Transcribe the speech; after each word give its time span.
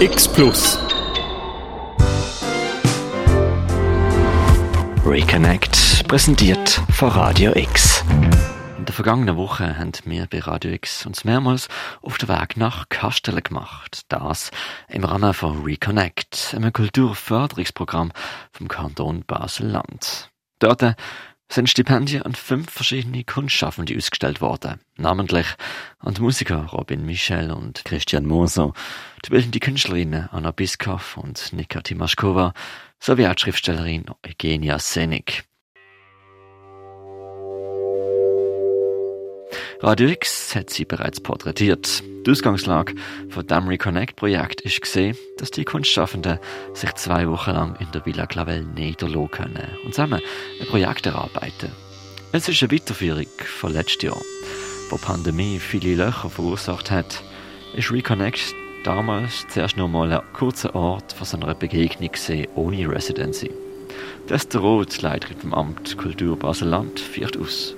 X 0.00 0.28
Plus. 0.28 0.78
Reconnect 5.04 6.06
präsentiert 6.06 6.80
von 6.92 7.08
Radio 7.08 7.50
X. 7.56 8.04
In 8.78 8.84
der 8.84 8.94
vergangenen 8.94 9.36
Woche 9.36 9.76
haben 9.76 9.90
wir 10.04 10.28
bei 10.30 10.38
Radio 10.38 10.70
X 10.70 11.04
uns 11.04 11.24
mehrmals 11.24 11.66
auf 12.00 12.16
den 12.16 12.28
Weg 12.28 12.56
nach 12.56 12.88
Kastelen 12.88 13.42
gemacht. 13.42 14.02
Das 14.06 14.52
im 14.88 15.02
Rahmen 15.02 15.34
von 15.34 15.64
Reconnect, 15.64 16.54
einem 16.54 16.72
Kulturförderungsprogramm 16.72 18.12
vom 18.52 18.68
Kanton 18.68 19.24
Basel-Land. 19.26 20.30
Dort 20.60 20.94
sind 21.50 21.68
Stipendien 21.70 22.22
an 22.22 22.34
fünf 22.34 22.70
verschiedene 22.70 23.24
Kunstschaffende 23.24 23.96
ausgestellt 23.96 24.40
worden. 24.40 24.80
Namentlich 24.96 25.46
an 25.98 26.14
die 26.14 26.20
Musiker 26.20 26.66
Robin 26.66 27.04
Michel 27.04 27.50
und 27.50 27.84
Christian 27.84 28.26
Moser, 28.26 28.72
die 29.24 29.30
bildende 29.30 29.58
Künstlerinnen 29.58 30.28
Anna 30.30 30.50
Biskow 30.50 31.16
und 31.16 31.52
Nika 31.52 31.80
Timaschkova 31.80 32.52
sowie 33.00 33.26
auch 33.26 33.34
die 33.34 33.42
Schriftstellerin 33.42 34.06
Eugenia 34.26 34.78
Senig. 34.78 35.44
Radio 39.80 40.08
X 40.08 40.54
hat 40.54 40.70
sie 40.70 40.84
bereits 40.84 41.20
porträtiert. 41.20 42.02
Die 42.26 42.30
Ausgangslage 42.30 42.94
von 43.30 43.46
dem 43.46 43.68
Reconnect-Projekt 43.68 44.60
ist 44.62 44.80
gesehen, 44.80 45.16
dass 45.38 45.50
die 45.50 45.64
Kunstschaffenden 45.64 46.38
sich 46.74 46.92
zwei 46.94 47.28
Wochen 47.28 47.52
lang 47.52 47.76
in 47.80 47.90
der 47.92 48.04
Villa 48.04 48.26
Clavel 48.26 48.64
niederlassen 48.64 49.30
können 49.30 49.78
und 49.84 49.94
zusammen 49.94 50.20
ein 50.60 50.66
Projekt 50.66 51.06
erarbeiten. 51.06 51.72
Es 52.32 52.48
ist 52.48 52.62
eine 52.62 52.72
Weiterführung 52.72 53.26
von 53.38 53.72
letztem 53.72 54.10
Jahr. 54.10 54.22
Wo 54.90 54.96
die 54.96 55.04
Pandemie 55.04 55.58
viele 55.58 55.94
Löcher 55.94 56.28
verursacht 56.28 56.90
hat, 56.90 57.22
ist 57.74 57.90
Reconnect 57.90 58.54
damals 58.84 59.46
zuerst 59.48 59.76
nur 59.76 59.88
mal 59.88 60.12
ein 60.12 60.32
kurzer 60.34 60.74
Ort 60.74 61.12
von 61.12 61.26
so 61.26 61.36
einer 61.36 61.54
Begegnung 61.54 62.10
gesehen, 62.10 62.48
ohne 62.54 62.88
Residency. 62.88 63.50
Das 64.26 64.48
der 64.48 64.60
Roth, 64.60 65.00
Leiterin 65.00 65.38
vom 65.38 65.54
Amt 65.54 65.96
Kultur 65.96 66.38
Basel-Land, 66.38 67.00
führt 67.00 67.38
aus. 67.38 67.77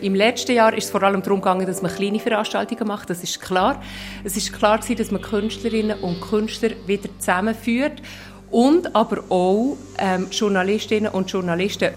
Im 0.00 0.14
letzten 0.14 0.52
Jahr 0.52 0.74
ist 0.74 0.84
es 0.84 0.90
vor 0.90 1.02
allem 1.02 1.22
darum 1.22 1.40
gegangen, 1.40 1.66
dass 1.66 1.80
man 1.80 1.94
kleine 1.94 2.18
Veranstaltungen 2.18 2.86
macht. 2.86 3.10
Das 3.10 3.22
ist 3.22 3.40
klar. 3.40 3.82
Es 4.22 4.36
ist 4.36 4.52
klar 4.52 4.78
gewesen, 4.78 4.96
dass 4.96 5.10
man 5.10 5.22
Künstlerinnen 5.22 5.98
und 6.00 6.20
Künstler 6.20 6.70
wieder 6.86 7.08
zusammenführt 7.18 8.02
und 8.50 8.94
aber 8.94 9.24
auch 9.30 9.76
ähm, 9.98 10.28
Journalistinnen 10.30 11.10
und 11.12 11.30
Journalisten 11.30 11.94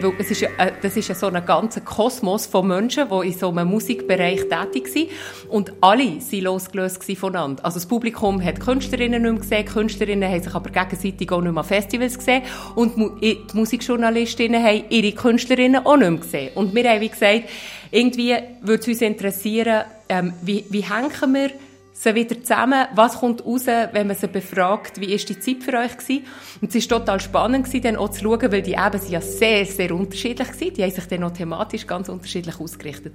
weil 0.00 0.12
es 0.18 0.30
ist 0.30 0.42
äh, 0.42 0.72
das 0.82 0.96
ist 0.96 1.08
ja 1.08 1.14
so 1.14 1.28
ein 1.28 1.44
ganzer 1.44 1.80
Kosmos 1.80 2.46
von 2.46 2.66
Menschen, 2.66 3.08
die 3.08 3.28
in 3.28 3.38
so 3.38 3.50
einem 3.50 3.68
Musikbereich 3.68 4.42
tätig 4.48 4.88
sind. 4.88 5.08
Und 5.48 5.72
alle 5.80 6.20
sind 6.20 6.42
losgelöst 6.42 7.02
voneinander. 7.16 7.64
Also 7.64 7.76
das 7.76 7.86
Publikum 7.86 8.42
hat 8.42 8.60
Künstlerinnen 8.60 9.22
nicht 9.22 9.32
mehr 9.32 9.40
gesehen, 9.40 9.64
Künstlerinnen 9.66 10.30
haben 10.30 10.42
sich 10.42 10.54
aber 10.54 10.70
gegenseitig 10.70 11.30
auch 11.32 11.40
nicht 11.40 11.52
mehr 11.52 11.62
an 11.62 11.68
Festivals 11.68 12.18
gesehen. 12.18 12.42
Und 12.74 12.96
die 13.22 13.38
Musikjournalistinnen 13.52 14.62
haben 14.62 14.84
ihre 14.90 15.12
Künstlerinnen 15.12 15.84
auch 15.84 15.96
nicht 15.96 16.10
mehr 16.10 16.20
gesehen. 16.20 16.50
Und 16.54 16.74
wir 16.74 16.88
haben 16.88 17.00
wie 17.00 17.08
gesagt, 17.08 17.42
irgendwie 17.90 18.34
würde 18.62 18.82
es 18.82 18.88
uns 18.88 19.00
interessieren, 19.02 19.84
ähm, 20.08 20.32
wie, 20.42 20.64
wie 20.70 20.82
hängen 20.82 21.34
wir 21.34 21.50
sie 21.98 22.14
wieder 22.14 22.40
zusammen. 22.40 22.86
Was 22.94 23.18
kommt 23.18 23.44
raus, 23.44 23.66
wenn 23.66 24.06
man 24.06 24.16
sie 24.16 24.28
befragt? 24.28 25.00
Wie 25.00 25.12
ist 25.14 25.28
die 25.28 25.38
Zeit 25.38 25.62
für 25.62 25.78
euch 25.78 25.96
gewesen? 25.96 26.26
Und 26.60 26.74
es 26.74 26.90
war 26.90 26.98
total 26.98 27.20
spannend 27.20 27.84
dann 27.84 27.96
auch 27.96 28.10
zu 28.10 28.22
schauen, 28.22 28.52
weil 28.52 28.62
die 28.62 28.74
eben 28.74 29.00
ja 29.08 29.20
sehr, 29.20 29.64
sehr 29.64 29.94
unterschiedlich 29.94 30.48
waren. 30.48 30.74
Die 30.74 30.82
haben 30.82 30.90
sich 30.90 31.06
dann 31.06 31.24
auch 31.24 31.32
thematisch 31.32 31.86
ganz 31.86 32.08
unterschiedlich 32.08 32.60
ausgerichtet. 32.60 33.14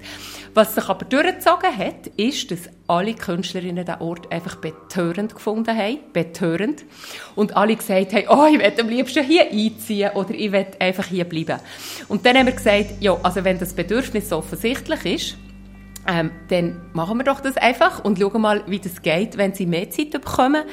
Was 0.53 0.75
sich 0.75 0.87
aber 0.89 1.05
durchgezogen 1.05 1.77
hat, 1.77 2.07
ist, 2.17 2.49
dass 2.51 2.69
alle 2.87 3.13
Künstlerinnen 3.13 3.85
den 3.85 3.95
Ort 3.95 4.31
einfach 4.31 4.55
betörend 4.55 5.35
gefunden 5.35 5.75
haben. 5.75 5.99
Betörend. 6.11 6.83
Und 7.35 7.55
alle 7.55 7.75
gesagt 7.75 8.13
haben, 8.13 8.25
oh, 8.29 8.47
ich 8.51 8.59
werde 8.59 8.81
am 8.81 8.89
liebsten 8.89 9.23
hier 9.23 9.49
einziehen 9.51 10.11
oder 10.15 10.31
ich 10.31 10.51
werde 10.51 10.81
einfach 10.81 11.05
hier 11.05 11.25
bleiben. 11.25 11.59
Und 12.07 12.25
dann 12.25 12.37
haben 12.37 12.47
wir 12.47 12.53
gesagt, 12.53 12.95
ja, 12.99 13.15
also 13.21 13.43
wenn 13.43 13.59
das 13.59 13.73
Bedürfnis 13.73 14.29
so 14.29 14.37
offensichtlich 14.37 15.05
ist, 15.05 15.37
ähm, 16.07 16.31
dann 16.49 16.81
machen 16.93 17.17
wir 17.17 17.23
doch 17.23 17.41
das 17.41 17.57
einfach 17.57 18.03
und 18.03 18.19
schauen 18.19 18.41
mal, 18.41 18.63
wie 18.67 18.79
das 18.79 19.01
geht, 19.01 19.37
wenn 19.37 19.53
sie 19.53 19.65
mehr 19.65 19.89
Zeit 19.89 20.11
bekommen, 20.11 20.63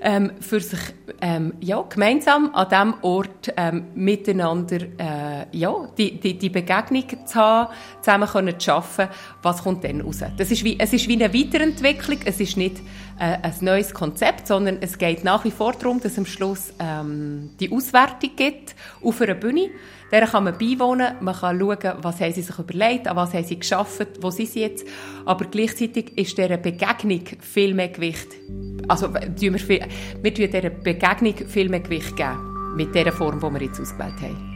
ähm, 0.00 0.32
für 0.40 0.60
sich 0.60 0.80
ähm, 1.20 1.54
ja, 1.60 1.82
gemeinsam 1.82 2.54
an 2.54 2.68
diesem 2.68 2.94
Ort 3.02 3.52
ähm, 3.56 3.84
miteinander 3.94 4.78
äh, 4.98 5.46
ja, 5.52 5.88
die, 5.96 6.18
die, 6.18 6.36
die 6.36 6.50
Begegnung 6.50 7.04
zu 7.26 7.34
haben, 7.36 7.72
zusammen 8.00 8.58
zu 8.58 8.72
arbeiten. 8.72 9.12
Was 9.42 9.62
kommt 9.62 9.84
dann 9.84 10.00
raus? 10.00 10.20
Das 10.36 10.50
ist 10.50 10.64
wie, 10.64 10.78
es 10.78 10.92
ist 10.92 11.06
wie 11.08 11.22
eine 11.22 11.32
Weiterentwicklung, 11.32 12.18
es 12.24 12.40
ist 12.40 12.56
nicht 12.56 12.80
äh, 13.18 13.38
ein 13.42 13.54
neues 13.60 13.94
Konzept, 13.94 14.46
sondern 14.46 14.78
es 14.80 14.98
geht 14.98 15.24
nach 15.24 15.44
wie 15.44 15.50
vor 15.50 15.72
darum, 15.72 16.00
dass 16.00 16.18
am 16.18 16.26
Schluss 16.26 16.72
ähm, 16.78 17.50
die 17.60 17.72
Auswertung 17.72 18.30
gibt 18.36 18.74
auf 19.02 19.20
einer 19.20 19.34
Bühne 19.34 19.70
der 20.12 20.26
kann 20.26 20.44
man 20.44 20.58
beiwohnen, 20.58 21.14
man 21.20 21.34
kann 21.34 21.58
schauen, 21.58 21.94
was 22.02 22.20
haben 22.20 22.34
sie 22.34 22.42
sich 22.42 22.58
überlegt, 22.58 23.08
an 23.08 23.16
was 23.16 23.32
haben 23.32 23.44
sie 23.44 23.58
geschafft, 23.58 24.08
wo 24.20 24.30
sind 24.30 24.50
sie 24.50 24.60
jetzt. 24.60 24.86
Aber 25.24 25.46
gleichzeitig 25.46 26.18
ist 26.18 26.36
dieser 26.36 26.58
Begegnung 26.58 27.22
viel 27.40 27.72
mehr 27.72 27.88
Gewicht. 27.88 28.28
Also 28.88 29.08
wir, 29.14 29.58
viel, 29.58 29.86
wir 30.20 30.30
geben 30.30 30.52
dieser 30.52 30.68
Begegnung 30.68 31.34
viel 31.48 31.70
mehr 31.70 31.80
Gewicht 31.80 32.14
geben, 32.14 32.74
mit 32.76 32.94
der 32.94 33.10
Form, 33.10 33.40
die 33.40 33.58
wir 33.58 33.66
jetzt 33.66 33.80
ausgewählt 33.80 34.20
haben. 34.20 34.48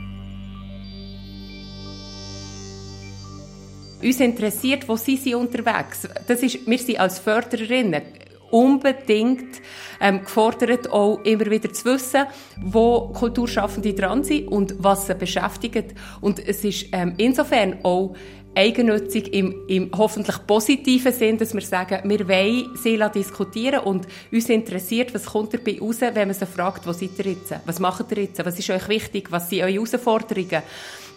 Uns 4.03 4.21
interessiert, 4.21 4.87
wo 4.87 4.97
sie 4.97 5.35
unterwegs. 5.35 6.07
Das 6.27 6.43
ist, 6.43 6.67
wir 6.67 6.79
sind 6.79 7.01
als 7.01 7.19
Fördererinnen 7.19 8.03
unbedingt 8.51 9.61
ähm, 10.01 10.23
gefordert, 10.23 10.91
auch 10.91 11.21
immer 11.25 11.47
wieder 11.47 11.73
zu 11.73 11.85
wissen, 11.87 12.25
wo 12.61 13.09
Kulturschaffende 13.09 13.95
dran 13.95 14.25
sind 14.25 14.49
und 14.49 14.75
was 14.79 15.07
sie 15.07 15.15
beschäftigt. 15.15 15.95
Und 16.21 16.39
es 16.39 16.65
ist 16.65 16.87
ähm, 16.93 17.15
insofern 17.17 17.79
auch 17.83 18.15
eigennützig 18.57 19.35
im, 19.35 19.55
im 19.69 19.91
hoffentlich 19.97 20.39
positiven 20.47 21.13
Sinn, 21.13 21.37
dass 21.37 21.53
wir 21.53 21.61
sagen, 21.61 22.09
wir 22.09 22.27
wollen 22.27 22.75
sie 22.77 22.99
diskutieren 23.15 23.81
und 23.81 24.07
uns 24.33 24.49
interessiert, 24.49 25.15
was 25.15 25.27
kommt 25.27 25.53
dabei 25.53 25.79
raus, 25.79 26.01
wenn 26.01 26.29
man 26.29 26.35
sie 26.35 26.47
fragt, 26.47 26.87
wo 26.87 26.93
seid 26.93 27.19
ihr 27.19 27.33
jetzt? 27.33 27.55
Was 27.67 27.79
macht 27.79 28.11
ihr 28.13 28.23
jetzt? 28.23 28.45
Was 28.45 28.59
ist 28.59 28.71
euch 28.71 28.89
wichtig? 28.89 29.31
Was 29.31 29.51
sind 29.51 29.61
eure 29.61 29.73
Herausforderungen? 29.73 30.63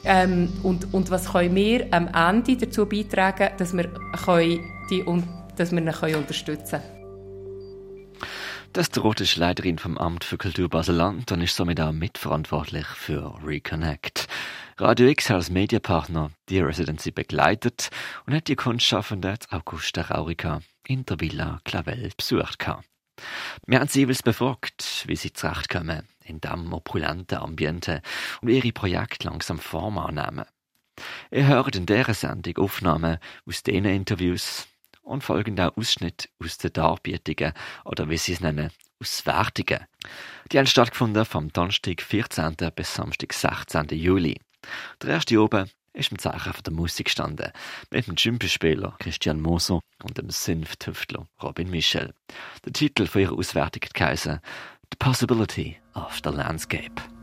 Ähm, 0.03 0.49
und, 0.63 0.93
und 0.93 1.11
was 1.11 1.31
können 1.31 1.55
wir 1.55 1.87
am 1.91 2.07
Ende 2.07 2.57
dazu 2.57 2.85
beitragen, 2.85 3.49
dass 3.57 3.75
wir, 3.75 3.89
können 4.25 4.59
die, 4.89 5.03
dass 5.55 5.71
wir 5.71 5.81
ihn 5.81 5.91
können 5.91 6.15
unterstützen 6.15 6.79
können? 6.79 6.98
Das 8.73 8.89
Droht 8.91 9.19
ist 9.21 9.35
Leiterin 9.35 9.77
vom 9.79 9.97
Amt 9.97 10.23
für 10.23 10.37
Kultur 10.37 10.69
Basel-Land 10.69 11.31
und 11.31 11.41
ist 11.41 11.55
somit 11.55 11.81
auch 11.81 11.91
mitverantwortlich 11.91 12.85
für 12.85 13.35
Reconnect. 13.43 14.27
Radio 14.77 15.07
X 15.07 15.29
hat 15.29 15.35
als 15.37 15.49
Medienpartner 15.49 16.31
die 16.47 16.59
Residency 16.59 17.11
begleitet 17.11 17.89
und 18.25 18.33
hat 18.33 18.47
die 18.47 18.55
Kunstschaffende 18.55 19.35
Augusta 19.49 20.03
Raurica 20.03 20.61
in 20.87 21.05
der 21.05 21.19
Villa 21.19 21.59
Clavel 21.65 22.11
besucht. 22.15 22.65
Wir 23.65 23.79
haben 23.79 23.89
sie 23.89 23.99
jeweils 23.99 24.23
befragt, 24.23 25.03
wie 25.07 25.17
sie 25.17 25.33
zurechtkommen 25.33 26.07
in 26.23 26.39
diesem 26.39 26.71
opulenten 26.71 27.39
Ambiente 27.39 28.01
und 28.41 28.47
ihre 28.47 28.71
Projekte 28.71 29.27
langsam 29.27 29.59
Form 29.59 29.97
annehmen. 29.97 30.45
Ihr 31.31 31.47
hört 31.47 31.75
in 31.75 31.85
dieser 31.85 32.13
Sendung 32.13 32.57
Aufnahmen 32.57 33.17
aus 33.45 33.63
diesen 33.63 33.85
Interviews, 33.85 34.68
und 35.09 35.23
folgende 35.23 35.75
Ausschnitt 35.75 36.29
aus 36.41 36.57
den 36.57 36.71
Darbietungen 36.71 37.53
oder 37.83 38.09
wie 38.09 38.17
sie 38.17 38.33
es 38.33 38.41
nennen, 38.41 38.71
aus 39.01 39.25
Wertungen. 39.25 39.85
Die 40.51 40.57
haben 40.57 40.67
stattgefunden 40.67 41.25
vom 41.25 41.51
Donnerstag 41.51 42.01
14. 42.01 42.55
bis 42.75 42.93
Samstag 42.93 43.33
16. 43.33 43.87
Juli. 43.91 44.39
Der 45.01 45.09
erste 45.09 45.41
oben 45.41 45.69
ist 45.93 46.11
im 46.11 46.19
Zeichen 46.19 46.53
von 46.53 46.63
der 46.63 46.73
Musik 46.73 47.07
gestanden, 47.07 47.51
mit 47.89 48.07
dem 48.07 48.15
Gympespieler 48.15 48.95
Christian 48.99 49.41
Moser 49.41 49.81
und 50.03 50.17
dem 50.17 50.29
Synth-Tüftler 50.29 51.27
Robin 51.41 51.69
Michel. 51.69 52.13
Der 52.65 52.73
Titel 52.73 53.07
für 53.07 53.21
ihre 53.21 53.35
Auswertung 53.35 53.81
geheißen 53.93 54.39
The 54.91 54.97
Possibility 54.99 55.77
of 55.95 56.19
the 56.23 56.29
Landscape. 56.29 57.18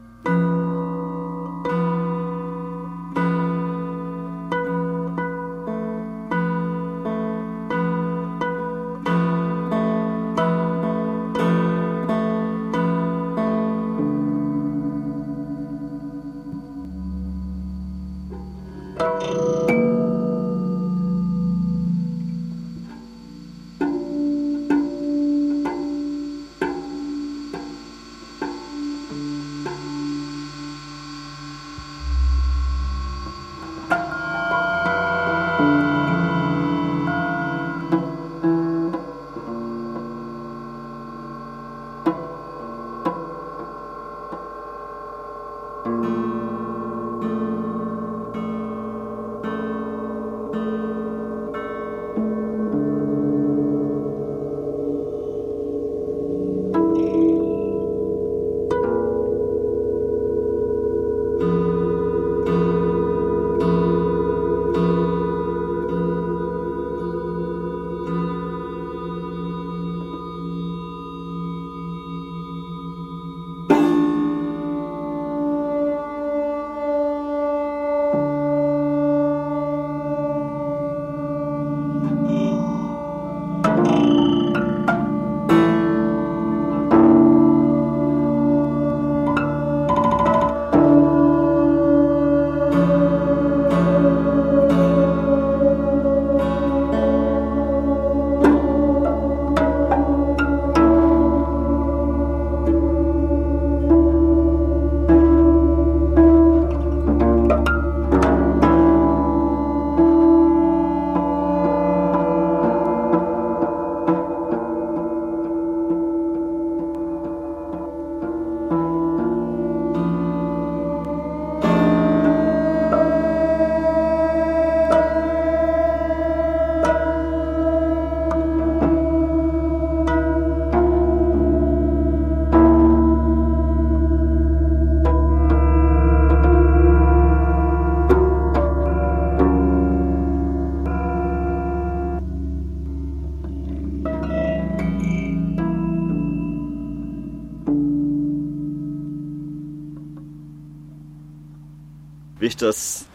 Das 152.67 153.07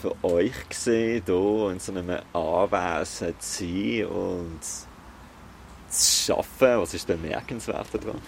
für 0.00 0.24
euch 0.24 0.68
gesehen, 0.68 1.22
hier 1.24 1.70
in 1.70 1.78
so 1.78 1.92
einem 1.92 2.18
Anwesen 2.32 3.34
zu 3.38 3.64
sein 3.64 4.06
und 4.06 4.60
zu 5.88 6.36
arbeiten? 6.36 6.80
Was 6.80 6.94
ist 6.94 7.06
bemerkenswert 7.06 7.86
daran? 7.92 8.20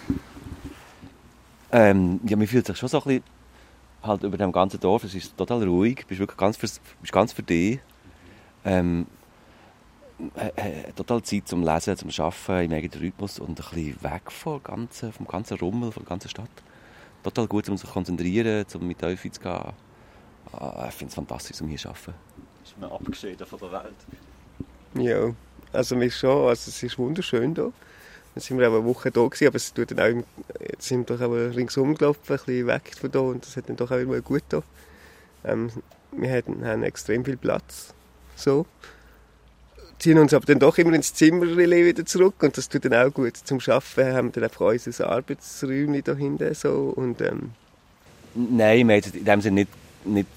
Ähm, 1.71 2.19
ja, 2.25 2.35
man 2.35 2.47
fühlt 2.47 2.65
sich 2.65 2.77
schon 2.77 2.89
so 2.89 2.97
ein 2.97 3.03
bisschen 3.03 3.23
halt 4.01 4.23
über 4.23 4.37
dem 4.37 4.51
ganzen 4.51 4.79
Dorf. 4.79 5.03
Es 5.03 5.13
ist 5.13 5.37
total 5.37 5.63
ruhig. 5.63 6.05
Bist 6.07 6.19
wirklich 6.19 6.37
ganz 6.37 6.57
für, 6.57 6.67
bist 7.01 7.11
ganz 7.11 7.33
für 7.33 7.43
dich. 7.43 7.79
Ähm, 8.65 9.05
äh, 10.35 10.91
total 10.95 11.21
Zeit 11.21 11.47
zum 11.47 11.63
Lesen, 11.63 11.95
zum 11.95 12.09
Arbeiten 12.09 12.71
im 12.71 12.77
eigenen 12.77 13.01
Rhythmus 13.01 13.39
und 13.39 13.51
ein 13.51 13.55
bisschen 13.55 14.03
weg 14.03 14.31
vom 14.31 14.61
ganzen, 14.61 15.13
vom 15.13 15.27
ganzen 15.27 15.57
Rummel, 15.57 15.91
von 15.91 16.03
der 16.03 16.09
ganzen 16.09 16.29
Stadt. 16.29 16.49
Total 17.23 17.47
gut, 17.47 17.69
um 17.69 17.77
sich 17.77 17.87
zu 17.87 17.93
konzentrieren, 17.93 18.65
um 18.73 18.87
mit 18.87 18.99
Teufel 18.99 19.31
zu 19.31 19.39
gehen. 19.39 19.73
Ah, 20.51 20.85
ich 20.87 20.95
finde 20.95 21.09
es 21.09 21.15
fantastisch, 21.15 21.61
um 21.61 21.67
hier 21.67 21.77
zu 21.77 21.89
arbeiten. 21.89 22.13
Ist 22.63 22.79
man 22.79 22.91
abgeschieden 22.91 23.45
von 23.45 23.59
der 23.59 23.71
Welt? 23.71 23.95
Ja, 24.95 25.33
also 25.71 25.95
mir 25.95 26.11
schon. 26.11 26.47
Also 26.47 26.69
es 26.69 26.83
ist 26.83 26.97
wunderschön 26.97 27.55
hier. 27.55 27.71
Dann 28.35 28.41
sind 28.41 28.59
wir 28.59 28.69
auch 28.69 28.75
eine 28.75 28.85
Woche 28.85 29.11
da 29.11 29.25
gewesen, 29.25 29.47
aber 29.47 29.55
es 29.55 29.73
tut 29.73 29.91
dann 29.91 29.99
auch, 29.99 30.23
jetzt 30.61 30.87
sind 30.87 31.09
wir 31.09 31.17
doch 31.17 31.25
auch 31.25 31.31
ringsum 31.31 31.95
gelaufen, 31.95 32.19
ein 32.27 32.37
bisschen 32.37 32.67
weg 32.67 32.91
von 32.99 33.11
hier 33.11 33.21
und 33.21 33.45
das 33.45 33.57
hat 33.57 33.69
dann 33.69 33.75
doch 33.75 33.91
auch 33.91 33.97
immer 33.97 34.21
gut 34.21 34.43
da. 34.49 34.61
Ähm, 35.43 35.71
wir 36.11 36.31
haben, 36.31 36.65
haben 36.65 36.83
extrem 36.83 37.25
viel 37.25 37.37
Platz, 37.37 37.93
so. 38.35 38.65
Ziehen 39.97 40.17
uns 40.17 40.33
aber 40.33 40.45
dann 40.45 40.59
doch 40.59 40.77
immer 40.77 40.93
ins 40.93 41.13
Zimmer 41.13 41.45
wieder 41.57 42.05
zurück 42.05 42.35
und 42.41 42.57
das 42.57 42.69
tut 42.69 42.85
dann 42.85 42.93
auch 42.93 43.13
gut. 43.13 43.35
Zum 43.35 43.59
Arbeiten 43.67 44.15
haben 44.15 44.27
wir 44.27 44.33
dann 44.33 44.43
einfach 44.45 44.61
unser 44.61 45.09
Arbeitsräumchen 45.09 46.03
da 46.03 46.15
hinten 46.15 46.53
so 46.53 46.93
und 46.95 47.21
ähm 47.21 47.51
Nein, 48.35 48.87
wir 48.87 49.01
haben 49.01 49.13
in 49.13 49.25
dem 49.25 49.41
Sinne 49.41 49.55
nicht, 49.61 49.71
nicht, 50.05 50.27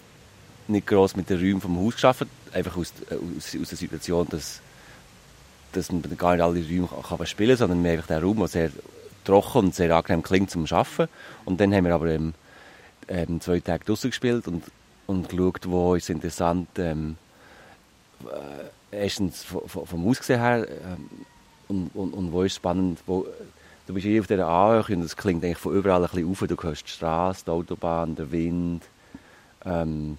nicht 0.69 0.87
gross 0.87 1.17
mit 1.17 1.29
den 1.31 1.39
Räumen 1.39 1.61
vom 1.61 1.79
Haus 1.79 1.95
geschafft, 1.95 2.27
einfach 2.53 2.77
aus, 2.77 2.93
aus, 3.11 3.57
aus 3.61 3.69
der 3.69 3.79
Situation, 3.79 4.27
dass 4.31 4.61
dass 5.73 5.91
man 5.91 6.03
gar 6.17 6.33
nicht 6.35 6.43
alle 6.43 6.61
Räume 6.61 6.89
kann 7.03 7.27
spielen 7.27 7.51
kann, 7.51 7.59
sondern 7.59 7.85
wir 7.85 7.93
einfach 7.93 8.07
den 8.07 8.23
Raum, 8.23 8.39
der 8.39 8.49
sehr 8.49 8.71
trocken 9.25 9.59
und 9.59 9.75
sehr 9.75 9.95
angenehm 9.95 10.23
klingt 10.23 10.51
zum 10.51 10.67
Arbeiten. 10.71 11.09
Und 11.45 11.61
dann 11.61 11.75
haben 11.75 11.85
wir 11.85 11.95
aber 11.95 12.09
ähm, 12.09 12.35
ähm, 13.09 13.41
zwei 13.41 13.61
Tage 13.61 13.85
draußen 13.85 14.11
gespielt 14.11 14.47
und, 14.49 14.65
und 15.07 15.29
geschaut, 15.29 15.69
wo 15.69 15.95
ist 15.95 16.11
interessant, 16.11 16.69
ähm, 16.79 17.17
äh, 18.25 18.97
erstens 19.03 19.45
vom 19.45 20.09
Aussehen 20.09 20.41
her 20.41 20.67
ähm, 20.69 21.11
und, 21.69 21.91
und, 21.95 22.15
und 22.15 22.33
wo 22.33 22.43
ist 22.43 22.57
spannend, 22.57 23.01
wo, 23.07 23.27
du 23.87 23.95
bist 23.95 24.07
hier 24.07 24.21
auf 24.21 24.27
dieser 24.27 24.49
Anhöhe 24.49 24.97
und 24.97 25.03
es 25.03 25.17
klingt 25.17 25.45
eigentlich 25.45 25.59
von 25.59 25.75
überall 25.75 26.05
ein 26.05 26.11
bisschen 26.11 26.31
auf, 26.31 26.41
du 26.41 26.63
hörst 26.63 26.87
die 26.87 26.91
Straße, 26.91 27.45
die 27.47 27.51
Autobahn, 27.51 28.15
der 28.15 28.31
Wind, 28.31 28.83
ähm, 29.65 30.19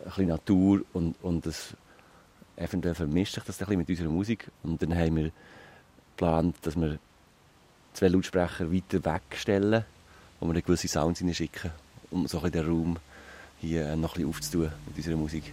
ein 0.00 0.04
bisschen 0.04 0.28
Natur 0.28 0.82
und, 0.92 1.16
und 1.22 1.46
das 1.46 1.74
eventuell 2.56 2.94
vermischt 2.94 3.34
sich 3.34 3.44
das 3.44 3.60
ein 3.60 3.66
bisschen 3.66 3.78
mit 3.78 3.88
unserer 3.88 4.08
Musik. 4.08 4.50
Und 4.62 4.82
dann 4.82 4.96
haben 4.96 5.16
wir 5.16 5.30
geplant, 6.16 6.56
dass 6.62 6.76
wir 6.76 6.98
zwei 7.94 8.08
Lautsprecher 8.08 8.72
weiter 8.72 9.04
wegstellen, 9.04 9.84
wo 10.40 10.52
wir 10.52 10.62
gewisse 10.62 10.88
Sounds 10.88 11.20
hineinschicken, 11.20 11.70
um 12.10 12.26
so 12.26 12.40
ein 12.40 12.52
den 12.52 12.66
Raum 12.66 12.96
hier 13.60 13.96
noch 13.96 14.14
ein 14.14 14.22
bisschen 14.22 14.28
aufzutun 14.28 14.72
mit 14.86 14.96
unserer 14.96 15.16
Musik. 15.16 15.52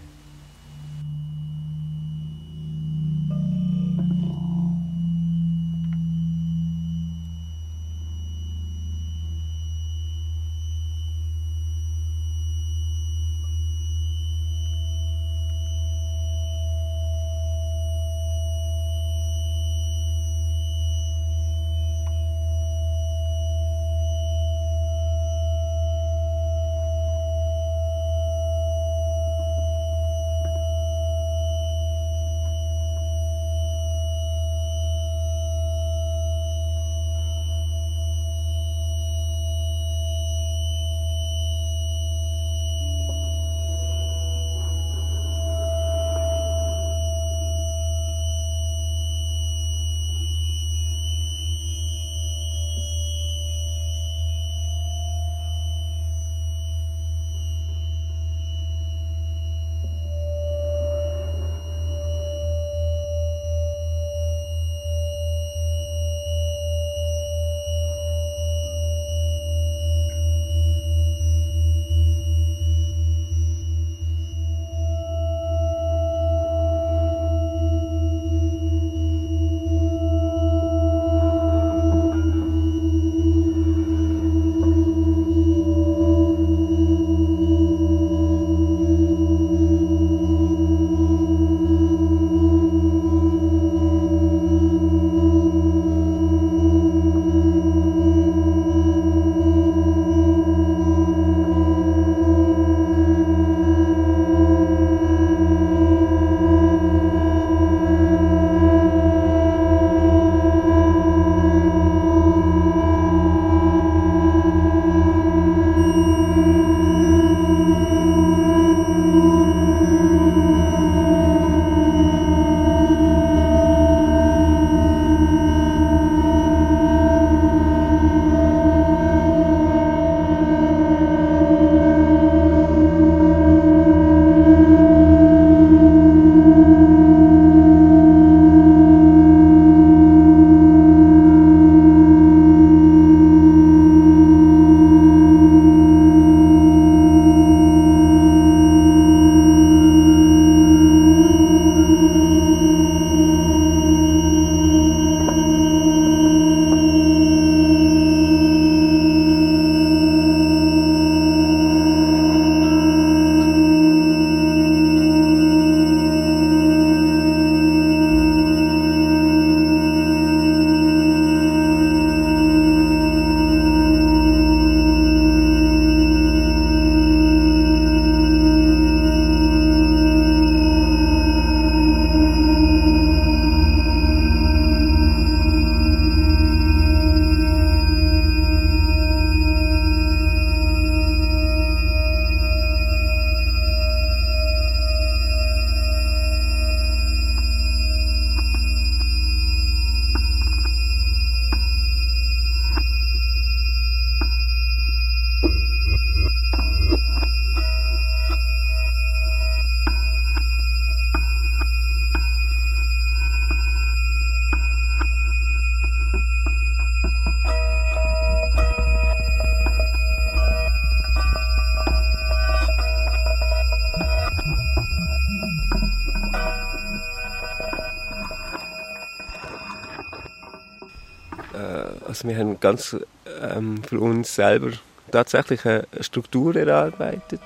Ganz 232.66 232.98
ähm, 233.44 233.84
für 233.84 234.00
uns 234.00 234.34
selber 234.34 234.72
tatsächlich 235.12 235.64
eine 235.68 235.86
Struktur 236.00 236.56
erarbeitet, 236.56 237.42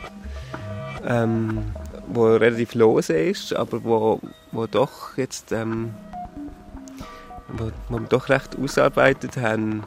ähm, 1.06 1.74
wo 2.08 2.24
relativ 2.38 2.74
lose 2.74 3.12
ist, 3.18 3.54
aber 3.54 3.84
wo, 3.84 4.22
wo 4.54 4.66
doch 4.66 5.18
jetzt 5.18 5.52
ähm, 5.52 5.94
wo, 7.50 7.70
wo 7.90 8.00
wir 8.00 8.08
doch 8.08 8.30
recht 8.30 8.58
ausarbeitet 8.58 9.36
haben, 9.36 9.84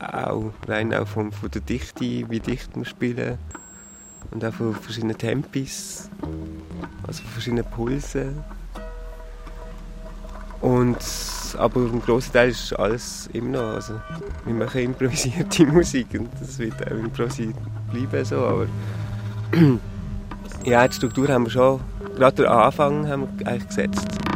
auch 0.00 0.52
rein 0.68 0.94
auch 0.94 1.08
von, 1.08 1.32
von 1.32 1.50
der 1.50 1.62
Dichte, 1.62 2.30
wie 2.30 2.38
dicht 2.38 2.76
wir 2.76 2.84
spielen 2.84 3.36
und 4.30 4.44
auch 4.44 4.54
von 4.54 4.76
verschiedenen 4.76 5.18
Tempis, 5.18 6.08
also 7.04 7.22
von 7.22 7.32
verschiedenen 7.32 7.64
Pulsen. 7.64 8.44
Und, 10.60 10.98
aber 11.56 11.80
im 11.80 12.00
grossen 12.00 12.32
Teil 12.32 12.50
ist 12.50 12.72
alles 12.78 13.28
immer 13.32 13.50
noch, 13.50 13.74
also 13.74 13.94
wir 14.44 14.54
machen 14.54 14.80
improvisierte 14.80 15.66
Musik 15.66 16.06
und 16.14 16.28
das 16.40 16.58
wird 16.58 16.74
auch 16.86 16.96
improvisiert 16.96 17.56
bleiben 17.90 18.24
so, 18.24 18.36
aber 18.36 18.66
ja, 20.64 20.86
die 20.86 20.94
Struktur 20.94 21.28
haben 21.28 21.44
wir 21.44 21.50
schon, 21.50 21.80
gerade 22.16 22.42
den 22.42 22.46
Anfang 22.46 23.08
haben 23.08 23.28
wir 23.38 23.46
eigentlich 23.46 23.68
gesetzt. 23.68 24.27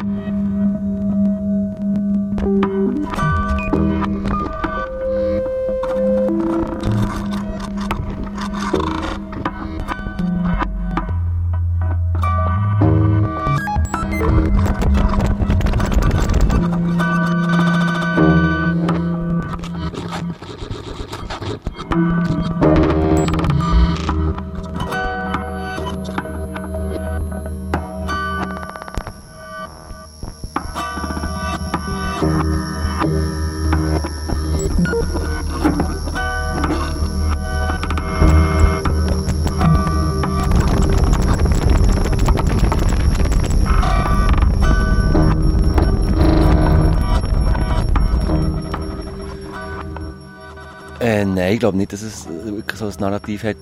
Glaube 51.62 51.78
nicht, 51.78 51.92
dass 51.92 52.02
es 52.02 52.26
wirklich 52.26 52.76
so 52.76 52.86
ein 52.86 52.94
Narrativ 52.98 53.44
hat, 53.44 53.56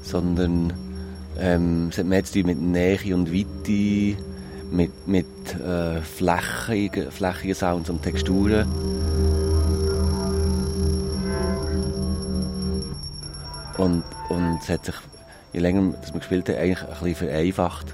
sondern 0.00 0.72
ähm, 1.38 1.88
es 1.90 1.98
hat 1.98 2.06
mehr 2.06 2.24
zu 2.24 2.32
tun 2.32 2.46
mit 2.46 2.58
Nähe 2.58 3.14
und 3.14 3.30
Weite, 3.30 4.16
mit, 4.70 5.06
mit 5.06 5.26
äh, 5.62 6.00
flächigen, 6.00 7.10
flächigen 7.10 7.54
Sounds 7.54 7.90
und 7.90 8.00
Texturen. 8.00 8.66
Und, 13.76 14.02
und 14.30 14.58
es 14.62 14.70
hat 14.70 14.86
sich, 14.86 14.94
je 15.52 15.60
länger 15.60 15.92
dass 16.00 16.14
wir 16.14 16.20
gespielt 16.20 16.48
haben, 16.48 16.56
eigentlich 16.56 16.82
ein 16.82 16.88
bisschen 16.88 17.28
vereinfacht 17.28 17.86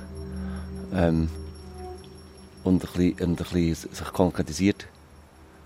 ähm, 0.95 1.28
und, 2.62 2.75
ein 2.75 2.78
bisschen, 2.78 3.26
und 3.28 3.40
ein 3.40 3.45
bisschen 3.45 3.75
sich 3.75 4.12
konkretisiert 4.12 4.87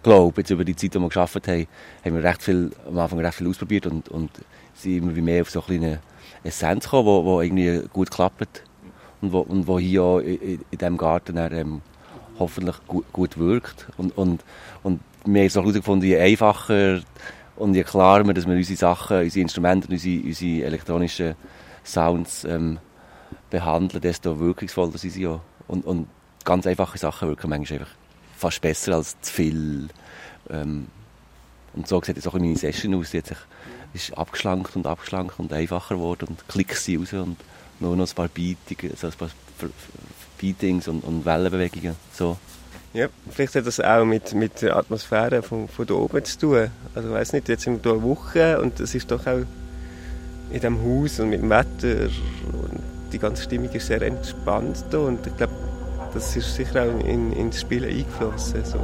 glaube, 0.02 0.40
jetzt 0.40 0.50
über 0.50 0.64
die 0.64 0.76
Zeit, 0.76 0.94
die 0.94 0.98
wir 0.98 1.08
geschafft 1.08 1.46
haben, 1.46 1.66
haben 2.04 2.14
wir 2.14 2.24
recht 2.24 2.42
viel, 2.42 2.70
am 2.86 2.98
Anfang 2.98 3.20
recht 3.20 3.34
viel 3.34 3.48
ausprobiert 3.48 3.86
und, 3.86 4.08
und 4.08 4.30
sind 4.74 4.98
immer 4.98 5.14
wie 5.14 5.20
mehr 5.20 5.42
auf 5.42 5.50
so 5.50 5.62
eine 5.68 6.00
Essenz 6.42 6.84
gekommen, 6.84 7.06
wo, 7.06 7.24
wo 7.24 7.40
irgendwie 7.40 7.82
gut 7.92 8.10
klappt 8.10 8.64
und 9.20 9.32
wo, 9.32 9.40
und 9.40 9.66
wo 9.66 9.78
hier 9.78 10.02
auch 10.02 10.18
in, 10.18 10.60
in 10.70 10.78
diesem 10.78 10.96
Garten 10.96 11.36
dann, 11.36 11.52
ähm, 11.52 11.82
hoffentlich 12.38 12.76
gut, 12.86 13.04
gut 13.12 13.38
wirkt. 13.38 13.86
Und, 13.98 14.16
und, 14.16 14.42
und 14.82 15.00
wir 15.24 15.42
haben 15.42 15.48
so 15.50 15.60
herausgefunden, 15.60 16.08
je 16.08 16.18
einfacher 16.18 17.00
und 17.56 17.74
je 17.74 17.84
klarer 17.84 18.26
wir, 18.26 18.34
dass 18.34 18.46
wir 18.46 18.56
unsere 18.56 18.78
Sachen, 18.78 19.18
unsere 19.18 19.42
Instrumente 19.42 19.86
und 19.88 19.92
unsere, 19.92 20.24
unsere 20.24 20.64
elektronischen 20.64 21.34
Sounds 21.84 22.44
ähm, 22.44 22.78
behandeln, 23.50 24.00
desto 24.00 24.38
wirkungsvoller 24.38 24.96
sind 24.96 25.10
sie 25.10 25.26
auch. 25.26 25.40
Und, 25.68 25.84
und 25.84 26.08
ganz 26.44 26.66
einfache 26.66 26.98
Sachen 26.98 27.28
wirken 27.28 27.50
manchmal 27.50 27.80
einfach 27.80 27.99
fast 28.40 28.60
besser 28.60 28.94
als 28.94 29.20
zu 29.20 29.32
viel. 29.32 29.88
Ähm, 30.48 30.88
und 31.74 31.86
so 31.86 32.02
sieht 32.02 32.16
jetzt 32.16 32.26
auch 32.26 32.32
meine 32.32 32.56
Session 32.56 32.94
aus. 32.94 33.10
Sich, 33.10 33.24
ist 33.92 34.16
abgeschlankt 34.16 34.76
und 34.76 34.86
abgeschlankt 34.86 35.38
und 35.38 35.52
einfacher 35.52 35.96
geworden 35.96 36.26
und 36.28 36.48
Klicks 36.48 36.84
sind 36.84 37.00
raus 37.00 37.12
und 37.12 37.36
nur 37.80 37.96
noch 37.96 38.08
ein 38.08 38.14
paar 38.14 38.28
Beatungen, 38.28 38.92
also 38.92 39.08
ein 39.08 39.12
paar 39.14 39.30
Beatings 40.38 40.86
und, 40.86 41.02
und 41.02 41.24
Wellenbewegungen. 41.24 41.96
So. 42.12 42.36
Ja, 42.92 43.08
vielleicht 43.30 43.54
hat 43.54 43.66
das 43.66 43.80
auch 43.80 44.04
mit, 44.04 44.32
mit 44.34 44.62
der 44.62 44.76
Atmosphäre 44.76 45.42
von, 45.42 45.68
von 45.68 45.86
da 45.86 45.94
oben 45.94 46.24
zu 46.24 46.38
tun. 46.38 46.70
Also 46.94 47.08
ich 47.08 47.14
weiss 47.14 47.32
nicht, 47.32 47.48
jetzt 47.48 47.62
sind 47.64 47.84
wir 47.84 47.92
hier 47.92 48.02
Woche 48.02 48.60
und 48.60 48.78
es 48.80 48.94
ist 48.94 49.10
doch 49.10 49.26
auch 49.26 49.38
in 49.38 49.46
diesem 50.52 50.78
Haus 50.82 51.20
und 51.20 51.30
mit 51.30 51.40
dem 51.40 51.50
Wetter 51.50 52.10
und 52.52 52.80
die 53.12 53.18
ganze 53.18 53.42
Stimmung 53.42 53.70
ist 53.70 53.86
sehr 53.86 54.02
entspannt 54.02 54.84
hier 54.90 55.00
und 55.00 55.26
ich 55.26 55.36
glaube, 55.36 55.52
das 56.12 56.36
ist 56.36 56.54
sicher 56.54 56.82
auch 56.82 57.04
in, 57.04 57.32
in 57.32 57.50
das 57.50 57.60
Spiel 57.60 57.84
eingeflossen. 57.84 58.64
So. 58.64 58.78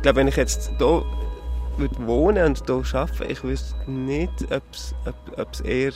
Ich 0.00 0.02
glaube, 0.02 0.16
wenn 0.16 0.28
ich 0.28 0.36
jetzt 0.36 0.70
hier 0.78 1.04
würde 1.76 2.06
wohnen 2.06 2.46
und 2.46 2.62
hier 2.64 2.98
arbeiten, 2.98 3.30
ich 3.30 3.44
wüsste 3.44 3.90
nicht, 3.90 4.32
ob 4.50 5.52
es 5.52 5.60
eher 5.60 5.92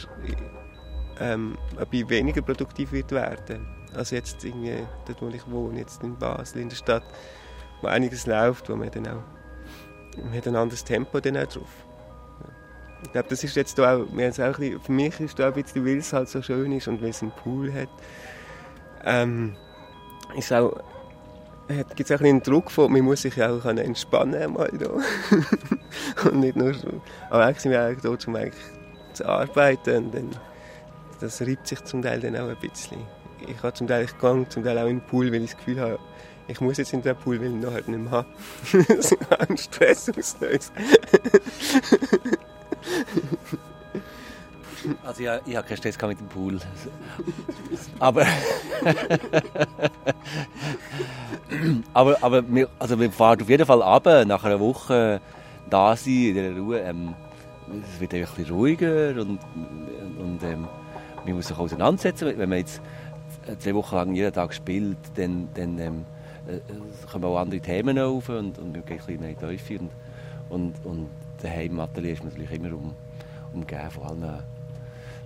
ähm, 1.21 1.57
ob 1.81 1.91
ich 1.91 2.07
weniger 2.11 2.43
produktiv 2.43 2.93
wird 2.93 3.13
werden 3.13 3.67
als 3.95 4.11
jetzt 4.11 4.45
irgendwie 4.45 4.77
dort, 5.07 5.23
wo 5.23 5.29
ich 5.29 5.51
wohne, 5.51 5.79
jetzt 5.79 6.03
in 6.03 6.19
Basel, 6.19 6.61
in 6.61 6.69
der 6.69 6.77
Stadt, 6.77 7.05
wo 7.81 7.87
einiges 7.87 8.27
läuft, 8.27 8.69
wo 8.69 8.77
man 8.77 8.91
dann 8.91 9.09
auch 9.09 9.23
man 10.23 10.37
hat 10.37 10.47
ein 10.49 10.57
anderes 10.57 10.85
Tempo 10.85 11.19
dann 11.19 11.39
auch 11.39 11.47
drauf. 11.47 11.71
Ich 13.05 13.13
glaube, 13.13 13.29
das 13.31 13.43
ist 13.43 13.57
jetzt 13.57 13.81
auch, 13.81 14.05
wir 14.13 14.29
auch 14.29 14.39
ein 14.39 14.53
bisschen, 14.53 14.81
für 14.81 14.93
mich 14.93 15.19
ist 15.19 15.39
da 15.39 15.47
ein 15.47 15.55
bisschen, 15.55 15.87
weil 15.87 15.97
es 15.97 16.13
halt 16.13 16.29
so 16.29 16.43
schön 16.43 16.73
ist 16.73 16.89
und 16.89 17.01
weil 17.01 17.09
es 17.09 17.23
einen 17.23 17.33
Pool 17.33 17.73
hat, 17.73 17.89
ähm, 19.07 19.57
ist 20.37 20.53
auch 20.53 20.75
gibt 21.69 22.11
es 22.11 22.13
auch 22.13 22.23
einen 22.23 22.43
Druck 22.43 22.71
von, 22.71 22.93
man 22.93 23.03
muss 23.03 23.23
sich 23.23 23.43
auch 23.43 23.65
entspannen 23.65 24.53
mal 24.53 24.71
da. 24.73 24.91
und 26.29 26.41
nicht 26.41 26.57
nur. 26.57 26.75
Aber 27.31 27.45
eigentlich 27.45 27.61
sind 27.61 27.73
wir 27.73 27.83
eigentlich 27.83 28.03
da, 28.03 28.11
um 28.11 28.17
zu 29.15 29.27
arbeiten 29.27 30.07
und 30.07 30.15
dann, 30.15 30.31
das 31.21 31.41
reibt 31.41 31.67
sich 31.69 31.83
zum 31.85 32.03
Teil 32.03 32.21
dann 32.21 32.37
auch 32.37 32.49
ein 32.49 32.57
bisschen. 32.57 32.99
Ich 33.47 33.63
habe 33.63 33.73
zum 33.73 33.87
Teil, 33.87 34.05
ich 34.05 34.19
gehe 34.19 34.49
zum 34.49 34.65
Teil 34.65 34.79
auch 34.79 34.89
in 34.89 34.99
den 34.99 35.07
Pool, 35.07 35.33
weil 35.33 35.43
ich 35.43 35.51
das 35.51 35.59
Gefühl 35.59 35.81
habe, 35.81 35.99
ich 36.49 36.61
muss 36.61 36.77
jetzt 36.77 36.93
in 36.93 37.03
den 37.03 37.17
Pool, 37.17 37.41
weil 37.41 37.49
ich 37.49 37.55
noch 37.55 37.73
halt 37.73 37.89
nicht 37.89 38.01
mehr 38.01 38.11
habe. 38.11 38.29
das 38.89 39.13
ist 39.13 39.17
ein 39.31 39.57
Stress 39.57 40.11
auslöst. 40.11 40.73
Also 45.05 45.23
ich, 45.23 45.29
ich 45.47 45.57
habe 45.57 45.67
keinen 45.67 45.77
Stress 45.77 46.01
mit 46.03 46.21
dem 46.21 46.29
Pool. 46.29 46.59
Aber, 47.99 48.27
aber, 51.93 52.17
aber 52.23 52.55
wir, 52.55 52.69
also 52.79 52.99
wir 52.99 53.11
fahren 53.11 53.41
auf 53.41 53.49
jeden 53.49 53.67
Fall 53.67 53.83
ab, 53.83 54.07
nach 54.27 54.45
einer 54.45 54.61
Woche 54.61 55.21
da 55.71 55.97
sein, 55.97 56.13
in 56.13 56.35
dieser 56.35 56.57
Ruhe. 56.57 56.81
Ähm, 56.81 57.15
es 57.83 58.01
wird 58.01 58.15
ein 58.15 58.21
bisschen 58.21 58.55
ruhiger 58.55 59.11
und, 59.21 59.39
und 60.19 60.43
ähm, 60.43 60.69
man 61.25 61.35
muss 61.35 61.49
sich 61.49 61.57
auseinandersetzen. 61.57 62.37
Wenn 62.37 62.49
man 62.49 62.59
jetzt 62.59 62.81
zwei 63.59 63.75
Wochen 63.75 63.95
lang 63.95 64.15
jeden 64.15 64.33
Tag 64.33 64.53
spielt, 64.53 64.99
dann, 65.15 65.49
dann 65.55 65.79
ähm, 65.79 66.05
äh, 66.47 66.61
kommen 67.11 67.25
auch 67.25 67.39
andere 67.39 67.61
Themen 67.61 67.99
auf 67.99 68.29
und, 68.29 68.59
und 68.59 68.73
man 68.73 68.85
geht 68.85 68.91
ein 68.91 68.97
bisschen 68.99 69.21
mehr 69.21 69.31
in 69.31 69.37
die 69.39 69.57
Tiefe. 69.57 69.79
Und, 69.81 69.91
und, 70.51 70.75
und 70.85 71.09
daheim 71.43 71.73
im 71.73 71.81
Atelier 71.81 72.13
ist 72.13 72.25
man 72.25 72.33
natürlich 72.33 72.53
immer 72.53 72.75
um, 72.75 72.95
umgeben 73.53 73.91
von 73.91 74.03
allen 74.05 74.43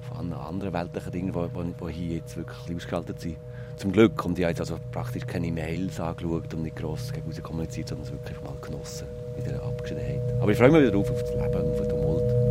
von 0.09 0.33
anderen 0.33 0.73
weltlichen 0.73 1.13
Dingen, 1.13 1.33
die, 1.33 1.93
hier 1.93 2.17
jetzt 2.17 2.37
wirklich 2.37 2.77
ausgeschaltet 2.77 3.21
sind. 3.21 3.37
Zum 3.77 3.93
Glück. 3.93 4.25
Und 4.25 4.39
ich 4.39 4.45
habe 4.45 4.51
jetzt 4.51 4.61
also 4.61 4.79
praktisch 4.91 5.27
keine 5.27 5.53
Mails 5.53 6.01
angeschaut 6.01 6.53
und 6.55 6.63
nicht 6.63 6.77
gross 6.77 7.13
gegen 7.13 7.43
kommuniziert, 7.43 7.89
sondern 7.89 8.07
es 8.07 8.13
wirklich 8.13 8.41
mal 8.43 8.55
genossen 8.61 9.07
in 9.37 9.45
dieser 9.45 9.63
Abgeschiedenheit. 9.63 10.21
Aber 10.41 10.51
ich 10.51 10.59
freue 10.59 10.71
mich 10.71 10.81
wieder 10.81 10.93
drauf, 10.93 11.11
auf 11.11 11.21
das 11.21 11.31
Leben 11.31 11.55
und 11.55 11.71
auf 11.71 11.81
den 11.81 11.89
Tumult. 11.89 12.48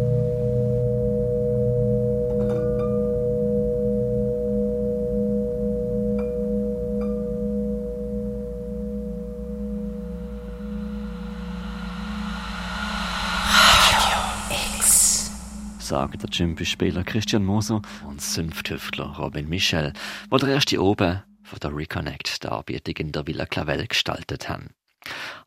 Sagen 15.87 16.19
der 16.19 16.29
Jimby-Spieler 16.29 17.05
Christian 17.05 17.45
Moser 17.45 17.81
und 18.05 18.21
Zünfthüftler 18.21 19.15
Robin 19.17 19.47
Michel, 19.47 19.93
die 20.31 20.37
der 20.37 20.49
erste 20.49 20.83
oben 20.83 21.23
von 21.43 21.59
der 21.59 21.75
Reconnect 21.75 22.43
Darbietung 22.43 22.95
in 22.97 23.11
der 23.13 23.25
Villa 23.25 23.45
Clavel 23.45 23.87
gestaltet 23.87 24.49
haben. 24.49 24.71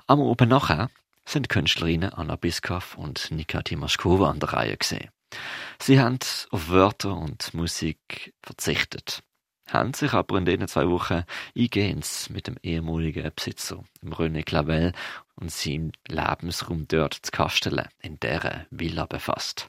Am 0.06 0.18
oben 0.18 0.48
nachher 0.48 0.88
sind 1.26 1.50
Künstlerinnen 1.50 2.14
Anna 2.14 2.36
Biskoff 2.36 2.96
und 2.96 3.30
Nika 3.30 3.60
Timaschkova 3.60 4.30
an 4.30 4.40
der 4.40 4.54
Reihe 4.54 4.76
gesehen. 4.78 5.10
Sie 5.78 6.00
haben 6.00 6.18
auf 6.50 6.70
Wörter 6.70 7.14
und 7.16 7.52
Musik 7.52 8.32
verzichtet, 8.42 9.22
haben 9.68 9.92
sich 9.92 10.14
aber 10.14 10.38
in 10.38 10.46
diesen 10.46 10.68
zwei 10.68 10.88
Wochen 10.88 11.24
eingehend 11.54 12.30
mit 12.30 12.46
dem 12.46 12.56
ehemaligen 12.62 13.30
Besitzer, 13.36 13.84
René 14.02 14.42
Clavel, 14.42 14.92
und 15.34 15.52
seinem 15.52 15.92
Lebensraum 16.08 16.88
dort 16.88 17.14
zu 17.14 17.30
Kastelen 17.30 17.88
in 18.00 18.18
dieser 18.18 18.64
Villa 18.70 19.04
befasst. 19.04 19.68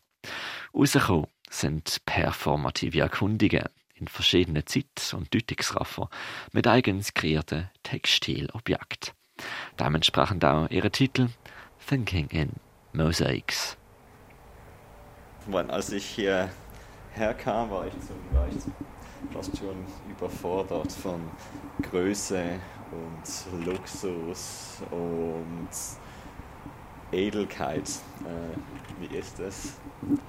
Rausgekommen 0.74 1.28
sind 1.50 1.98
performative 2.06 3.02
Erkundungen 3.02 3.66
in 3.96 4.08
verschiedenen 4.08 4.66
Zeit- 4.66 5.14
und 5.16 5.34
Deutungsraffer 5.34 6.10
mit 6.52 6.68
eigens 6.68 7.14
kreierten 7.14 7.70
Textilobjekten. 7.84 9.14
Dementsprechend 9.80 10.44
auch 10.46 10.70
ihre 10.70 10.92
Titel 10.92 11.30
Thinking 11.88 12.28
in 12.30 12.52
Mosaics. 12.94 13.78
Als 15.52 15.92
ich 15.92 16.06
hierher 16.06 16.50
kam, 17.38 17.72
war 17.72 17.88
ich, 17.88 17.94
zum, 18.00 18.16
ich 18.50 19.34
fast 19.34 19.58
schon 19.58 19.86
überfordert 20.10 20.92
von 20.92 21.22
Größe 21.82 22.60
und 22.92 23.66
Luxus 23.66 24.82
und 24.92 25.70
Edelkeit. 27.12 27.89
Äh, 28.26 29.02
wie 29.02 29.15
ist 29.17 29.39
es, 29.39 29.80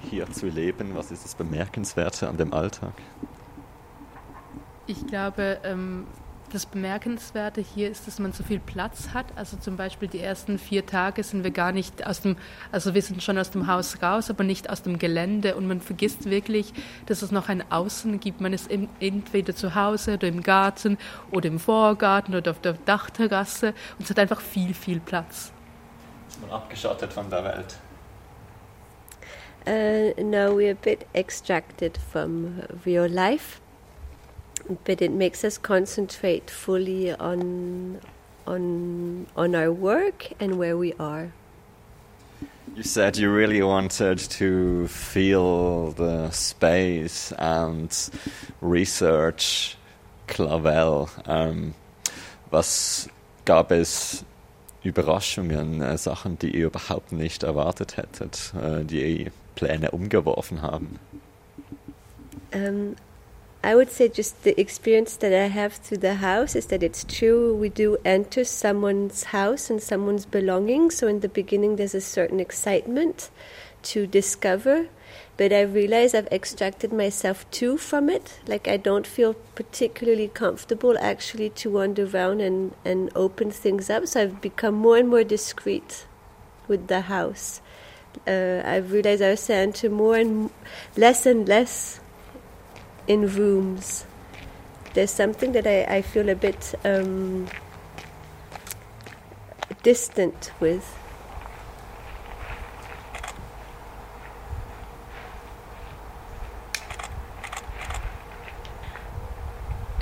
hier 0.09 0.29
zu 0.31 0.47
leben? 0.47 0.95
Was 0.95 1.11
ist 1.11 1.23
das 1.23 1.35
Bemerkenswerte 1.35 2.27
an 2.27 2.37
dem 2.37 2.53
Alltag? 2.53 2.93
Ich 4.85 5.05
glaube, 5.07 5.59
ähm, 5.63 6.05
das 6.53 6.67
Bemerkenswerte 6.67 7.61
hier 7.61 7.89
ist, 7.89 8.05
dass 8.05 8.19
man 8.19 8.31
so 8.31 8.43
viel 8.43 8.59
Platz 8.59 9.09
hat. 9.13 9.25
Also 9.35 9.57
zum 9.57 9.75
Beispiel 9.75 10.07
die 10.07 10.19
ersten 10.19 10.59
vier 10.59 10.85
Tage 10.85 11.23
sind 11.23 11.43
wir 11.43 11.51
gar 11.51 11.71
nicht 11.71 12.05
aus 12.05 12.21
dem, 12.21 12.35
also 12.71 12.93
wir 12.93 13.01
sind 13.01 13.23
schon 13.23 13.37
aus 13.39 13.49
dem 13.49 13.67
Haus 13.67 14.01
raus, 14.03 14.29
aber 14.29 14.43
nicht 14.43 14.69
aus 14.69 14.83
dem 14.83 14.99
Gelände. 14.99 15.55
Und 15.55 15.67
man 15.67 15.81
vergisst 15.81 16.29
wirklich, 16.29 16.73
dass 17.07 17.23
es 17.23 17.31
noch 17.31 17.49
ein 17.49 17.63
Außen 17.71 18.19
gibt. 18.19 18.39
Man 18.39 18.53
ist 18.53 18.69
entweder 18.99 19.55
zu 19.55 19.73
Hause 19.73 20.15
oder 20.15 20.27
im 20.27 20.43
Garten 20.43 20.97
oder 21.31 21.47
im 21.47 21.59
Vorgarten 21.59 22.35
oder 22.35 22.51
auf 22.51 22.61
der 22.61 22.73
Dachterrasse. 22.73 23.73
Und 23.97 24.03
es 24.03 24.09
hat 24.11 24.19
einfach 24.19 24.41
viel, 24.41 24.73
viel 24.75 24.99
Platz. 24.99 25.51
Man 26.43 26.51
abgeschottet 26.51 27.13
von 27.13 27.29
der 27.29 27.43
Welt? 27.43 27.77
Uh, 29.65 30.21
no, 30.21 30.53
we're 30.53 30.71
a 30.71 30.75
bit 30.75 31.07
extracted 31.15 31.97
from 31.97 32.63
real 32.85 33.07
life, 33.07 33.61
but 34.83 35.01
it 35.01 35.11
makes 35.11 35.43
us 35.45 35.57
concentrate 35.57 36.51
fully 36.51 37.13
on 37.13 37.99
on 38.45 39.25
on 39.37 39.55
our 39.55 39.71
work 39.71 40.33
and 40.39 40.57
where 40.57 40.75
we 40.77 40.93
are. 40.99 41.31
You 42.75 42.83
said 42.83 43.17
you 43.17 43.31
really 43.31 43.61
wanted 43.61 44.17
to 44.31 44.87
feel 44.87 45.91
the 45.91 46.31
space 46.31 47.31
and 47.37 47.89
research 48.61 49.77
Clavel. 50.27 51.09
Um, 51.25 51.73
was 52.51 53.07
gab 53.45 53.71
es 53.71 54.25
Überraschungen, 54.83 55.81
äh, 55.81 55.97
Sachen, 55.97 56.37
die 56.39 56.55
ihr 56.55 56.67
überhaupt 56.67 57.11
nicht 57.11 57.43
erwartet 57.43 57.97
hättet, 57.97 58.53
äh, 58.61 58.83
die 58.83 59.31
Pläne 59.55 59.91
umgeworfen 59.91 60.61
haben? 60.61 60.99
Um, 62.53 62.95
I 63.65 63.75
would 63.75 63.89
say 63.89 64.09
just 64.13 64.43
the 64.43 64.59
experience 64.59 65.17
that 65.19 65.31
I 65.31 65.47
have 65.47 65.75
through 65.81 66.01
the 66.01 66.19
house 66.21 66.53
is 66.53 66.67
that 66.67 66.83
it's 66.83 67.05
true 67.05 67.55
we 67.55 67.69
do 67.69 67.97
enter 68.03 68.43
someone's 68.43 69.31
house 69.31 69.69
and 69.69 69.81
someone's 69.81 70.25
belongings. 70.25 70.97
So 70.97 71.07
in 71.07 71.21
the 71.21 71.29
beginning, 71.29 71.77
there's 71.77 71.95
a 71.95 72.01
certain 72.01 72.41
excitement 72.41 73.29
to 73.83 74.05
discover 74.05 74.87
but 75.37 75.51
I 75.51 75.61
realize 75.61 76.13
I've 76.13 76.27
extracted 76.27 76.93
myself 76.93 77.49
too 77.51 77.77
from 77.77 78.09
it. 78.09 78.39
Like 78.47 78.67
I 78.67 78.77
don't 78.77 79.07
feel 79.07 79.33
particularly 79.55 80.27
comfortable 80.27 80.97
actually 80.99 81.49
to 81.49 81.69
wander 81.69 82.05
around 82.05 82.41
and, 82.41 82.73
and 82.85 83.09
open 83.15 83.51
things 83.51 83.89
up. 83.89 84.07
So 84.07 84.21
I've 84.21 84.41
become 84.41 84.75
more 84.75 84.97
and 84.97 85.09
more 85.09 85.23
discreet 85.23 86.05
with 86.67 86.87
the 86.87 87.01
house. 87.01 87.61
Uh, 88.27 88.61
I've 88.63 88.91
realized 88.91 89.21
I 89.21 89.31
was 89.31 89.49
enter 89.49 89.89
more 89.89 90.17
and 90.17 90.49
less 90.95 91.25
and 91.25 91.47
less 91.47 91.99
in 93.07 93.27
rooms. 93.27 94.05
There's 94.93 95.11
something 95.11 95.53
that 95.53 95.65
I, 95.65 95.97
I 95.97 96.01
feel 96.03 96.29
a 96.29 96.35
bit 96.35 96.75
um, 96.85 97.47
distant 99.81 100.51
with. 100.59 101.02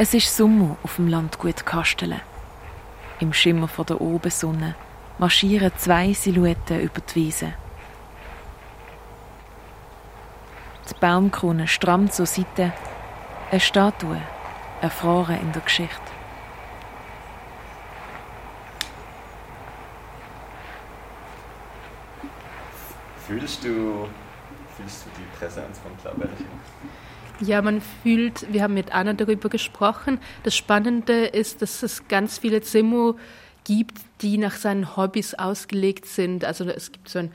Es 0.03 0.15
ist 0.15 0.35
Sommer 0.35 0.77
auf 0.81 0.95
dem 0.95 1.07
Landgut 1.07 1.63
Kastelen. 1.63 2.21
Im 3.19 3.33
Schimmer 3.33 3.67
von 3.67 3.85
der 3.85 4.01
Obersonne 4.01 4.73
marschieren 5.19 5.71
zwei 5.77 6.11
Silhouetten 6.13 6.79
über 6.79 7.01
die 7.01 7.13
Wiese. 7.13 7.53
Die 10.89 10.95
Baumkrone 10.99 11.67
stramm 11.67 12.09
zur 12.09 12.25
Seite, 12.25 12.73
eine 13.51 13.59
Statue, 13.59 14.19
erfroren 14.81 15.39
in 15.39 15.51
der 15.51 15.61
Geschichte. 15.61 16.11
Fühlst 23.27 23.63
du, 23.63 24.09
fühlst 24.75 25.05
du 25.05 25.09
die 25.19 25.37
Präsenz 25.37 25.77
von 25.77 25.95
Klaverchen? 25.99 26.47
Ja, 27.41 27.61
man 27.63 27.81
fühlt, 27.81 28.51
wir 28.53 28.61
haben 28.61 28.75
mit 28.75 28.93
Anna 28.93 29.13
darüber 29.13 29.49
gesprochen. 29.49 30.19
Das 30.43 30.55
Spannende 30.55 31.25
ist, 31.25 31.63
dass 31.63 31.81
es 31.81 32.07
ganz 32.07 32.37
viele 32.37 32.61
Zimmer 32.61 33.15
gibt, 33.63 33.97
die 34.21 34.37
nach 34.37 34.55
seinen 34.55 34.95
Hobbys 34.95 35.33
ausgelegt 35.33 36.05
sind. 36.05 36.45
Also 36.45 36.65
es 36.65 36.91
gibt 36.91 37.09
so 37.09 37.19
ein 37.19 37.31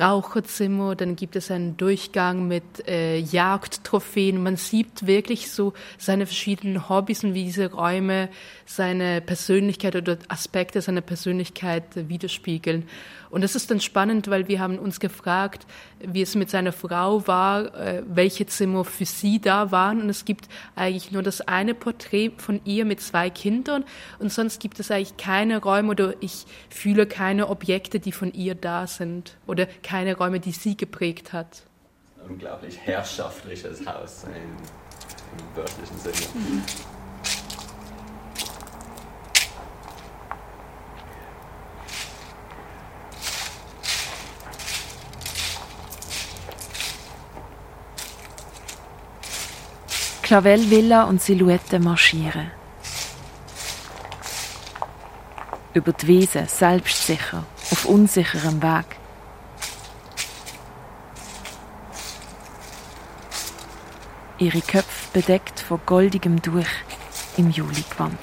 Raucherzimmer, 0.00 0.96
dann 0.96 1.14
gibt 1.16 1.36
es 1.36 1.50
einen 1.50 1.76
Durchgang 1.76 2.48
mit 2.48 2.88
äh, 2.88 3.18
Jagdtrophäen. 3.18 4.42
Man 4.42 4.56
sieht 4.56 5.06
wirklich 5.06 5.50
so 5.50 5.74
seine 5.98 6.26
verschiedenen 6.26 6.88
Hobbys 6.88 7.22
und 7.24 7.34
wie 7.34 7.44
diese 7.44 7.72
Räume 7.72 8.28
seine 8.64 9.20
Persönlichkeit 9.20 9.96
oder 9.96 10.18
Aspekte 10.28 10.80
seiner 10.80 11.02
Persönlichkeit 11.02 11.84
widerspiegeln. 11.94 12.88
Und 13.30 13.42
das 13.42 13.54
ist 13.54 13.70
dann 13.70 13.80
spannend, 13.80 14.28
weil 14.28 14.48
wir 14.48 14.58
haben 14.58 14.78
uns 14.78 14.98
gefragt, 14.98 15.66
wie 16.00 16.22
es 16.22 16.34
mit 16.34 16.50
seiner 16.50 16.72
Frau 16.72 17.26
war, 17.28 17.74
äh, 17.74 18.02
welche 18.06 18.46
Zimmer 18.46 18.84
für 18.84 19.04
sie 19.04 19.40
da 19.40 19.70
waren. 19.70 20.02
Und 20.02 20.08
es 20.08 20.24
gibt 20.24 20.48
eigentlich 20.74 21.12
nur 21.12 21.22
das 21.22 21.40
eine 21.40 21.74
Porträt 21.74 22.32
von 22.38 22.60
ihr 22.64 22.84
mit 22.84 23.00
zwei 23.00 23.30
Kindern 23.30 23.84
und 24.18 24.32
sonst 24.32 24.60
gibt 24.60 24.80
es 24.80 24.90
eigentlich 24.90 25.16
keine 25.16 25.62
Räume 25.62 25.90
oder 25.90 26.14
ich 26.20 26.46
fühle 26.68 27.06
keine 27.06 27.48
Objekte, 27.48 28.00
die 28.00 28.12
von 28.12 28.32
ihr 28.32 28.54
da 28.54 28.86
sind 28.86 29.36
oder 29.46 29.66
keine 29.90 30.16
Räume, 30.16 30.38
die 30.38 30.52
sie 30.52 30.76
geprägt 30.76 31.32
hat. 31.32 31.62
Ein 32.22 32.30
unglaublich 32.30 32.78
herrschaftliches 32.78 33.84
Haus 33.84 34.22
im, 34.24 34.32
im 34.32 35.56
wörtlichen 35.56 35.98
Sinne. 35.98 36.14
Mhm. 36.32 36.62
Clavel, 50.22 50.70
Villa 50.70 51.02
und 51.04 51.20
Silhouette 51.20 51.80
marschieren. 51.80 52.52
Über 55.74 55.92
die 55.92 56.06
Wiese, 56.06 56.44
selbstsicher, 56.46 57.42
auf 57.72 57.84
unsicherem 57.86 58.62
Weg. 58.62 58.99
Ihre 64.40 64.62
Köpfe 64.62 65.10
bedeckt 65.12 65.60
von 65.60 65.78
goldigem 65.84 66.40
Durch 66.40 66.66
im 67.36 67.50
Juligewand. 67.50 68.18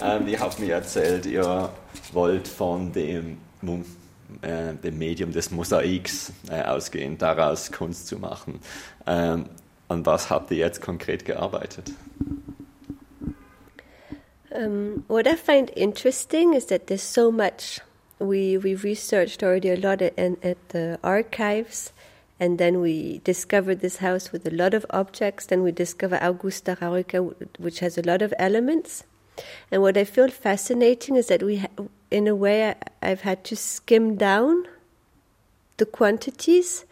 Ähm, 0.00 0.28
ihr 0.28 0.38
habt 0.38 0.60
mir 0.60 0.74
erzählt, 0.74 1.26
ihr 1.26 1.68
wollt 2.12 2.46
von 2.46 2.92
dem, 2.92 3.38
äh, 4.42 4.72
dem 4.74 4.98
Medium 4.98 5.32
des 5.32 5.50
Mosaiks 5.50 6.32
äh, 6.48 6.62
ausgehen, 6.62 7.18
daraus 7.18 7.72
Kunst 7.72 8.06
zu 8.06 8.20
machen. 8.20 8.60
Ähm, 9.04 9.46
an 9.88 10.06
was 10.06 10.30
habt 10.30 10.52
ihr 10.52 10.58
jetzt 10.58 10.80
konkret 10.80 11.24
gearbeitet? 11.24 11.90
Um, 14.56 15.04
what 15.06 15.26
I 15.26 15.36
find 15.36 15.70
interesting 15.76 16.54
is 16.54 16.66
that 16.66 16.86
there's 16.86 17.02
so 17.02 17.30
much. 17.30 17.80
We 18.18 18.56
we 18.56 18.74
researched 18.74 19.42
already 19.42 19.68
a 19.68 19.76
lot 19.76 20.00
at, 20.00 20.18
at 20.18 20.68
the 20.70 20.98
archives, 21.04 21.92
and 22.40 22.56
then 22.56 22.80
we 22.80 23.18
discovered 23.18 23.80
this 23.80 23.98
house 23.98 24.32
with 24.32 24.46
a 24.46 24.50
lot 24.50 24.72
of 24.72 24.86
objects. 24.88 25.46
Then 25.46 25.62
we 25.62 25.72
discover 25.72 26.18
Augusta 26.22 26.78
Raurica, 26.80 27.34
which 27.58 27.80
has 27.80 27.98
a 27.98 28.02
lot 28.02 28.22
of 28.22 28.32
elements. 28.38 29.04
And 29.70 29.82
what 29.82 29.98
I 29.98 30.04
feel 30.04 30.28
fascinating 30.28 31.16
is 31.16 31.26
that 31.26 31.42
we, 31.42 31.62
in 32.10 32.26
a 32.26 32.34
way, 32.34 32.74
I, 33.02 33.06
have 33.06 33.20
had 33.20 33.44
to 33.44 33.56
skim 33.56 34.16
down 34.16 34.66
the 35.76 35.84
quantities, 35.84 36.86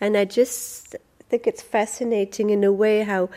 and 0.00 0.16
I 0.16 0.24
just 0.24 0.94
think 1.28 1.48
it's 1.48 1.62
fascinating 1.62 2.50
in 2.50 2.62
a 2.62 2.72
way 2.72 3.02
how 3.02 3.28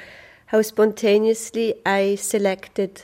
how 0.45 0.61
spontaneously 0.61 1.73
I 1.83 2.15
selected 2.15 3.01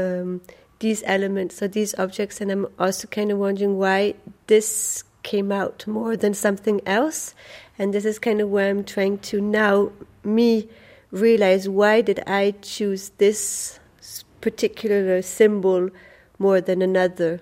um, 0.00 0.40
these 0.78 1.02
elements 1.06 1.62
or 1.62 1.68
these 1.68 1.94
objects, 1.98 2.40
and 2.40 2.50
I'm 2.50 2.66
also 2.78 3.06
kind 3.08 3.30
of 3.30 3.38
wondering 3.38 3.78
why 3.78 4.14
this 4.46 5.04
came 5.22 5.52
out 5.52 5.86
more 5.86 6.16
than 6.16 6.34
something 6.34 6.80
else, 6.86 7.34
and 7.78 7.92
this 7.92 8.04
is 8.04 8.18
kind 8.18 8.40
of 8.40 8.48
where 8.48 8.70
I'm 8.70 8.84
trying 8.84 9.18
to 9.18 9.40
now 9.40 9.92
me 10.24 10.68
realize 11.10 11.68
why 11.68 12.00
did 12.00 12.20
I 12.26 12.54
choose 12.62 13.10
this 13.18 13.80
particular 14.40 15.22
symbol 15.22 15.90
more 16.38 16.60
than 16.60 16.82
another. 16.82 17.40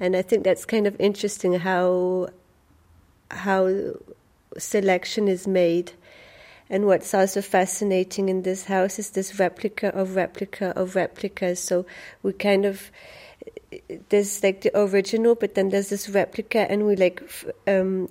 And 0.00 0.16
I 0.16 0.22
think 0.22 0.44
that's 0.44 0.64
kind 0.64 0.86
of 0.86 0.96
interesting 0.98 1.54
how 1.54 2.28
how 3.30 3.92
selection 4.56 5.28
is 5.28 5.46
made. 5.46 5.92
And 6.70 6.86
what's 6.86 7.14
also 7.14 7.40
fascinating 7.40 8.28
in 8.28 8.42
this 8.42 8.64
house 8.64 8.98
is 8.98 9.10
this 9.10 9.38
replica 9.38 9.88
of 9.88 10.16
replica 10.16 10.72
of 10.76 10.94
replicas. 10.94 11.60
So 11.60 11.86
we 12.22 12.32
kind 12.32 12.64
of 12.66 12.90
there's 14.08 14.42
like 14.42 14.62
the 14.62 14.70
original, 14.78 15.34
but 15.34 15.54
then 15.54 15.70
there's 15.70 15.88
this 15.90 16.08
replica, 16.08 16.70
and 16.70 16.86
we 16.86 16.96
like 16.96 17.22
um, 17.66 18.08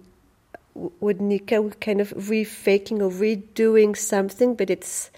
with 1.00 1.20
Nika, 1.20 1.62
we're 1.62 1.72
kind 1.72 2.02
of 2.02 2.12
refaking 2.12 3.02
or 3.02 3.10
redoing 3.10 3.98
something, 3.98 4.56
but 4.56 4.70
it's 4.70 5.12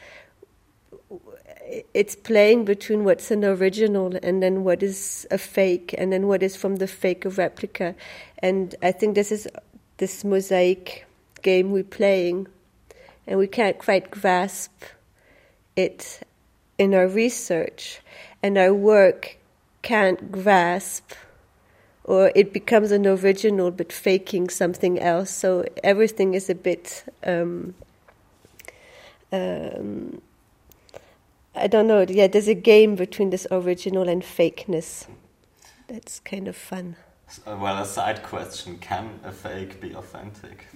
it's 1.94 2.16
playing 2.16 2.66
between 2.66 3.04
what's 3.04 3.30
an 3.30 3.46
original 3.46 4.18
and 4.24 4.42
then 4.42 4.64
what 4.64 4.82
is 4.82 5.28
a 5.30 5.38
fake 5.38 5.94
and 5.98 6.12
then 6.12 6.26
what 6.28 6.42
is 6.42 6.56
from 6.56 6.78
the 6.78 6.88
fake 6.88 7.26
a 7.26 7.30
replica 7.30 7.94
and 8.40 8.74
i 8.82 8.92
think 8.92 9.14
this 9.14 9.32
is 9.32 9.48
this 9.98 10.24
mosaic 10.24 11.06
game 11.44 11.70
we're 11.70 11.84
playing 11.84 12.48
and 13.30 13.40
we 13.40 13.48
can't 13.48 13.78
quite 13.78 14.12
grasp 14.12 14.84
it 15.78 16.20
in 16.78 16.94
our 16.94 17.08
research 17.08 18.02
and 18.44 18.58
our 18.58 18.74
work 18.74 19.38
can't 19.84 20.32
grasp 20.32 21.12
or 22.04 22.32
it 22.36 22.52
becomes 22.52 22.92
an 22.92 23.06
original 23.08 23.72
but 23.72 23.94
faking 23.94 24.50
something 24.50 25.00
else 25.00 25.30
so 25.30 25.64
everything 25.84 26.34
is 26.34 26.50
a 26.50 26.56
bit 26.56 27.06
um, 27.24 27.74
um, 29.32 30.22
I 31.56 31.68
don't 31.68 31.88
know. 31.88 32.06
Yeah, 32.08 32.28
there's 32.28 32.48
a 32.48 32.54
game 32.54 32.96
between 32.96 33.32
this 33.32 33.46
original 33.52 34.08
and 34.08 34.24
fakeness. 34.24 35.08
That's 35.88 36.20
kind 36.20 36.48
of 36.48 36.56
fun. 36.56 36.96
Well, 37.46 37.82
a 37.82 37.86
side 37.86 38.24
question: 38.24 38.78
Can 38.78 39.20
a 39.24 39.32
fake 39.32 39.82
be 39.82 39.94
authentic? 39.94 40.68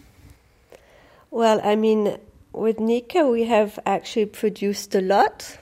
Well, 1.32 1.62
I 1.64 1.76
mean, 1.76 2.18
with 2.54 2.80
Nika, 2.80 3.28
we 3.28 3.46
have 3.46 3.80
actually 3.86 4.28
produced 4.28 4.96
a 4.96 5.02
lot. 5.02 5.58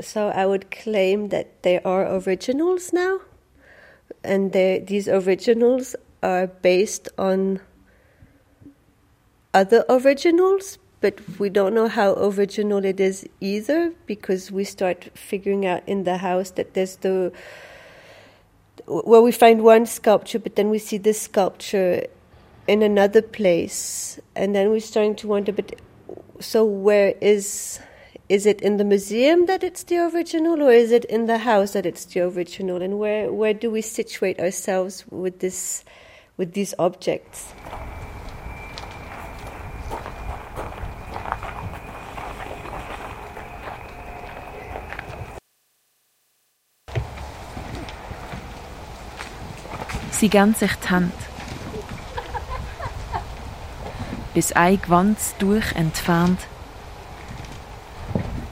So 0.00 0.28
I 0.28 0.46
would 0.46 0.70
claim 0.70 1.30
that 1.30 1.62
they 1.62 1.80
are 1.80 2.06
originals 2.06 2.92
now, 2.92 3.20
and 4.22 4.52
these 4.52 5.08
originals 5.08 5.96
are 6.22 6.46
based 6.46 7.08
on 7.18 7.60
other 9.54 9.84
originals, 9.88 10.78
but 11.00 11.20
we 11.38 11.48
don't 11.48 11.74
know 11.74 11.88
how 11.88 12.14
original 12.14 12.84
it 12.84 13.00
is 13.00 13.26
either 13.40 13.92
because 14.06 14.52
we 14.52 14.64
start 14.64 15.08
figuring 15.14 15.64
out 15.64 15.82
in 15.86 16.04
the 16.04 16.18
house 16.18 16.50
that 16.52 16.74
there's 16.74 16.96
the 16.96 17.32
well 18.86 19.22
we 19.22 19.32
find 19.32 19.62
one 19.62 19.86
sculpture 19.86 20.38
but 20.38 20.56
then 20.56 20.70
we 20.70 20.78
see 20.78 20.98
this 20.98 21.20
sculpture 21.20 22.06
in 22.66 22.82
another 22.82 23.22
place 23.22 24.18
and 24.34 24.54
then 24.54 24.70
we're 24.70 24.80
starting 24.80 25.14
to 25.14 25.28
wonder 25.28 25.52
but 25.52 25.74
so 26.40 26.64
where 26.64 27.14
is 27.20 27.80
is 28.28 28.46
it 28.46 28.60
in 28.60 28.76
the 28.76 28.84
museum 28.84 29.46
that 29.46 29.64
it's 29.64 29.82
the 29.84 29.96
original 29.98 30.62
or 30.62 30.70
is 30.70 30.92
it 30.92 31.04
in 31.06 31.26
the 31.26 31.38
house 31.38 31.72
that 31.72 31.86
it's 31.86 32.04
the 32.04 32.20
original 32.20 32.82
and 32.82 32.98
where 32.98 33.32
where 33.32 33.54
do 33.54 33.70
we 33.70 33.82
situate 33.82 34.38
ourselves 34.38 35.04
with 35.10 35.40
this 35.40 35.84
with 36.36 36.52
these 36.52 36.74
objects 36.78 37.54
Sie 50.18 50.28
geben 50.28 50.52
sich 50.52 50.74
die. 50.80 51.04
Bis 54.38 54.52
ein 54.52 54.80
Gewand 54.80 55.18
durch 55.40 55.74
entfernt. 55.74 56.38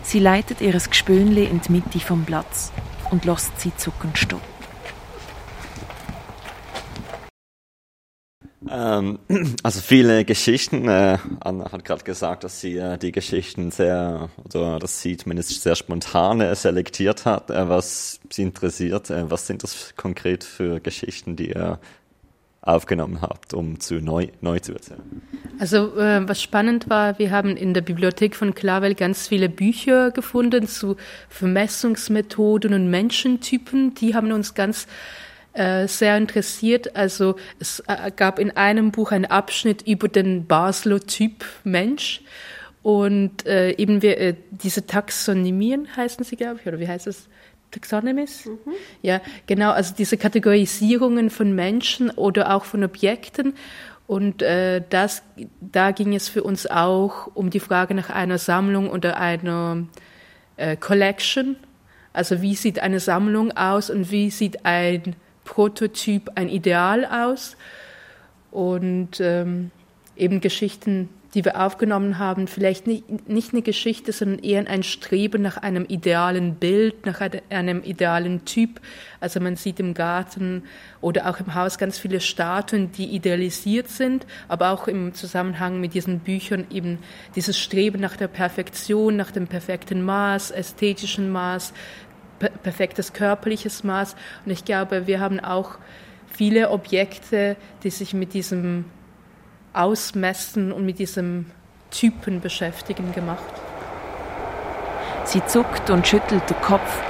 Sie 0.02 0.18
leitet 0.18 0.60
ihr 0.60 0.72
Gespönli 0.72 1.44
in 1.44 1.60
die 1.60 1.70
Mitte 1.70 2.00
vom 2.00 2.24
Platz 2.24 2.72
und 3.12 3.24
lässt 3.24 3.60
sie 3.60 3.70
zucken 3.76 4.10
stehen. 4.16 4.40
Ähm, 8.68 9.20
also 9.62 9.80
viele 9.80 10.24
Geschichten. 10.24 10.88
Äh, 10.88 11.18
Anna 11.38 11.70
hat 11.70 11.84
gerade 11.84 12.02
gesagt, 12.02 12.42
dass 12.42 12.60
sie 12.60 12.78
äh, 12.78 12.98
die 12.98 13.12
Geschichten 13.12 13.70
sehr, 13.70 14.28
oder 14.44 14.80
dass 14.80 15.00
sie 15.02 15.16
zumindest 15.16 15.62
sehr 15.62 15.76
spontan 15.76 16.40
äh, 16.40 16.56
selektiert 16.56 17.24
hat, 17.24 17.50
äh, 17.50 17.68
was 17.68 18.18
sie 18.28 18.42
interessiert. 18.42 19.10
Äh, 19.10 19.30
was 19.30 19.46
sind 19.46 19.62
das 19.62 19.94
konkret 19.94 20.42
für 20.42 20.80
Geschichten, 20.80 21.36
die 21.36 21.50
ihr 21.50 21.78
aufgenommen 22.66 23.20
habt, 23.22 23.54
um 23.54 23.80
zu 23.80 23.96
neu, 23.96 24.28
neu 24.40 24.58
zu 24.58 24.72
erzählen? 24.72 25.22
Also 25.58 25.96
äh, 25.98 26.28
was 26.28 26.42
spannend 26.42 26.90
war, 26.90 27.18
wir 27.18 27.30
haben 27.30 27.56
in 27.56 27.72
der 27.72 27.80
Bibliothek 27.80 28.34
von 28.34 28.54
Clavel 28.54 28.94
ganz 28.94 29.28
viele 29.28 29.48
Bücher 29.48 30.10
gefunden 30.10 30.66
zu 30.66 30.96
Vermessungsmethoden 31.28 32.74
und 32.74 32.90
Menschentypen. 32.90 33.94
Die 33.94 34.14
haben 34.14 34.32
uns 34.32 34.54
ganz 34.54 34.86
äh, 35.52 35.88
sehr 35.88 36.16
interessiert. 36.16 36.96
Also 36.96 37.36
es 37.58 37.82
äh, 37.86 38.10
gab 38.14 38.38
in 38.38 38.50
einem 38.50 38.90
Buch 38.90 39.12
einen 39.12 39.24
Abschnitt 39.24 39.82
über 39.86 40.08
den 40.08 40.46
Basler 40.46 41.00
Typ 41.00 41.44
Mensch. 41.64 42.22
Und 42.82 43.46
äh, 43.46 43.72
eben 43.72 44.02
wir, 44.02 44.36
diese 44.50 44.86
Taxonomien 44.86 45.88
heißen 45.96 46.24
sie, 46.24 46.36
glaube 46.36 46.60
ich, 46.60 46.68
oder 46.68 46.78
wie 46.78 46.86
heißt 46.86 47.06
es? 47.06 47.28
Taxonomies? 47.70 48.46
Mhm. 48.46 48.72
Ja, 49.02 49.20
genau, 49.46 49.70
also 49.72 49.94
diese 49.96 50.16
Kategorisierungen 50.16 51.30
von 51.30 51.54
Menschen 51.54 52.10
oder 52.10 52.54
auch 52.54 52.64
von 52.64 52.84
Objekten. 52.84 53.54
Und 54.06 54.40
äh, 54.42 54.82
das, 54.88 55.22
da 55.60 55.90
ging 55.90 56.14
es 56.14 56.28
für 56.28 56.44
uns 56.44 56.66
auch 56.66 57.28
um 57.34 57.50
die 57.50 57.60
Frage 57.60 57.94
nach 57.94 58.10
einer 58.10 58.38
Sammlung 58.38 58.88
oder 58.88 59.18
einer 59.18 59.84
äh, 60.56 60.76
Collection. 60.76 61.56
Also 62.12 62.40
wie 62.40 62.54
sieht 62.54 62.78
eine 62.78 63.00
Sammlung 63.00 63.52
aus 63.56 63.90
und 63.90 64.10
wie 64.10 64.30
sieht 64.30 64.64
ein 64.64 65.16
Prototyp, 65.44 66.30
ein 66.36 66.48
Ideal 66.48 67.04
aus? 67.04 67.56
Und 68.52 69.20
ähm, 69.20 69.70
eben 70.16 70.40
Geschichten 70.40 71.08
die 71.36 71.44
wir 71.44 71.60
aufgenommen 71.60 72.18
haben, 72.18 72.48
vielleicht 72.48 72.86
nicht, 72.86 73.28
nicht 73.28 73.52
eine 73.52 73.60
Geschichte, 73.60 74.10
sondern 74.10 74.38
eher 74.38 74.66
ein 74.66 74.82
Streben 74.82 75.42
nach 75.42 75.58
einem 75.58 75.84
idealen 75.84 76.54
Bild, 76.54 77.04
nach 77.04 77.20
einem 77.50 77.82
idealen 77.82 78.46
Typ. 78.46 78.80
Also 79.20 79.38
man 79.40 79.54
sieht 79.56 79.78
im 79.78 79.92
Garten 79.92 80.62
oder 81.02 81.28
auch 81.28 81.38
im 81.38 81.54
Haus 81.54 81.76
ganz 81.76 81.98
viele 81.98 82.20
Statuen, 82.20 82.90
die 82.90 83.14
idealisiert 83.14 83.90
sind, 83.90 84.26
aber 84.48 84.70
auch 84.70 84.88
im 84.88 85.12
Zusammenhang 85.12 85.78
mit 85.78 85.92
diesen 85.92 86.20
Büchern 86.20 86.68
eben 86.70 87.00
dieses 87.34 87.58
Streben 87.58 88.00
nach 88.00 88.16
der 88.16 88.28
Perfektion, 88.28 89.16
nach 89.16 89.30
dem 89.30 89.46
perfekten 89.46 90.02
Maß, 90.02 90.52
ästhetischen 90.52 91.30
Maß, 91.30 91.74
per 92.38 92.48
perfektes 92.48 93.12
körperliches 93.12 93.84
Maß. 93.84 94.16
Und 94.46 94.52
ich 94.52 94.64
glaube, 94.64 95.06
wir 95.06 95.20
haben 95.20 95.38
auch 95.40 95.76
viele 96.28 96.70
Objekte, 96.70 97.56
die 97.82 97.90
sich 97.90 98.14
mit 98.14 98.32
diesem 98.32 98.86
Ausmessen 99.76 100.72
und 100.72 100.86
mit 100.86 100.98
diesem 100.98 101.46
Typen 101.90 102.40
beschäftigen 102.40 103.12
gemacht. 103.12 103.42
Sie 105.24 105.44
zuckt 105.46 105.90
und 105.90 106.06
schüttelt 106.06 106.48
den 106.48 106.60
Kopf. 106.60 107.02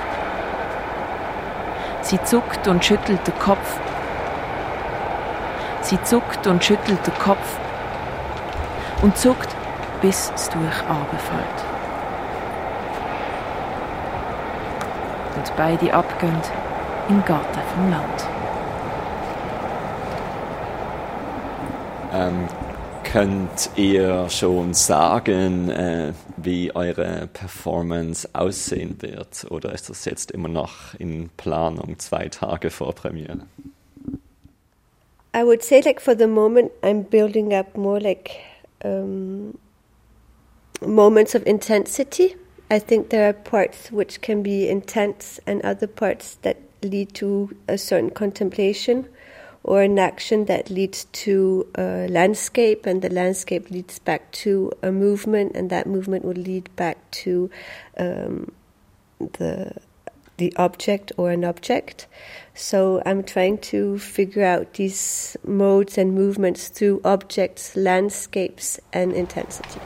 Sie 2.02 2.22
zuckt 2.22 2.66
und 2.68 2.84
schüttelt 2.84 3.26
den 3.26 3.38
Kopf. 3.38 3.78
Sie 5.82 6.02
zuckt 6.02 6.46
und 6.46 6.64
schüttelt 6.64 7.06
den 7.06 7.14
Kopf 7.18 7.58
und 9.02 9.16
zuckt, 9.16 9.54
bis 10.02 10.32
es 10.34 10.48
durch 10.50 10.76
fällt. 10.76 11.64
Und 15.36 15.56
beide 15.56 15.94
abgehen 15.94 16.40
im 17.08 17.24
Garten 17.24 17.60
vom 17.74 17.90
Land. 17.90 18.26
Ähm, 22.12 22.48
könnt 23.16 23.70
ihr 23.76 24.28
schon 24.28 24.74
sagen, 24.74 25.70
äh, 25.70 26.12
wie 26.36 26.76
eure 26.76 27.30
Performance 27.32 28.28
aussehen 28.34 29.00
wird? 29.00 29.46
Oder 29.48 29.72
ist 29.72 29.88
das 29.88 30.04
jetzt 30.04 30.32
immer 30.32 30.48
noch 30.48 30.92
in 30.98 31.30
Planung, 31.38 31.98
zwei 31.98 32.28
Tage 32.28 32.68
vor 32.68 32.94
Premiere? 32.94 33.46
I 35.34 35.42
would 35.44 35.62
say, 35.62 35.80
like, 35.80 36.02
for 36.02 36.14
the 36.14 36.26
moment, 36.26 36.72
I'm 36.82 37.04
building 37.04 37.54
up 37.54 37.74
more 37.74 37.98
like 37.98 38.32
um, 38.84 39.54
moments 40.82 41.34
of 41.34 41.46
intensity. 41.46 42.36
I 42.70 42.78
think 42.78 43.08
there 43.08 43.24
are 43.24 43.32
parts 43.32 43.90
which 43.90 44.20
can 44.20 44.42
be 44.42 44.68
intense 44.68 45.40
and 45.46 45.64
other 45.64 45.86
parts 45.86 46.36
that 46.42 46.58
lead 46.82 47.14
to 47.14 47.48
a 47.66 47.78
certain 47.78 48.10
contemplation. 48.10 49.06
Or 49.66 49.82
an 49.82 49.98
action 49.98 50.44
that 50.46 50.70
leads 50.70 51.06
to 51.26 51.66
a 51.74 52.06
landscape, 52.08 52.86
and 52.86 53.02
the 53.02 53.10
landscape 53.10 53.68
leads 53.70 53.98
back 53.98 54.30
to 54.30 54.70
a 54.82 54.92
movement, 54.92 55.56
and 55.56 55.70
that 55.70 55.86
movement 55.86 56.24
will 56.24 56.34
lead 56.34 56.74
back 56.76 56.98
to 57.10 57.50
um, 57.98 58.52
the 59.18 59.72
the 60.38 60.52
object 60.56 61.12
or 61.16 61.30
an 61.30 61.44
object. 61.44 62.06
So 62.54 63.02
I'm 63.06 63.22
trying 63.22 63.58
to 63.72 63.98
figure 63.98 64.44
out 64.44 64.74
these 64.74 65.36
modes 65.44 65.98
and 65.98 66.14
movements 66.14 66.68
through 66.68 67.00
objects, 67.04 67.74
landscapes, 67.74 68.78
and 68.92 69.12
intensity. 69.12 69.80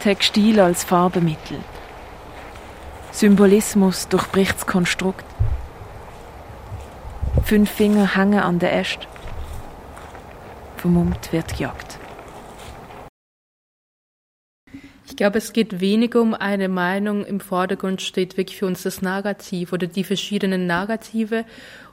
Textil 0.00 0.58
als 0.58 0.84
Farbemittel. 0.84 1.73
Symbolismus 3.14 4.08
durchbricht 4.08 4.56
das 4.56 4.66
Konstrukt. 4.66 5.24
Fünf 7.44 7.70
Finger 7.70 8.16
hängen 8.16 8.40
an 8.40 8.58
der 8.58 8.72
Äste. 8.72 9.06
Vermummt 10.78 11.32
wird 11.32 11.56
gejagt. 11.56 12.00
Ich 15.14 15.18
glaube, 15.18 15.38
es 15.38 15.52
geht 15.52 15.80
weniger 15.80 16.20
um 16.20 16.34
eine 16.34 16.68
Meinung. 16.68 17.24
Im 17.24 17.38
Vordergrund 17.38 18.02
steht 18.02 18.36
wirklich 18.36 18.58
für 18.58 18.66
uns 18.66 18.82
das 18.82 19.00
Narrativ 19.00 19.72
oder 19.72 19.86
die 19.86 20.02
verschiedenen 20.02 20.66
Narrative. 20.66 21.44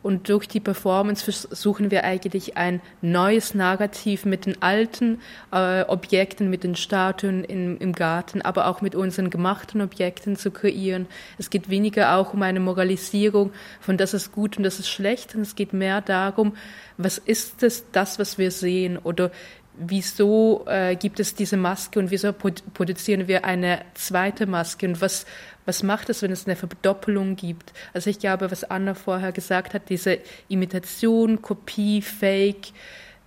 Und 0.01 0.27
durch 0.27 0.47
die 0.47 0.59
Performance 0.59 1.23
versuchen 1.31 1.91
wir 1.91 2.03
eigentlich 2.03 2.57
ein 2.57 2.81
neues 3.03 3.53
Narrativ 3.53 4.25
mit 4.25 4.47
den 4.47 4.59
alten 4.63 5.21
äh, 5.51 5.83
Objekten, 5.83 6.49
mit 6.49 6.63
den 6.63 6.75
Statuen 6.75 7.43
im, 7.43 7.77
im 7.77 7.93
Garten, 7.93 8.41
aber 8.41 8.65
auch 8.65 8.81
mit 8.81 8.95
unseren 8.95 9.29
gemachten 9.29 9.81
Objekten 9.81 10.35
zu 10.35 10.49
kreieren. 10.49 11.05
Es 11.37 11.51
geht 11.51 11.69
weniger 11.69 12.15
auch 12.15 12.33
um 12.33 12.41
eine 12.41 12.59
Moralisierung 12.59 13.51
von 13.79 13.97
das 13.97 14.15
ist 14.15 14.31
gut 14.31 14.57
und 14.57 14.63
das 14.63 14.79
ist 14.79 14.89
schlecht. 14.89 15.35
Und 15.35 15.41
es 15.41 15.53
geht 15.53 15.73
mehr 15.73 16.01
darum, 16.01 16.53
was 16.97 17.19
ist 17.19 17.61
es, 17.61 17.85
das, 17.91 18.17
was 18.17 18.39
wir 18.39 18.49
sehen 18.49 18.97
oder 18.97 19.29
wieso 19.77 20.65
äh, 20.67 20.95
gibt 20.95 21.19
es 21.19 21.35
diese 21.35 21.57
Maske 21.57 21.99
und 21.99 22.11
wieso 22.11 22.33
produzieren 22.33 23.27
wir 23.27 23.45
eine 23.45 23.81
zweite 23.93 24.45
Maske 24.45 24.87
und 24.87 25.01
was, 25.01 25.25
was 25.65 25.83
macht 25.83 26.09
es, 26.09 26.21
wenn 26.21 26.31
es 26.31 26.45
eine 26.45 26.55
Verdoppelung 26.55 27.35
gibt? 27.35 27.73
Also 27.93 28.09
ich 28.09 28.19
glaube, 28.19 28.51
was 28.51 28.63
Anna 28.63 28.93
vorher 28.93 29.31
gesagt 29.31 29.73
hat, 29.73 29.89
diese 29.89 30.19
Imitation, 30.47 31.41
Kopie, 31.41 32.01
Fake, 32.01 32.73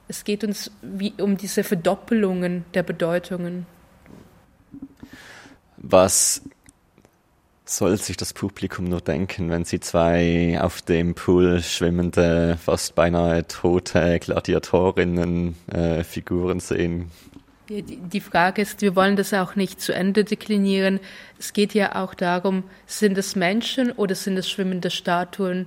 es 0.08 0.24
geht 0.24 0.44
uns 0.44 0.70
wie, 0.82 1.14
um 1.18 1.36
diese 1.36 1.64
Verdoppelungen 1.64 2.64
der 2.74 2.82
Bedeutungen. 2.82 3.66
Was 5.76 6.42
soll 7.76 7.96
sich 7.96 8.16
das 8.16 8.32
Publikum 8.32 8.84
nur 8.84 9.00
denken, 9.00 9.50
wenn 9.50 9.64
sie 9.64 9.80
zwei 9.80 10.58
auf 10.60 10.82
dem 10.82 11.14
Pool 11.14 11.62
schwimmende, 11.62 12.58
fast 12.62 12.94
beinahe 12.94 13.46
tote 13.46 14.18
Gladiatorinnen 14.20 15.56
äh, 15.72 16.04
Figuren 16.04 16.60
sehen? 16.60 17.10
Die, 17.68 17.82
die 17.82 18.20
Frage 18.20 18.60
ist, 18.60 18.82
wir 18.82 18.94
wollen 18.94 19.16
das 19.16 19.32
auch 19.32 19.56
nicht 19.56 19.80
zu 19.80 19.94
Ende 19.94 20.24
deklinieren. 20.24 21.00
Es 21.38 21.54
geht 21.54 21.72
ja 21.72 21.96
auch 22.02 22.12
darum, 22.12 22.64
sind 22.86 23.16
es 23.16 23.36
Menschen 23.36 23.90
oder 23.92 24.14
sind 24.14 24.36
es 24.36 24.50
schwimmende 24.50 24.90
Statuen? 24.90 25.66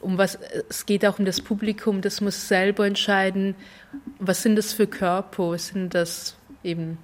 Um 0.00 0.16
was, 0.16 0.38
es 0.70 0.86
geht 0.86 1.04
auch 1.04 1.18
um 1.18 1.26
das 1.26 1.42
Publikum, 1.42 2.00
das 2.00 2.22
muss 2.22 2.48
selber 2.48 2.86
entscheiden, 2.86 3.54
was 4.18 4.42
sind 4.42 4.56
das 4.56 4.72
für 4.72 4.86
Körper? 4.86 5.58
Sind 5.58 5.94
das 5.94 6.34
eben 6.62 6.96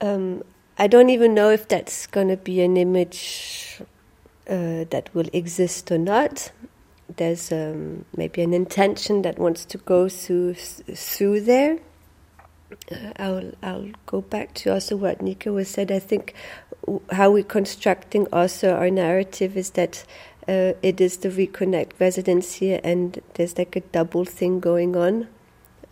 um, 0.00 0.42
I 0.82 0.88
don't 0.88 1.10
even 1.10 1.32
know 1.32 1.50
if 1.50 1.68
that's 1.68 2.08
going 2.08 2.26
to 2.26 2.36
be 2.36 2.60
an 2.60 2.76
image 2.76 3.80
uh, 4.50 4.82
that 4.90 5.10
will 5.14 5.28
exist 5.32 5.92
or 5.92 5.98
not. 5.98 6.50
There's 7.18 7.52
um, 7.52 8.04
maybe 8.16 8.42
an 8.42 8.52
intention 8.52 9.22
that 9.22 9.38
wants 9.38 9.64
to 9.66 9.78
go 9.78 10.08
through 10.08 10.54
through 10.54 11.42
there. 11.42 11.78
Uh, 12.90 13.12
I'll 13.16 13.52
I'll 13.62 13.90
go 14.06 14.22
back 14.22 14.54
to 14.54 14.72
also 14.72 14.96
what 14.96 15.22
Nika 15.22 15.52
was 15.52 15.68
said. 15.68 15.92
I 15.92 16.00
think 16.00 16.34
how 17.12 17.30
we're 17.30 17.44
constructing 17.44 18.26
also 18.32 18.74
our 18.74 18.90
narrative 18.90 19.56
is 19.56 19.70
that 19.78 20.04
uh, 20.48 20.72
it 20.82 21.00
is 21.00 21.18
the 21.18 21.28
reconnect 21.28 21.92
residency, 22.00 22.74
and 22.74 23.22
there's 23.34 23.56
like 23.56 23.76
a 23.76 23.82
double 23.82 24.24
thing 24.24 24.58
going 24.58 24.96
on. 24.96 25.28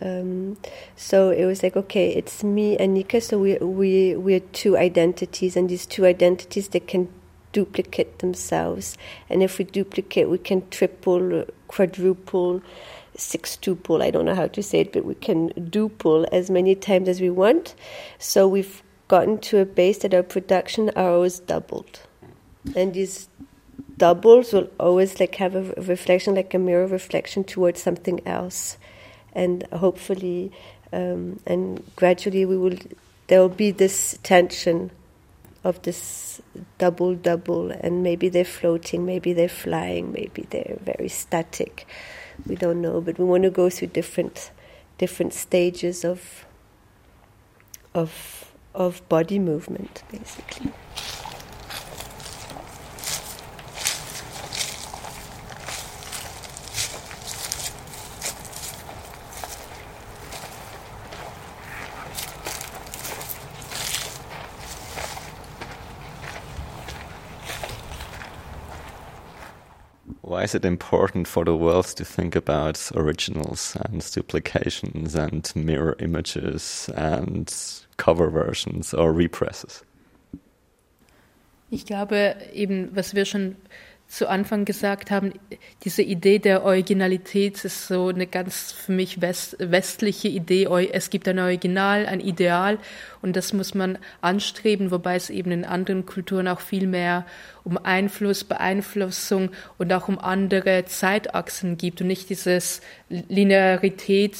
Um, 0.01 0.57
so 0.95 1.29
it 1.29 1.45
was 1.45 1.61
like, 1.63 1.75
okay, 1.77 2.09
it's 2.13 2.43
me 2.43 2.77
and 2.77 2.93
Nika. 2.93 3.21
So 3.21 3.37
we 3.37 3.57
we 3.57 4.15
we're 4.15 4.39
two 4.39 4.77
identities, 4.77 5.55
and 5.55 5.69
these 5.69 5.85
two 5.85 6.05
identities 6.05 6.69
they 6.69 6.79
can 6.79 7.09
duplicate 7.51 8.19
themselves. 8.19 8.97
And 9.29 9.43
if 9.43 9.57
we 9.57 9.65
duplicate, 9.65 10.29
we 10.29 10.37
can 10.37 10.67
triple, 10.69 11.45
quadruple, 11.67 12.61
sextuple, 13.17 14.01
I 14.01 14.11
don't 14.11 14.25
know 14.25 14.35
how 14.35 14.47
to 14.47 14.63
say 14.63 14.81
it, 14.81 14.93
but 14.93 15.05
we 15.05 15.15
can 15.15 15.49
duple 15.49 16.27
as 16.31 16.49
many 16.49 16.75
times 16.75 17.07
as 17.09 17.21
we 17.21 17.29
want. 17.29 17.75
So 18.19 18.47
we've 18.47 18.81
gotten 19.07 19.37
to 19.39 19.59
a 19.59 19.65
base 19.65 19.99
that 19.99 20.13
our 20.13 20.23
production 20.23 20.91
hours 20.95 21.39
doubled. 21.39 22.01
And 22.75 22.93
these 22.93 23.27
doubles 23.97 24.53
will 24.53 24.69
always 24.79 25.19
like 25.19 25.35
have 25.35 25.55
a 25.55 25.63
reflection, 25.81 26.35
like 26.35 26.53
a 26.53 26.59
mirror 26.59 26.87
reflection 26.87 27.43
towards 27.43 27.81
something 27.81 28.25
else. 28.25 28.77
And 29.33 29.63
hopefully, 29.71 30.51
um, 30.91 31.39
and 31.45 31.83
gradually 31.95 32.45
we 32.45 32.57
will, 32.57 32.77
there 33.27 33.39
will 33.39 33.49
be 33.49 33.71
this 33.71 34.17
tension 34.23 34.91
of 35.63 35.81
this 35.83 36.41
double 36.77 37.15
double 37.15 37.71
and 37.71 38.01
maybe 38.01 38.29
they're 38.29 38.43
floating 38.43 39.05
maybe 39.05 39.31
they're 39.31 39.47
flying 39.47 40.11
maybe 40.11 40.45
they're 40.49 40.77
very 40.81 41.07
static. 41.07 41.85
We 42.47 42.55
don't 42.55 42.81
know 42.81 42.99
but 43.01 43.19
we 43.19 43.25
want 43.25 43.43
to 43.43 43.51
go 43.51 43.69
through 43.69 43.89
different 43.89 44.51
different 44.97 45.33
stages 45.33 46.03
of 46.03 46.45
of 47.93 48.51
of 48.73 49.07
body 49.09 49.37
movement 49.37 50.03
basically 50.11 50.71
Why 70.41 70.45
is 70.45 70.55
it 70.55 70.65
important 70.65 71.27
for 71.27 71.45
the 71.45 71.55
world 71.55 71.85
to 71.97 72.03
think 72.03 72.35
about 72.35 72.91
originals 72.95 73.77
and 73.85 74.01
duplications 74.11 75.13
and 75.13 75.47
mirror 75.55 75.95
images 75.99 76.89
and 76.95 77.53
cover 77.97 78.31
versions 78.31 78.91
or 78.91 79.13
represses? 79.13 79.83
Ich 81.69 81.85
glaube 81.85 82.37
eben, 82.55 82.89
was 82.95 83.13
wir 83.13 83.25
schon 83.25 83.55
zu 84.11 84.27
Anfang 84.27 84.65
gesagt 84.65 85.09
haben, 85.09 85.31
diese 85.85 86.01
Idee 86.01 86.37
der 86.37 86.65
Originalität 86.65 87.63
ist 87.63 87.87
so 87.87 88.09
eine 88.09 88.27
ganz 88.27 88.73
für 88.73 88.91
mich 88.91 89.21
west, 89.21 89.55
westliche 89.59 90.27
Idee. 90.27 90.65
Es 90.91 91.09
gibt 91.09 91.29
ein 91.29 91.39
Original, 91.39 92.05
ein 92.05 92.19
Ideal 92.19 92.77
und 93.21 93.37
das 93.37 93.53
muss 93.53 93.73
man 93.73 93.97
anstreben, 94.19 94.91
wobei 94.91 95.15
es 95.15 95.29
eben 95.29 95.51
in 95.51 95.63
anderen 95.63 96.05
Kulturen 96.05 96.49
auch 96.49 96.59
viel 96.59 96.87
mehr 96.87 97.25
um 97.63 97.77
Einfluss, 97.77 98.43
Beeinflussung 98.43 99.51
und 99.77 99.93
auch 99.93 100.09
um 100.09 100.19
andere 100.19 100.83
Zeitachsen 100.83 101.77
gibt 101.77 102.01
und 102.01 102.07
nicht 102.07 102.29
dieses 102.29 102.81
Linearität, 103.07 104.35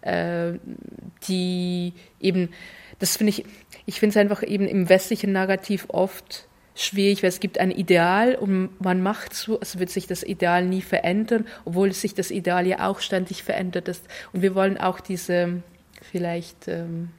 äh, 0.00 0.54
die 1.28 1.92
eben, 2.20 2.48
das 2.98 3.18
finde 3.18 3.30
ich, 3.30 3.44
ich 3.86 4.00
finde 4.00 4.10
es 4.10 4.16
einfach 4.16 4.42
eben 4.42 4.66
im 4.66 4.88
westlichen 4.88 5.30
Narrativ 5.30 5.84
oft 5.90 6.48
schwierig, 6.76 7.22
weil 7.22 7.30
es 7.30 7.40
gibt 7.40 7.58
ein 7.58 7.70
Ideal 7.70 8.34
und 8.34 8.80
man 8.80 9.02
macht 9.02 9.34
so, 9.34 9.58
als 9.58 9.78
würde 9.78 9.90
sich 9.90 10.06
das 10.06 10.22
Ideal 10.22 10.64
nie 10.64 10.82
verändern, 10.82 11.46
obwohl 11.64 11.92
sich 11.92 12.14
das 12.14 12.30
Ideal 12.30 12.66
ja 12.66 12.88
auch 12.88 13.00
ständig 13.00 13.42
verändert 13.42 13.88
ist. 13.88 14.06
Und 14.32 14.42
wir 14.42 14.54
wollen 14.54 14.78
auch 14.78 15.00
diese 15.00 15.62
vielleicht 16.02 16.68
ähm, 16.68 17.10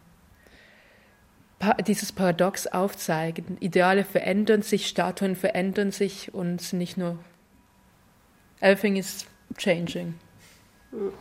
dieses 1.88 2.12
Paradox 2.12 2.68
aufzeigen. 2.68 3.58
Ideale 3.60 4.04
verändern 4.04 4.62
sich, 4.62 4.88
Statuen 4.88 5.36
verändern 5.36 5.92
sich 5.92 6.34
und 6.34 6.74
nicht 6.74 6.98
nur 6.98 7.18
everything 8.60 8.96
is 8.96 9.26
changing. 9.58 10.14
Mhm. 10.92 11.12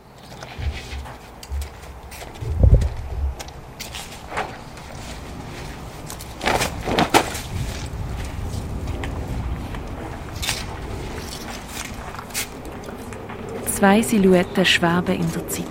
Zwei 13.77 14.01
Silhouetten 14.01 14.65
schweben 14.65 15.21
in 15.21 15.31
der 15.33 15.47
Zeit. 15.49 15.65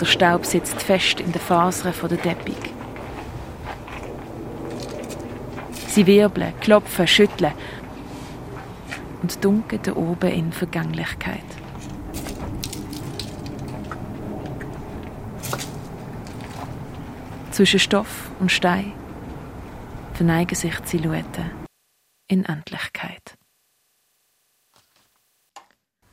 Der 0.00 0.06
Staub 0.06 0.46
sitzt 0.46 0.80
fest 0.80 1.18
in 1.18 1.32
den 1.32 1.40
Fasern 1.40 1.92
der 2.08 2.22
Teppich. 2.22 2.72
Sie 5.88 6.06
wirbeln, 6.06 6.54
klopfen, 6.60 7.08
schütteln 7.08 7.52
und 9.22 9.44
dunkeln 9.44 9.82
da 9.82 9.96
oben 9.96 10.30
in 10.30 10.52
Vergänglichkeit. 10.52 11.42
Zwischen 17.50 17.80
Stoff 17.80 18.30
und 18.38 18.52
Stein 18.52 18.92
verneigen 20.14 20.54
sich 20.54 20.78
die 20.78 20.86
Silhouetten 20.86 21.50
in 22.28 22.44
Endlichkeit. 22.44 23.19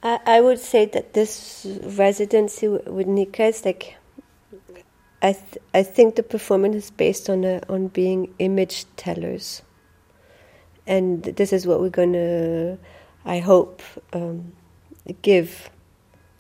I, 0.08 0.38
I 0.38 0.42
would 0.42 0.60
say 0.60 0.86
that 0.86 1.14
this 1.14 1.68
residency 1.84 2.70
with 2.70 3.08
Nika 3.08 3.44
is 3.44 3.66
like 3.66 3.98
I 5.22 5.34
th- 5.34 5.64
I 5.74 5.84
think 5.84 6.16
the 6.16 6.24
performance 6.24 6.76
is 6.76 6.92
based 6.92 7.30
on 7.30 7.44
a, 7.44 7.62
on 7.68 7.90
being 7.90 8.34
image 8.40 8.86
tellers, 8.96 9.64
and 10.86 11.24
this 11.24 11.52
is 11.52 11.68
what 11.68 11.82
we're 11.82 11.90
gonna, 11.90 12.78
I 13.26 13.40
hope, 13.40 13.82
um, 14.14 14.54
give 15.24 15.70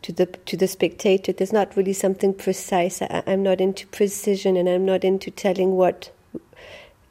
to 0.03 0.13
the 0.13 0.28
to 0.28 0.55
the 0.55 0.68
spectator. 0.70 1.34
There's 1.34 1.51
not 1.51 1.76
really 1.76 1.93
something 1.93 2.34
precise. 2.34 3.01
I, 3.01 3.24
am 3.28 3.43
not 3.43 3.59
into 3.59 3.86
precision, 3.88 4.55
and 4.55 4.70
I'm 4.70 4.86
not 4.86 5.03
into 5.03 5.30
telling 5.30 5.72
what. 5.76 6.11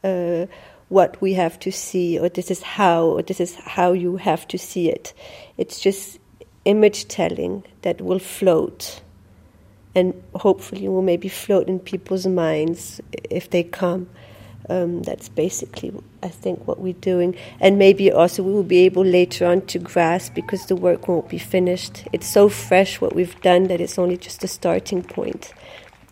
Uh, 0.03 0.47
what 0.89 1.19
we 1.21 1.33
have 1.33 1.59
to 1.59 1.69
see, 1.69 2.17
or 2.17 2.29
this 2.29 2.49
is 2.49 2.61
how, 2.61 3.03
or 3.03 3.21
this 3.21 3.41
is 3.41 3.55
how 3.55 3.91
you 3.91 4.15
have 4.15 4.47
to 4.47 4.57
see 4.57 4.89
it. 4.89 5.13
It's 5.57 5.81
just 5.81 6.17
image 6.67 7.07
telling 7.07 7.63
that 7.81 8.01
will 8.01 8.19
float 8.19 9.01
and 9.95 10.13
hopefully 10.35 10.87
will 10.87 11.01
maybe 11.01 11.27
float 11.27 11.67
in 11.67 11.79
people's 11.79 12.27
minds 12.27 13.01
if 13.31 13.49
they 13.49 13.63
come. 13.63 14.07
Um, 14.69 15.01
that's 15.01 15.29
basically, 15.29 15.93
I 16.21 16.27
think, 16.27 16.67
what 16.67 16.79
we're 16.79 16.93
doing. 16.93 17.37
And 17.61 17.79
maybe 17.79 18.11
also 18.11 18.43
we 18.43 18.51
will 18.51 18.63
be 18.63 18.79
able 18.79 19.05
later 19.05 19.45
on 19.45 19.61
to 19.67 19.79
grasp 19.79 20.33
because 20.33 20.65
the 20.65 20.75
work 20.75 21.07
won't 21.07 21.29
be 21.29 21.37
finished. 21.37 22.03
It's 22.11 22.27
so 22.27 22.49
fresh 22.49 22.99
what 22.99 23.15
we've 23.15 23.39
done 23.41 23.63
that 23.69 23.79
it's 23.79 23.97
only 23.97 24.17
just 24.17 24.43
a 24.43 24.47
starting 24.47 25.03
point. 25.03 25.53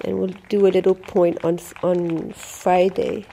And 0.02 0.18
we'll 0.20 0.34
do 0.50 0.68
a 0.68 0.70
little 0.70 0.96
point 0.96 1.44
on 1.44 1.60
on 1.84 2.32
Friday, 2.34 3.26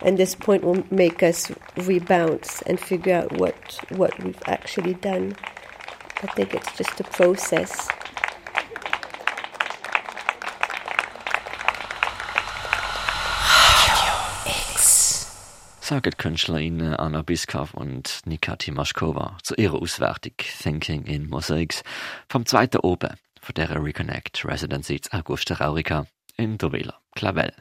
and 0.00 0.18
this 0.18 0.34
point 0.34 0.62
will 0.62 0.84
make 0.90 1.22
us 1.22 1.50
rebounce 1.76 2.62
and 2.62 2.78
figure 2.78 3.14
out 3.14 3.32
what 3.38 3.54
what 3.90 4.12
we've 4.22 4.42
actually 4.46 4.94
done. 4.94 5.36
I 6.22 6.26
think 6.34 6.52
it's 6.52 6.76
just 6.76 7.00
a 7.00 7.04
process. 7.04 7.88
Sagen 15.80 16.12
Künstlerinnen 16.18 16.94
Anna 16.94 17.22
Biskav 17.22 17.72
und 17.72 18.20
Nika 18.26 18.56
Timaschkova 18.56 19.38
zu 19.42 19.54
ihrer 19.54 19.80
Auswertung 19.80 20.34
Thinking 20.36 21.04
in 21.06 21.28
Mosaics 21.28 21.82
vom 22.28 22.44
zweiten 22.44 22.78
Oben 22.78 23.16
von 23.40 23.54
der 23.54 23.82
Reconnect 23.82 24.44
Residency 24.44 25.00
Augusta 25.10 25.54
Raurica 25.54 26.06
in 26.36 26.58
der 26.58 26.70
Villa 26.70 27.00
Clavel. 27.14 27.52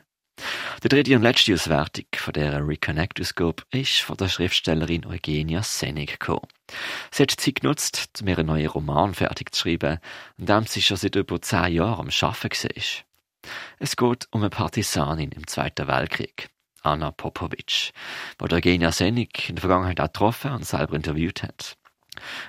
Die 0.83 0.89
dritte 0.89 1.15
und 1.15 1.23
letzte 1.23 1.53
Auswertung 1.53 2.05
von 2.15 2.33
dieser 2.33 2.65
Reconnect-Ausgabe 2.65 3.63
ist 3.71 4.01
von 4.01 4.17
der 4.17 4.29
Schriftstellerin 4.29 5.05
Eugenia 5.05 5.61
gekommen. 5.81 6.47
Sie 7.11 7.23
hat 7.23 7.31
Zeit 7.31 7.61
genutzt, 7.61 8.09
um 8.21 8.27
ihren 8.27 8.47
neuen 8.47 8.67
Roman 8.67 9.13
fertig 9.13 9.53
zu 9.53 9.61
schreiben, 9.61 9.99
an 10.37 10.45
dem 10.45 10.65
sie 10.65 10.81
schon 10.81 10.97
seit 10.97 11.15
über 11.15 11.41
zehn 11.41 11.73
Jahren 11.73 12.07
am 12.07 12.27
Arbeiten 12.29 12.69
war. 12.69 13.51
Es 13.79 13.95
geht 13.95 14.27
um 14.31 14.41
eine 14.41 14.49
Partisanin 14.49 15.31
im 15.31 15.47
Zweiten 15.47 15.87
Weltkrieg, 15.87 16.49
Anna 16.81 17.11
Popovic, 17.11 17.91
die 18.39 18.53
Eugenia 18.53 18.91
Senig 18.91 19.49
in 19.49 19.55
der 19.55 19.61
Vergangenheit 19.61 19.99
auch 19.99 20.05
getroffen 20.05 20.51
und 20.51 20.65
selber 20.65 20.95
interviewt 20.95 21.43
hat. 21.43 21.77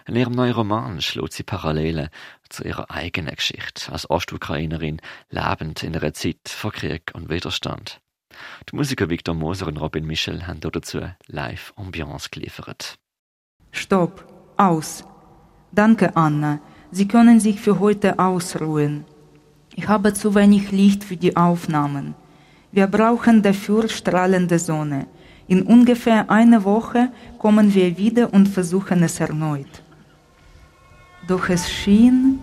In 0.07 0.17
ihrem 0.17 0.33
neuen 0.33 0.53
Roman 0.53 1.01
schlägt 1.01 1.33
sie 1.33 1.43
Parallelen 1.43 2.09
zu 2.49 2.65
ihrer 2.65 2.91
eigenen 2.91 3.35
Geschichte 3.35 3.93
als 3.93 4.09
Ostukrainerin, 4.09 5.01
lebend 5.31 5.83
in 5.83 5.97
einer 5.97 6.13
Zeit 6.13 6.49
von 6.49 6.73
Krieg 6.73 7.13
und 7.15 7.29
Widerstand. 7.29 8.01
Die 8.71 8.77
Musiker 8.77 9.09
Victor 9.09 9.35
Moser 9.35 9.67
und 9.67 9.79
Robin 9.79 10.07
Michel 10.07 10.47
haben 10.47 10.61
dazu 10.61 11.01
live 11.27 11.73
Ambiance 11.77 12.29
geliefert. 12.31 12.99
Stopp, 13.73 14.25
aus. 14.57 15.05
Danke, 15.73 16.17
Anna. 16.17 16.61
Sie 16.91 17.07
können 17.07 17.41
sich 17.41 17.61
für 17.61 17.79
heute 17.79 18.19
ausruhen. 18.19 19.05
Ich 19.77 19.87
habe 19.89 20.13
zu 20.13 20.35
wenig 20.35 20.73
Licht 20.73 21.05
für 21.05 21.17
die 21.17 21.37
Aufnahmen. 21.37 22.15
Wir 22.73 22.87
brauchen 22.87 23.43
dafür 23.43 23.89
strahlende 23.89 24.59
Sonne. 24.59 25.07
In 25.47 25.63
ungefähr 25.63 26.31
einer 26.31 26.65
Woche 26.65 27.11
kommen 27.39 27.75
wir 27.75 27.97
wieder 27.97 28.33
und 28.33 28.49
versuchen 28.49 29.03
es 29.03 29.19
erneut. 29.21 29.83
Doch 31.27 31.49
es 31.49 31.71
schien, 31.71 32.41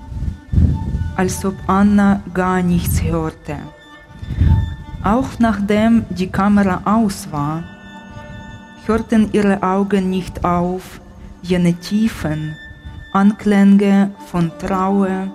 als 1.16 1.43
ob 1.45 1.56
Anna 1.68 2.22
gar 2.34 2.62
nichts 2.62 3.02
hörte. 3.02 3.58
Auch 5.04 5.39
nachdem 5.39 6.06
die 6.10 6.28
Kamera 6.28 6.82
aus 6.86 7.32
war, 7.32 7.64
hörten 8.86 9.30
ihre 9.32 9.62
Augen 9.64 10.10
nicht 10.10 10.43
auf, 10.43 11.00
jene 11.41 11.74
tiefen 11.76 12.56
Anklänge 13.14 14.12
von 14.28 14.52
Trauer 14.60 15.28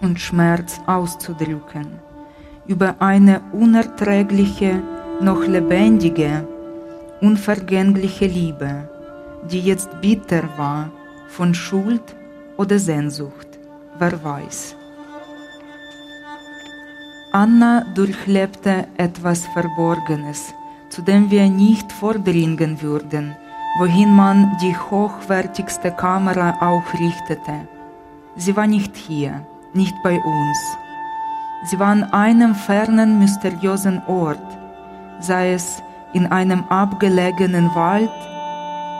und 0.00 0.18
Schmerz 0.18 0.80
auszudrücken, 0.86 1.86
über 2.66 2.94
eine 3.00 3.42
unerträgliche, 3.52 4.82
noch 5.20 5.46
lebendige, 5.46 6.46
unvergängliche 7.20 8.26
Liebe, 8.26 8.88
die 9.50 9.60
jetzt 9.60 9.90
bitter 10.00 10.44
war 10.56 10.90
von 11.28 11.52
Schuld 11.52 12.16
oder 12.56 12.78
Sehnsucht, 12.78 13.58
wer 13.98 14.24
weiß. 14.24 14.77
Anna 17.32 17.84
durchlebte 17.94 18.88
etwas 18.96 19.46
Verborgenes, 19.48 20.54
zu 20.88 21.02
dem 21.02 21.30
wir 21.30 21.46
nicht 21.50 21.92
vordringen 21.92 22.80
würden, 22.80 23.36
wohin 23.78 24.14
man 24.14 24.56
die 24.62 24.74
hochwertigste 24.74 25.90
Kamera 25.90 26.56
auch 26.60 26.82
richtete. 26.98 27.68
Sie 28.36 28.56
war 28.56 28.66
nicht 28.66 28.96
hier, 28.96 29.46
nicht 29.74 29.94
bei 30.02 30.16
uns. 30.16 30.58
Sie 31.64 31.78
war 31.78 31.88
an 31.88 32.04
einem 32.04 32.54
fernen, 32.54 33.18
mysteriösen 33.18 34.00
Ort, 34.06 34.58
sei 35.20 35.52
es 35.52 35.82
in 36.14 36.26
einem 36.28 36.64
abgelegenen 36.70 37.74
Wald, 37.74 38.10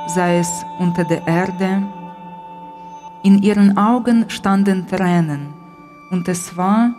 sei 0.07 0.41
es 0.41 0.66
unter 0.79 1.05
der 1.05 1.26
Erde. 1.26 1.83
In 3.22 3.43
ihren 3.43 3.79
Augen 3.79 4.29
standen 4.29 4.87
Tränen, 4.87 5.55
und 6.11 6.29
es 6.29 6.57
war, 6.59 6.91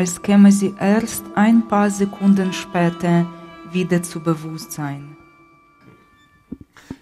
als 0.00 0.22
käme 0.22 0.50
sie 0.50 0.72
erst 0.80 1.22
ein 1.34 1.68
paar 1.68 1.90
Sekunden 1.90 2.54
später 2.54 3.26
wieder 3.70 4.02
zu 4.02 4.20
Bewusstsein. 4.20 5.14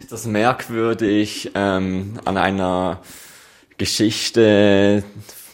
Ist 0.01 0.11
das 0.11 0.27
merkwürdig 0.27 1.53
ähm, 1.55 2.15
an 2.25 2.37
einer 2.37 3.01
Geschichte 3.77 5.05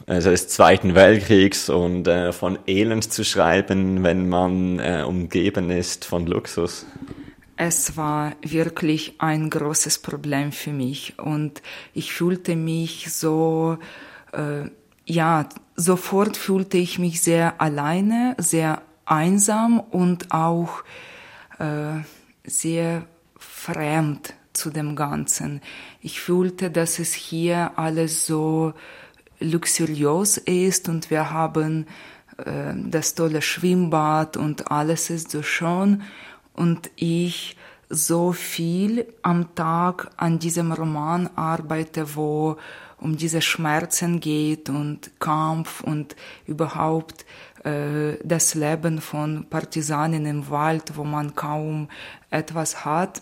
also 0.06 0.30
des 0.30 0.48
Zweiten 0.48 0.94
Weltkriegs 0.94 1.68
und 1.68 2.08
äh, 2.08 2.32
von 2.32 2.58
Elend 2.66 3.12
zu 3.12 3.26
schreiben, 3.26 4.02
wenn 4.02 4.26
man 4.30 4.78
äh, 4.78 5.04
umgeben 5.06 5.70
ist 5.70 6.06
von 6.06 6.26
Luxus? 6.26 6.86
Es 7.56 7.98
war 7.98 8.36
wirklich 8.40 9.16
ein 9.18 9.50
großes 9.50 9.98
Problem 9.98 10.50
für 10.50 10.72
mich 10.72 11.18
und 11.18 11.60
ich 11.92 12.14
fühlte 12.14 12.56
mich 12.56 13.12
so, 13.12 13.76
äh, 14.32 14.70
ja, 15.04 15.46
sofort 15.76 16.36
fühlte 16.36 16.78
ich 16.78 16.98
mich 16.98 17.22
sehr 17.22 17.60
alleine, 17.60 18.34
sehr 18.38 18.82
einsam 19.06 19.80
und 19.80 20.32
auch 20.32 20.84
äh, 21.58 22.00
sehr 22.44 23.06
fremd 23.36 24.34
zu 24.52 24.70
dem 24.70 24.96
Ganzen. 24.96 25.60
Ich 26.00 26.20
fühlte, 26.20 26.70
dass 26.70 26.98
es 26.98 27.12
hier 27.12 27.72
alles 27.76 28.26
so 28.26 28.72
luxuriös 29.40 30.36
ist 30.38 30.88
und 30.88 31.10
wir 31.10 31.30
haben 31.30 31.86
äh, 32.38 32.72
das 32.74 33.14
tolle 33.14 33.42
Schwimmbad 33.42 34.36
und 34.36 34.70
alles 34.70 35.10
ist 35.10 35.30
so 35.30 35.42
schön 35.42 36.02
und 36.52 36.90
ich 36.96 37.56
so 37.90 38.32
viel 38.32 39.06
am 39.22 39.54
Tag 39.54 40.10
an 40.16 40.38
diesem 40.38 40.72
Roman 40.72 41.28
arbeite, 41.36 42.16
wo 42.16 42.56
um 43.04 43.18
diese 43.18 43.42
Schmerzen 43.42 44.18
geht 44.18 44.70
und 44.70 45.20
Kampf 45.20 45.82
und 45.82 46.16
überhaupt 46.46 47.26
äh, 47.62 48.16
das 48.24 48.54
Leben 48.54 49.00
von 49.00 49.46
Partisanen 49.50 50.24
im 50.24 50.48
Wald, 50.48 50.96
wo 50.96 51.04
man 51.04 51.34
kaum 51.34 51.88
etwas 52.30 52.86
hat. 52.86 53.20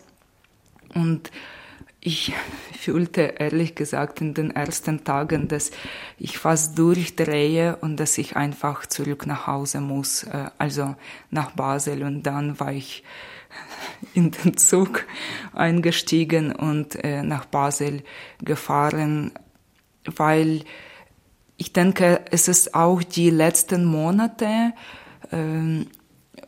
Und 0.95 1.33
ich 2.01 2.33
fühlte 2.79 3.23
ehrlich 3.39 3.75
gesagt 3.75 4.21
in 4.21 4.35
den 4.35 4.53
ersten 4.53 5.03
Tagen, 5.03 5.49
dass 5.49 5.73
ich 6.17 6.39
fast 6.39 6.79
durchdrehe 6.79 7.77
und 7.81 7.97
dass 7.99 8.19
ich 8.19 8.37
einfach 8.37 8.87
zurück 8.87 9.27
nach 9.27 9.49
Hause 9.49 9.81
muss, 9.81 10.23
äh, 10.23 10.51
also 10.59 10.95
nach 11.31 11.51
Basel. 11.53 12.05
Und 12.05 12.23
dann 12.23 12.61
war 12.61 12.73
ich 12.73 13.03
in 14.15 14.31
den 14.31 14.57
Zug 14.57 15.07
eingestiegen 15.53 16.55
und 16.55 17.03
äh, 17.03 17.25
nach 17.25 17.47
Basel 17.47 18.05
gefahren, 18.45 19.33
weil 20.05 20.65
ich 21.57 21.73
denke, 21.73 22.23
es 22.31 22.49
ist 22.49 22.75
auch 22.75 23.03
die 23.03 23.31
letzten 23.31 23.85
Monate, 23.85 24.73
ähm, 25.31 25.87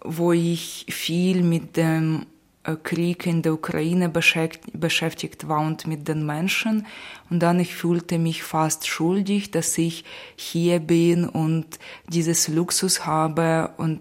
wo 0.03 0.33
ich 0.33 0.87
viel 0.89 1.43
mit 1.43 1.77
dem 1.77 2.27
äh, 2.65 2.77
Krieg 2.83 3.27
in 3.27 3.43
der 3.43 3.55
Ukraine 3.55 4.09
beschäftigt 4.09 5.49
war 5.49 5.61
und 5.61 5.87
mit 5.87 6.09
den 6.09 6.27
Menschen. 6.27 6.87
Und 7.31 7.41
dann 7.41 7.61
ich 7.61 7.75
fühlte 7.75 8.19
mich 8.19 8.43
fast 8.43 8.87
schuldig, 8.87 9.51
dass 9.51 9.79
ich 9.79 10.05
hier 10.37 10.81
bin 10.81 11.29
und 11.29 11.79
dieses 12.09 12.49
Luxus 12.49 13.07
habe. 13.07 13.71
Und 13.77 14.01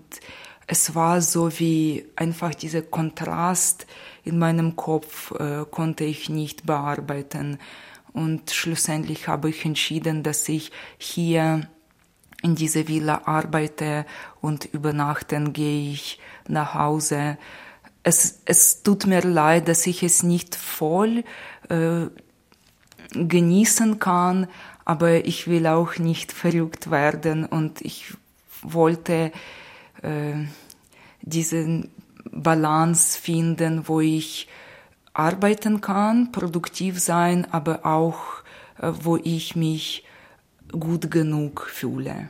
es 0.67 0.95
war 0.95 1.21
so 1.21 1.59
wie 1.59 2.05
einfach 2.15 2.55
dieser 2.55 2.81
Kontrast 2.81 3.85
in 4.23 4.39
meinem 4.39 4.75
Kopf 4.75 5.31
äh, 5.31 5.65
konnte 5.69 6.05
ich 6.05 6.29
nicht 6.29 6.65
bearbeiten. 6.65 7.59
Und 8.13 8.51
schlussendlich 8.51 9.27
habe 9.27 9.49
ich 9.49 9.65
entschieden, 9.65 10.23
dass 10.23 10.47
ich 10.47 10.71
hier 10.97 11.67
in 12.43 12.55
dieser 12.55 12.87
Villa 12.87 13.21
arbeite 13.25 14.05
und 14.41 14.65
übernachten 14.65 15.53
gehe 15.53 15.91
ich 15.91 16.19
nach 16.47 16.75
Hause. 16.75 17.37
Es, 18.03 18.41
es 18.45 18.83
tut 18.83 19.07
mir 19.07 19.21
leid, 19.21 19.67
dass 19.67 19.87
ich 19.87 20.03
es 20.03 20.23
nicht 20.23 20.55
voll 20.55 21.23
äh, 21.69 22.07
genießen 23.13 23.99
kann, 23.99 24.47
aber 24.85 25.25
ich 25.25 25.47
will 25.47 25.67
auch 25.67 25.97
nicht 25.97 26.31
verrückt 26.31 26.91
werden 26.91 27.45
und 27.45 27.81
ich 27.81 28.13
wollte 28.61 29.31
äh, 30.01 30.33
diesen 31.21 31.91
Balance 32.29 33.17
finden, 33.19 33.87
wo 33.87 34.01
ich 34.01 34.47
arbeiten 35.13 35.81
kann, 35.81 36.31
produktiv 36.31 36.99
sein, 36.99 37.47
aber 37.51 37.85
auch 37.85 38.43
äh, 38.79 38.91
wo 39.01 39.17
ich 39.17 39.55
mich 39.55 40.03
gut 40.71 41.11
genug 41.11 41.67
fühle. 41.69 42.29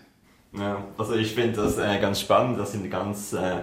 Ja, 0.53 0.83
also 0.97 1.15
ich 1.15 1.33
finde 1.33 1.61
das 1.63 1.77
äh, 1.77 1.99
ganz 1.99 2.19
spannend, 2.21 2.59
das 2.59 2.73
sind 2.73 2.89
ganz 2.91 3.33
äh, 3.33 3.61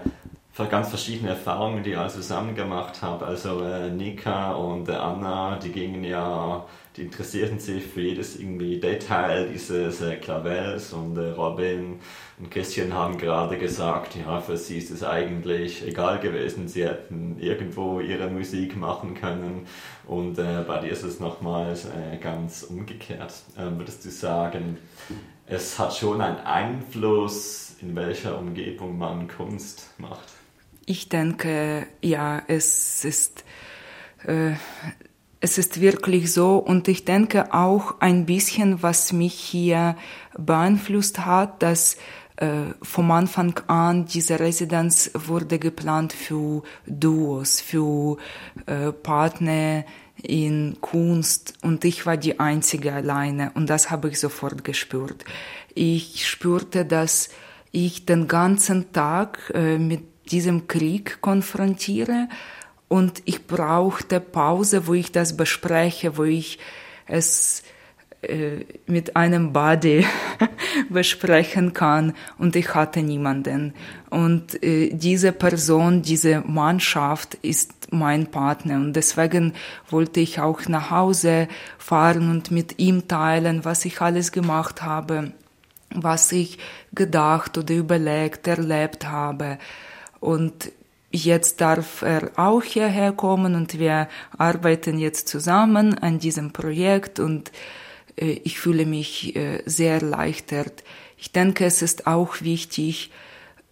ganz 0.69 0.91
verschiedene 0.91 1.31
Erfahrungen, 1.31 1.83
die 1.83 1.91
ich 1.91 1.97
alle 1.97 2.11
zusammen 2.11 2.55
gemacht 2.55 3.01
habe. 3.01 3.25
Also 3.25 3.63
äh, 3.63 3.91
Nika 3.91 4.53
und 4.53 4.91
äh, 4.91 4.93
Anna, 4.93 5.57
die 5.57 5.71
gingen 5.73 6.05
ja, 6.05 6.67
die 6.97 7.03
interessierten 7.03 7.59
sich 7.61 7.85
für 7.85 8.01
jedes 8.01 8.39
irgendwie 8.39 8.81
Detail 8.81 9.49
dieses 9.49 10.01
äh, 10.01 10.17
Klavels 10.17 10.93
und 10.93 11.17
äh, 11.17 11.31
Robin 11.31 12.01
und 12.39 12.51
Christian 12.51 12.93
haben 12.95 13.17
gerade 13.17 13.59
gesagt, 13.59 14.17
ja, 14.17 14.41
für 14.41 14.57
sie 14.57 14.79
ist 14.79 14.91
es 14.91 15.05
eigentlich 15.05 15.87
egal 15.87 16.19
gewesen, 16.19 16.67
sie 16.67 16.85
hätten 16.85 17.37
irgendwo 17.39 18.01
ihre 18.01 18.29
Musik 18.29 18.77
machen 18.77 19.15
können 19.15 19.67
und 20.07 20.39
äh, 20.39 20.65
bei 20.67 20.81
dir 20.81 20.91
ist 20.91 21.05
es 21.05 21.21
nochmals 21.21 21.85
äh, 21.85 22.17
ganz 22.17 22.65
umgekehrt. 22.65 23.35
Ähm, 23.57 23.79
würdest 23.79 24.05
du 24.05 24.11
sagen, 24.11 24.79
es 25.47 25.79
hat 25.79 25.95
schon 25.95 26.21
einen 26.21 26.39
Einfluss, 26.39 27.77
in 27.81 27.95
welcher 27.95 28.39
Umgebung 28.39 28.99
man 28.99 29.29
Kunst 29.29 29.95
macht? 29.99 30.29
Ich 30.87 31.09
denke, 31.09 31.87
ja, 32.03 32.43
es 32.49 33.05
ist, 33.05 33.45
äh, 34.27 34.55
es 35.41 35.57
ist 35.57 35.81
wirklich 35.81 36.33
so 36.33 36.59
und 36.59 36.87
ich 36.89 37.05
denke 37.05 37.55
auch 37.55 38.01
ein 38.01 38.27
bisschen, 38.27 38.83
was 38.83 39.13
mich 39.13 39.35
hier 39.35 39.97
beeinflusst 40.39 41.25
hat, 41.25 41.63
dass 41.63 41.97
äh, 42.37 42.75
vom 42.83 43.11
Anfang 43.11 43.59
an 43.67 44.05
diese 44.05 44.39
Residenz 44.39 45.11
wurde 45.15 45.59
geplant 45.59 46.13
für 46.13 46.63
Duos, 46.87 47.61
für 47.61 48.19
äh, 48.67 48.93
Partner 48.93 49.85
in 50.23 50.77
Kunst 50.83 51.55
und 51.63 51.87
ich 51.87 52.05
war 52.05 52.19
die 52.19 52.39
einzige 52.39 52.93
alleine 52.93 53.53
und 53.55 53.71
das 53.71 53.91
habe 53.91 54.11
ich 54.11 54.21
sofort 54.21 54.63
gespürt. 54.65 55.25
Ich 55.75 56.29
spürte, 56.29 56.85
dass 56.85 57.31
ich 57.73 58.05
den 58.05 58.29
ganzen 58.29 58.93
Tag 58.93 59.51
äh, 59.55 59.79
mit 59.79 60.03
diesem 60.31 60.69
Krieg 60.69 61.23
konfrontiere 61.23 62.29
und 62.91 63.23
ich 63.25 63.47
brauchte 63.47 64.19
Pause, 64.19 64.89
wo 64.89 64.95
ich 64.95 65.13
das 65.13 65.37
bespreche, 65.37 66.17
wo 66.17 66.25
ich 66.25 66.59
es 67.07 67.63
äh, 68.23 68.65
mit 68.87 69.15
einem 69.15 69.53
Buddy 69.53 70.05
besprechen 70.91 71.73
kann 71.73 72.15
und 72.37 72.57
ich 72.57 72.75
hatte 72.75 73.01
niemanden. 73.01 73.75
Und 74.11 74.61
äh, 74.65 74.91
diese 74.93 75.31
Person, 75.31 76.03
diese 76.03 76.41
Mannschaft 76.41 77.35
ist 77.43 77.93
mein 77.93 78.27
Partner 78.27 78.75
und 78.75 78.95
deswegen 78.95 79.55
wollte 79.89 80.19
ich 80.19 80.41
auch 80.41 80.67
nach 80.67 80.91
Hause 80.91 81.47
fahren 81.79 82.29
und 82.29 82.51
mit 82.51 82.81
ihm 82.81 83.07
teilen, 83.07 83.65
was 83.65 83.85
ich 83.85 84.01
alles 84.01 84.33
gemacht 84.33 84.83
habe, 84.83 85.31
was 85.95 86.33
ich 86.33 86.59
gedacht 86.93 87.57
oder 87.57 87.73
überlegt, 87.73 88.49
erlebt 88.49 89.07
habe. 89.07 89.59
Und 90.19 90.73
Jetzt 91.13 91.61
darf 91.61 92.03
er 92.03 92.31
auch 92.37 92.63
hierher 92.63 93.13
kommen 93.13 93.57
und 93.57 93.79
wir 93.81 94.09
arbeiten 94.39 94.99
jetzt 94.99 95.27
zusammen 95.29 95.99
an 95.99 96.21
diesem 96.21 96.53
Projekt 96.53 97.19
und 97.19 97.51
äh, 98.17 98.41
ich 98.45 98.61
fühle 98.61 98.87
mich 98.87 99.35
äh, 99.35 99.63
sehr 99.67 99.95
erleichtert. 99.95 100.85
Ich 101.17 101.33
denke, 101.33 101.65
es 101.65 101.83
ist 101.83 102.07
auch 102.07 102.43
wichtig, 102.43 103.11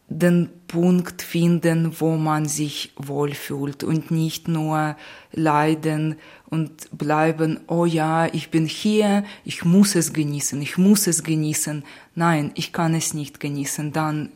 den 0.09 0.49
Punkt 0.67 1.23
finden, 1.23 2.01
wo 2.01 2.17
man 2.17 2.47
sich 2.47 2.93
wohlfühlt 2.97 3.85
und 3.85 4.11
nicht 4.11 4.49
nur 4.49 4.97
leiden 5.33 6.17
und 6.49 6.89
bleiben, 6.97 7.61
oh 7.69 7.85
ja, 7.85 8.27
ich 8.27 8.51
bin 8.51 8.67
hier, 8.67 9.25
ich 9.45 9.65
muss 9.65 9.95
es 9.95 10.15
genießen, 10.15 10.61
ich 10.63 10.79
muss 10.79 11.07
es 11.07 11.23
genießen. 11.23 11.85
Nein, 12.15 12.53
ich 12.55 12.73
kann 12.73 12.95
es 12.95 13.13
nicht 13.13 13.39
genießen, 13.39 13.93
dann 13.93 14.31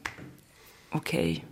okay. 0.90 1.42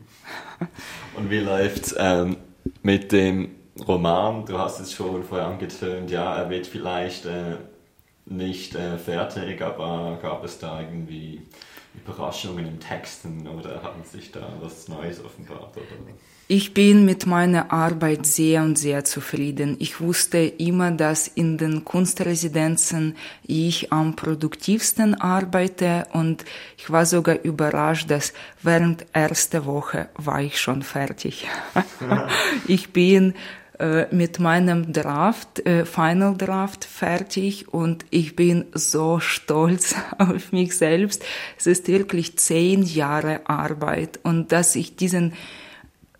Und 1.16 1.30
wie 1.30 1.40
läuft 1.40 1.94
ähm, 1.98 2.36
mit 2.82 3.12
dem 3.12 3.56
Roman? 3.86 4.44
Du 4.46 4.58
hast 4.58 4.80
es 4.80 4.92
schon 4.92 5.24
vorher 5.24 5.46
angetönt, 5.46 6.10
ja, 6.10 6.36
er 6.36 6.50
wird 6.50 6.66
vielleicht 6.66 7.26
äh, 7.26 7.56
nicht 8.26 8.74
äh, 8.74 8.98
fertig, 8.98 9.62
aber 9.62 10.18
gab 10.20 10.44
es 10.44 10.58
da 10.58 10.80
irgendwie 10.80 11.42
Überraschungen 11.94 12.66
im 12.66 12.80
Texten 12.80 13.46
oder 13.48 13.82
haben 13.82 14.04
sich 14.04 14.30
da 14.30 14.52
was 14.60 14.88
Neues 14.88 15.24
offenbart? 15.24 15.76
Oder? 15.76 15.86
Ich 16.52 16.74
bin 16.74 17.04
mit 17.04 17.26
meiner 17.26 17.72
Arbeit 17.72 18.26
sehr 18.26 18.64
und 18.64 18.76
sehr 18.76 19.04
zufrieden. 19.04 19.76
Ich 19.78 20.00
wusste 20.00 20.38
immer, 20.38 20.90
dass 20.90 21.28
in 21.28 21.58
den 21.58 21.84
Kunstresidenzen 21.84 23.14
ich 23.46 23.92
am 23.92 24.16
produktivsten 24.16 25.14
arbeite 25.14 26.08
und 26.12 26.44
ich 26.76 26.90
war 26.90 27.06
sogar 27.06 27.40
überrascht, 27.44 28.10
dass 28.10 28.32
während 28.64 29.06
erster 29.12 29.64
Woche 29.64 30.08
war 30.16 30.42
ich 30.42 30.60
schon 30.60 30.82
fertig. 30.82 31.46
ich 32.66 32.92
bin 32.92 33.34
äh, 33.78 34.12
mit 34.12 34.40
meinem 34.40 34.92
Draft, 34.92 35.64
äh, 35.64 35.84
Final 35.84 36.36
Draft 36.36 36.84
fertig 36.84 37.72
und 37.72 38.04
ich 38.10 38.34
bin 38.34 38.64
so 38.74 39.20
stolz 39.20 39.94
auf 40.18 40.50
mich 40.50 40.76
selbst. 40.76 41.24
Es 41.56 41.68
ist 41.68 41.86
wirklich 41.86 42.38
zehn 42.38 42.82
Jahre 42.82 43.48
Arbeit 43.48 44.18
und 44.24 44.50
dass 44.50 44.74
ich 44.74 44.96
diesen 44.96 45.34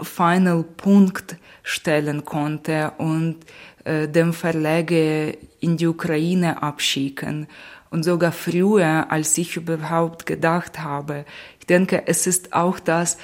Final 0.02 0.62
Punkt 0.62 1.36
stellen 1.62 2.24
konnte 2.24 2.92
und 2.98 3.36
äh, 3.84 4.08
dem 4.08 4.32
Verlage 4.32 5.36
in 5.60 5.76
die 5.76 5.86
Ukraine 5.86 6.62
abschicken. 6.62 7.46
Und 7.90 8.04
sogar 8.04 8.30
früher, 8.30 9.10
als 9.10 9.36
ich 9.36 9.56
überhaupt 9.56 10.24
gedacht 10.24 10.78
habe. 10.78 11.24
Ich 11.58 11.66
denke, 11.66 12.04
es 12.06 12.26
ist 12.28 12.52
auch 12.52 12.78
das, 12.78 13.18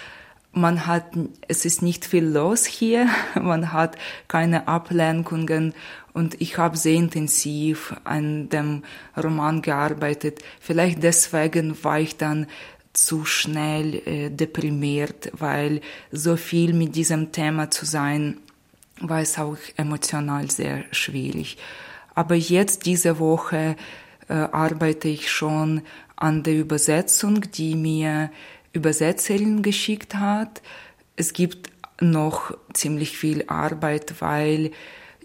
man 0.56 0.86
hat, 0.86 1.04
es 1.46 1.64
ist 1.64 1.82
nicht 1.82 2.04
viel 2.04 2.24
los 2.24 2.64
hier, 2.64 3.08
man 3.40 3.72
hat 3.72 3.96
keine 4.26 4.66
Ablenkungen 4.66 5.74
und 6.14 6.40
ich 6.40 6.56
habe 6.56 6.78
sehr 6.78 6.94
intensiv 6.94 7.94
an 8.04 8.48
dem 8.48 8.82
Roman 9.22 9.60
gearbeitet. 9.60 10.40
Vielleicht 10.58 11.02
deswegen 11.02 11.84
war 11.84 12.00
ich 12.00 12.16
dann 12.16 12.46
zu 12.96 13.24
schnell 13.24 13.94
äh, 14.06 14.30
deprimiert, 14.30 15.30
weil 15.32 15.80
so 16.10 16.36
viel 16.36 16.72
mit 16.72 16.96
diesem 16.96 17.32
Thema 17.32 17.70
zu 17.70 17.84
sein, 17.84 18.38
war 19.00 19.20
es 19.20 19.38
auch 19.38 19.58
emotional 19.76 20.50
sehr 20.50 20.84
schwierig. 20.90 21.58
Aber 22.14 22.34
jetzt 22.34 22.86
diese 22.86 23.18
Woche 23.18 23.76
äh, 24.28 24.32
arbeite 24.32 25.08
ich 25.08 25.30
schon 25.30 25.82
an 26.16 26.42
der 26.42 26.54
Übersetzung, 26.54 27.42
die 27.52 27.74
mir 27.74 28.30
Übersetzerin 28.72 29.62
geschickt 29.62 30.14
hat. 30.14 30.62
Es 31.16 31.34
gibt 31.34 31.70
noch 32.00 32.56
ziemlich 32.72 33.18
viel 33.18 33.44
Arbeit, 33.48 34.14
weil 34.20 34.70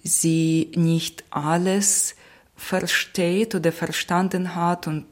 sie 0.04 0.72
nicht 0.76 1.24
alles 1.30 2.16
versteht 2.62 3.55
oder 3.55 3.72
verstanden 3.72 4.55
hat 4.55 4.86
und 4.86 5.05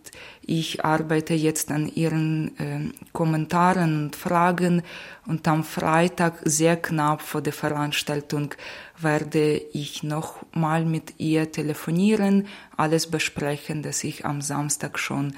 ich 0.45 0.85
arbeite 0.85 1.33
jetzt 1.33 1.71
an 1.71 1.87
ihren 1.87 2.57
äh, 2.59 2.91
Kommentaren 3.11 4.03
und 4.03 4.15
Fragen 4.15 4.83
und 5.25 5.47
am 5.47 5.63
Freitag 5.63 6.35
sehr 6.45 6.77
knapp 6.77 7.21
vor 7.23 7.41
der 7.41 7.53
Veranstaltung 7.53 8.53
werde 8.99 9.57
ich 9.73 10.03
noch 10.03 10.45
mal 10.53 10.85
mit 10.85 11.19
ihr 11.19 11.51
telefonieren, 11.51 12.47
alles 12.77 13.07
besprechen, 13.07 13.81
dass 13.81 14.03
ich 14.03 14.25
am 14.25 14.41
Samstag 14.41 14.99
schon 14.99 15.33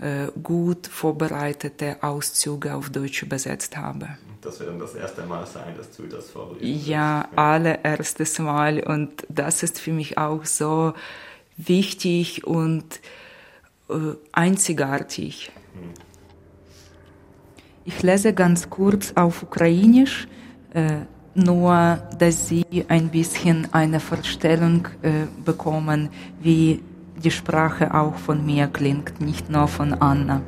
äh, 0.00 0.26
gut 0.42 0.88
vorbereitete 0.88 2.02
Auszüge 2.02 2.74
auf 2.74 2.90
Deutsch 2.90 3.22
übersetzt 3.22 3.76
habe. 3.76 4.08
Das 4.40 4.58
wird 4.58 4.70
dann 4.70 4.80
das 4.80 4.96
erste 4.96 5.22
Mal 5.22 5.46
sein, 5.46 5.76
dass 5.76 5.96
du 5.96 6.08
das 6.08 6.30
vorliest. 6.30 6.88
Ja, 6.88 7.28
allererstes 7.36 8.40
Mal 8.40 8.80
und 8.80 9.24
das 9.28 9.62
ist 9.62 9.80
für 9.80 9.92
mich 9.92 10.18
auch 10.18 10.44
so 10.44 10.94
wichtig 11.61 12.45
und 12.45 12.99
äh, 13.89 13.93
einzigartig. 14.31 15.51
Ich 17.85 18.03
lese 18.03 18.33
ganz 18.33 18.69
kurz 18.69 19.13
auf 19.15 19.43
Ukrainisch, 19.43 20.27
äh, 20.73 21.05
nur 21.35 21.99
dass 22.19 22.47
Sie 22.47 22.65
ein 22.87 23.09
bisschen 23.09 23.67
eine 23.71 23.99
Vorstellung 23.99 24.87
äh, 25.01 25.25
bekommen, 25.45 26.09
wie 26.41 26.81
die 27.23 27.31
Sprache 27.31 27.93
auch 27.93 28.15
von 28.15 28.45
mir 28.45 28.67
klingt, 28.67 29.21
nicht 29.21 29.49
nur 29.49 29.67
von 29.67 29.93
Anna. 29.93 30.41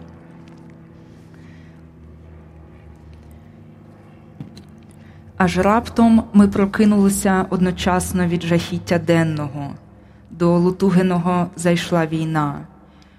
Аж 5.38 5.58
раптом 5.58 6.24
ми 6.34 6.48
прокинулися 6.48 7.46
одночасно 7.50 8.28
від 8.28 8.44
жахіття 8.44 8.98
денного. 9.00 9.74
До 10.39 10.59
Лутугиного 10.59 11.51
зайшла 11.57 12.07
війна. 12.07 12.67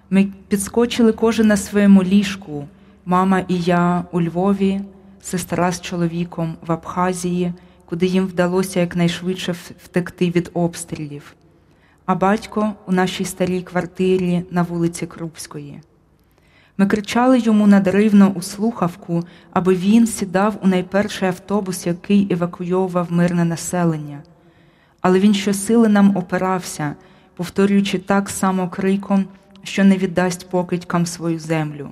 Ми 0.10 0.28
підскочили 0.48 1.12
кожен 1.12 1.48
на 1.48 1.58
своєму 1.58 2.04
ліжку, 2.04 2.68
мама 3.06 3.40
і 3.48 3.60
я 3.60 4.04
у 4.12 4.22
Львові, 4.22 4.82
сестра 5.22 5.72
з 5.72 5.82
чоловіком 5.82 6.56
в 6.68 6.72
Абхазії, 6.72 7.54
куди 7.86 8.06
їм 8.06 8.26
вдалося 8.26 8.80
якнайшвидше 8.80 9.56
втекти 9.84 10.30
від 10.30 10.52
обстрілів, 10.54 11.36
а 12.06 12.16
батько 12.16 12.74
у 12.88 12.92
нашій 12.92 13.26
старій 13.26 13.62
квартирі 13.62 14.44
на 14.52 14.62
вулиці 14.64 15.06
Крупської. 15.06 15.82
Ми 16.78 16.86
кричали 16.86 17.40
йому 17.40 17.68
надаривно 17.68 18.32
у 18.36 18.42
слухавку, 18.42 19.24
аби 19.52 19.76
він 19.76 20.08
сідав 20.08 20.60
у 20.64 20.68
найперший 20.68 21.28
автобус, 21.28 21.88
який 21.88 22.34
евакуйовував 22.34 23.12
мирне 23.12 23.46
населення. 23.46 24.24
Але 25.08 25.20
він 25.20 25.34
щосили 25.34 25.88
нам 25.90 26.18
опирався, 26.18 26.96
повторюючи 27.36 28.00
так 28.00 28.30
само 28.30 28.70
криком 28.70 29.26
що 29.64 29.84
не 29.84 29.98
віддасть 29.98 30.50
покидькам 30.50 31.06
свою 31.06 31.40
землю. 31.40 31.90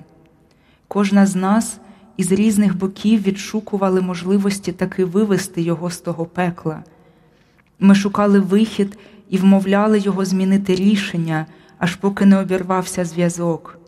Кожна 0.88 1.26
з 1.26 1.36
нас 1.36 1.78
із 2.16 2.32
різних 2.32 2.76
боків 2.76 3.22
відшукували 3.22 4.00
можливості 4.00 4.72
таки 4.72 5.04
вивести 5.04 5.62
його 5.62 5.90
з 5.90 5.98
того 5.98 6.26
пекла. 6.26 6.84
Ми 7.80 7.94
шукали 7.94 8.40
вихід 8.40 8.98
і 9.30 9.38
вмовляли 9.38 9.98
його 9.98 10.24
змінити 10.24 10.74
рішення, 10.74 11.46
аж 11.78 11.96
поки 11.96 12.26
не 12.26 12.38
обірвався 12.38 13.04
зв'язок. 13.04 13.78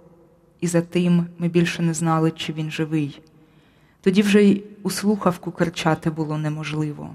І 0.60 0.66
за 0.66 0.80
тим 0.80 1.26
ми 1.38 1.48
більше 1.48 1.82
не 1.82 1.94
знали, 1.94 2.30
чи 2.30 2.52
він 2.52 2.70
живий. 2.70 3.20
Тоді 4.00 4.22
вже 4.22 4.44
й 4.44 4.64
у 4.82 4.90
слухавку 4.90 5.50
кричати 5.50 6.10
було 6.10 6.38
неможливо. 6.38 7.10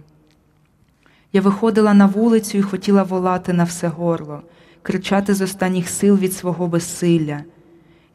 Я 1.34 1.41
виходила 1.41 1.93
на 1.93 2.05
вулицю 2.05 2.57
і 2.57 2.61
хотіла 2.61 3.03
волати 3.03 3.53
на 3.53 3.63
все 3.63 3.88
горло 3.88 4.41
кричати 4.82 5.34
з 5.34 5.41
останніх 5.41 5.89
сил 5.89 6.17
від 6.17 6.34
свого 6.34 6.67
безсилля. 6.67 7.43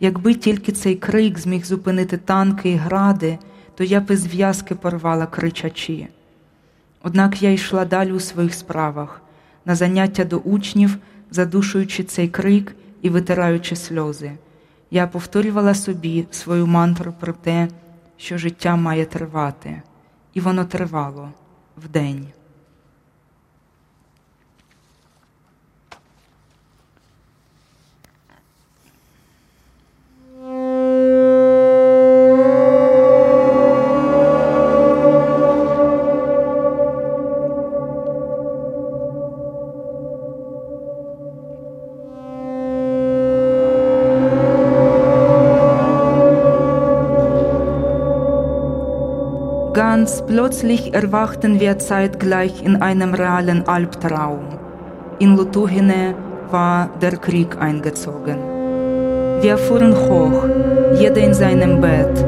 Якби 0.01 0.35
тільки 0.35 0.73
цей 0.73 0.95
крик 0.95 1.39
зміг 1.39 1.65
зупинити 1.65 2.17
танки 2.17 2.71
і 2.71 2.75
гради, 2.75 3.39
то 3.75 3.85
я 3.85 4.01
б 4.01 4.11
із 4.11 4.27
в'язки 4.27 4.75
порвала 4.75 5.27
кричачі. 5.27 6.09
Однак 7.03 7.43
я 7.43 7.53
йшла 7.53 7.85
далі 7.85 8.13
у 8.13 8.21
своїх 8.21 8.55
справах, 8.55 9.23
на 9.65 9.75
заняття 9.75 10.25
до 10.25 10.39
учнів, 10.39 10.99
задушуючи 11.31 12.05
цей 12.05 12.29
крик 12.29 12.77
і 13.03 13.11
витираючи 13.11 13.77
сльози. 13.77 14.33
Я 14.91 15.07
повторювала 15.07 15.75
собі 15.75 16.27
свою 16.31 16.67
мантру 16.67 17.15
про 17.21 17.33
те, 17.33 17.69
що 18.17 18.39
життя 18.39 18.77
має 18.77 19.05
тривати, 19.05 19.83
і 20.35 20.41
воно 20.41 20.65
тривало 20.65 21.29
вдень. 21.77 22.27
Ganz 49.97 50.23
plötzlich 50.27 50.93
erwachten 50.93 51.59
wir 51.59 51.79
zeitgleich 51.79 52.63
in 52.63 52.77
einem 52.83 53.15
realen 53.15 53.67
Albtraum. 53.67 54.41
In 55.21 55.39
Lutuhine 55.39 56.15
war 56.51 56.91
der 57.01 57.17
Krieg 57.17 57.57
eingezogen. 57.59 58.37
Wir 59.41 59.57
fuhren 59.57 59.97
hoch, 59.97 60.45
jeder 61.01 61.23
in 61.23 61.33
seinem 61.33 61.81
Bett. 61.81 62.27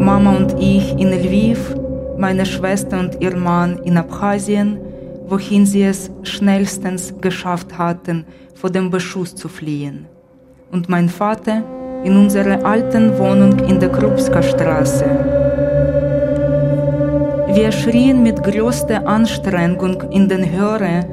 Mama 0.00 0.34
und 0.34 0.56
ich 0.58 0.98
in 0.98 1.12
Lviv, 1.12 1.76
meine 2.18 2.44
Schwester 2.44 2.98
und 2.98 3.20
ihr 3.20 3.36
Mann 3.36 3.78
in 3.84 3.98
Abchasien, 3.98 4.80
wohin 5.28 5.64
sie 5.64 5.84
es 5.84 6.10
schnellstens 6.24 7.14
geschafft 7.20 7.78
hatten, 7.78 8.26
vor 8.56 8.70
dem 8.70 8.90
Beschuss 8.90 9.32
zu 9.36 9.48
fliehen. 9.48 10.06
Und 10.72 10.88
mein 10.88 11.08
Vater 11.08 11.62
in 12.02 12.16
unserer 12.16 12.64
alten 12.64 13.16
Wohnung 13.16 13.60
in 13.60 13.78
der 13.78 13.92
Krupska-Straße. 13.92 15.25
Wir 17.56 17.72
schrien 17.72 18.22
mit 18.22 18.42
größter 18.42 19.06
Anstrengung 19.06 20.02
in 20.10 20.28
den 20.28 20.44
Hörer, 20.52 21.06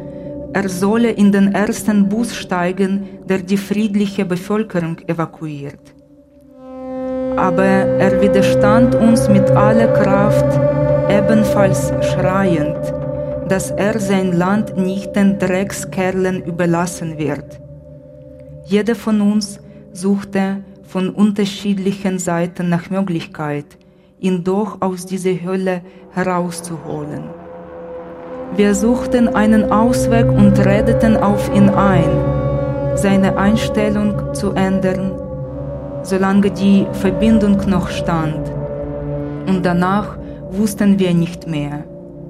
er 0.51 0.67
solle 0.67 1.11
in 1.11 1.31
den 1.31 1.55
ersten 1.55 2.09
Bus 2.09 2.35
steigen, 2.35 3.07
der 3.29 3.37
die 3.37 3.55
friedliche 3.55 4.25
Bevölkerung 4.25 4.97
evakuiert. 5.07 5.95
Aber 7.37 7.63
er 7.63 8.21
widerstand 8.21 8.93
uns 8.93 9.29
mit 9.29 9.49
aller 9.51 9.87
Kraft, 9.93 10.59
ebenfalls 11.09 11.93
schreiend, 12.11 12.93
dass 13.47 13.71
er 13.71 13.97
sein 13.97 14.33
Land 14.33 14.75
nicht 14.75 15.15
den 15.15 15.39
Dreckskerlen 15.39 16.43
überlassen 16.43 17.17
wird. 17.17 17.61
Jeder 18.65 18.95
von 18.95 19.21
uns 19.21 19.61
suchte 19.93 20.57
von 20.83 21.09
unterschiedlichen 21.09 22.19
Seiten 22.19 22.67
nach 22.67 22.89
Möglichkeit, 22.89 23.77
ihn 24.23 24.43
doch 24.43 24.77
aus 24.79 25.05
dieser 25.05 25.35
Hölle 25.43 25.81
herauszuholen. 26.11 27.25
Wir 28.55 28.73
suchten 28.73 29.27
einen 29.27 29.71
Ausweg 29.71 30.29
und 30.29 30.57
redeten 30.65 31.17
auf 31.17 31.53
ihn 31.53 31.69
ein, 31.69 32.09
seine 32.95 33.35
Einstellung 33.37 34.33
zu 34.33 34.51
ändern, 34.51 35.11
solange 36.03 36.51
die 36.51 36.87
Verbindung 36.93 37.57
noch 37.67 37.89
stand. 37.89 38.51
Und 39.47 39.65
danach 39.65 40.17
wussten 40.51 40.99
wir 40.99 41.13
nicht 41.13 41.47
mehr, 41.47 41.83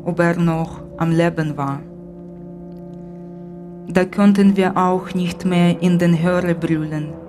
ob 0.03 0.19
er 0.19 0.35
noch 0.37 0.81
am 0.97 1.11
Leben 1.11 1.57
war. 1.57 1.79
Da 3.87 4.05
konnten 4.05 4.55
wir 4.57 4.77
auch 4.77 5.13
nicht 5.13 5.45
mehr 5.45 5.81
in 5.81 5.99
den 5.99 6.23
Hörer 6.23 6.53
brüllen. 6.53 7.22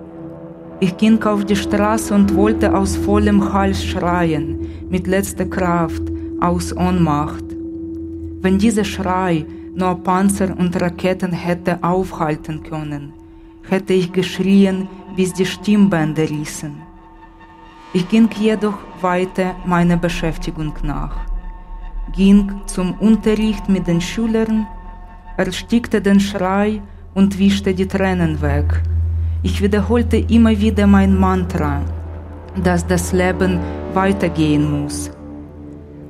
Ich 0.81 0.97
ging 0.97 1.23
auf 1.23 1.45
die 1.45 1.55
Straße 1.55 2.13
und 2.13 2.35
wollte 2.35 2.75
aus 2.75 2.97
vollem 2.97 3.53
Hals 3.53 3.81
schreien, 3.81 4.59
mit 4.89 5.07
letzter 5.07 5.45
Kraft, 5.45 6.03
aus 6.41 6.75
Ohnmacht. 6.75 7.45
Wenn 8.41 8.57
dieser 8.57 8.83
Schrei 8.83 9.45
nur 9.73 9.95
Panzer 10.03 10.53
und 10.57 10.79
Raketen 10.81 11.31
hätte 11.31 11.81
aufhalten 11.81 12.61
können, 12.61 13.13
hätte 13.69 13.93
ich 13.93 14.11
geschrien, 14.11 14.89
bis 15.15 15.31
die 15.31 15.45
Stimmbänder 15.45 16.29
rissen. 16.29 16.81
Ich 17.93 18.09
ging 18.09 18.29
jedoch 18.37 18.77
weiter 18.99 19.55
meiner 19.65 19.95
Beschäftigung 19.95 20.73
nach, 20.83 21.15
ging 22.11 22.51
zum 22.65 22.95
Unterricht 22.95 23.69
mit 23.69 23.87
den 23.87 24.01
Schülern, 24.01 24.67
erstickte 25.37 26.01
den 26.01 26.19
Schrei 26.19 26.81
und 27.13 27.39
wischte 27.39 27.73
die 27.73 27.87
Tränen 27.87 28.41
weg. 28.41 28.83
Ich 29.45 29.61
wiederholte 29.61 30.17
immer 30.17 30.59
wieder 30.59 30.87
mein 30.87 31.15
Mantra, 31.15 31.81
dass 32.63 32.87
das 32.87 33.13
Leben 33.13 33.59
weitergehen 33.93 34.65
muss. 34.71 35.11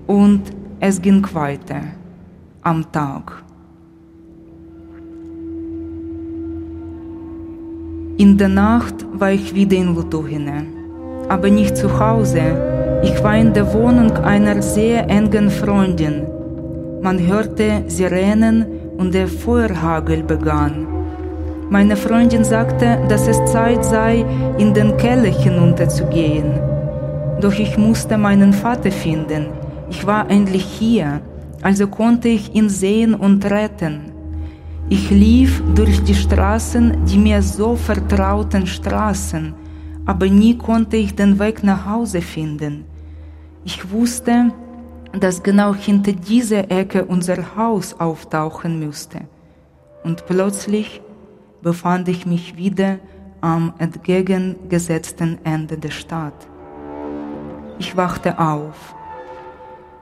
Und 0.08 0.44
es 0.80 1.02
ging 1.02 1.22
weiter 1.34 1.82
am 2.62 2.90
Tag. 2.94 3.44
In 8.16 8.38
der 8.38 8.48
Nacht 8.48 9.06
war 9.12 9.32
ich 9.34 9.54
wieder 9.54 9.76
in 9.76 9.94
Lutuhine, 9.96 10.68
aber 11.28 11.50
nicht 11.50 11.76
zu 11.76 11.90
Hause. 12.00 13.02
Ich 13.04 13.22
war 13.22 13.36
in 13.36 13.52
der 13.52 13.68
Wohnung 13.74 14.14
einer 14.14 14.62
sehr 14.62 15.10
engen 15.10 15.52
Freundin. 15.52 16.26
Man 17.02 17.20
hörte 17.20 17.84
Sirenen 17.88 18.66
und 18.96 19.14
der 19.14 19.28
Feuerhagel 19.28 20.24
begann. 20.24 20.95
Meine 21.70 21.95
Freundin 21.95 22.43
sagte, 22.43 22.99
dass 23.09 23.28
es 23.28 23.43
Zeit 23.51 23.84
sei, 23.84 24.26
in 24.57 24.74
den 24.74 24.95
Keller 24.97 25.32
hinunterzugehen. 25.32 26.59
Doch 27.41 27.57
ich 27.57 27.78
musste 27.78 28.18
meinen 28.18 28.53
Vater 28.53 28.91
finden. 28.91 29.47
Ich 29.89 30.05
war 30.05 30.30
endlich 30.30 30.63
hier 30.63 31.22
also 31.66 31.88
konnte 31.88 32.28
ich 32.28 32.53
ihn 32.53 32.70
sehen 32.70 33.16
und 33.16 33.43
retten. 33.43 34.11
Ich 34.88 35.09
lief 35.09 35.63
durch 35.74 36.03
die 36.03 36.13
Straßen, 36.13 37.05
die 37.05 37.18
mir 37.18 37.41
so 37.41 37.76
vertrauten 37.76 38.68
Straßen, 38.68 39.55
aber 40.05 40.28
nie 40.28 40.55
konnte 40.55 40.97
ich 40.97 41.16
den 41.16 41.39
Weg 41.39 41.63
nach 41.63 41.88
Hause 41.88 42.22
finden. 42.22 42.86
Ich 43.63 43.89
wusste, 43.89 44.51
dass 45.20 45.41
genau 45.41 45.74
hinter 45.74 46.11
dieser 46.11 46.70
Ecke 46.70 47.03
unser 47.03 47.55
Haus 47.55 47.99
auftauchen 47.99 48.78
müsste. 48.78 49.22
Und 50.03 50.28
plötzlich 50.28 51.01
befand 51.66 52.07
ich 52.07 52.28
mich 52.28 52.55
wieder 52.57 52.99
am 53.41 53.74
entgegengesetzten 53.80 55.39
Ende 55.43 55.78
der 55.78 55.89
Stadt. 55.89 56.47
Ich 57.80 57.97
wachte 57.97 58.38
auf 58.39 58.95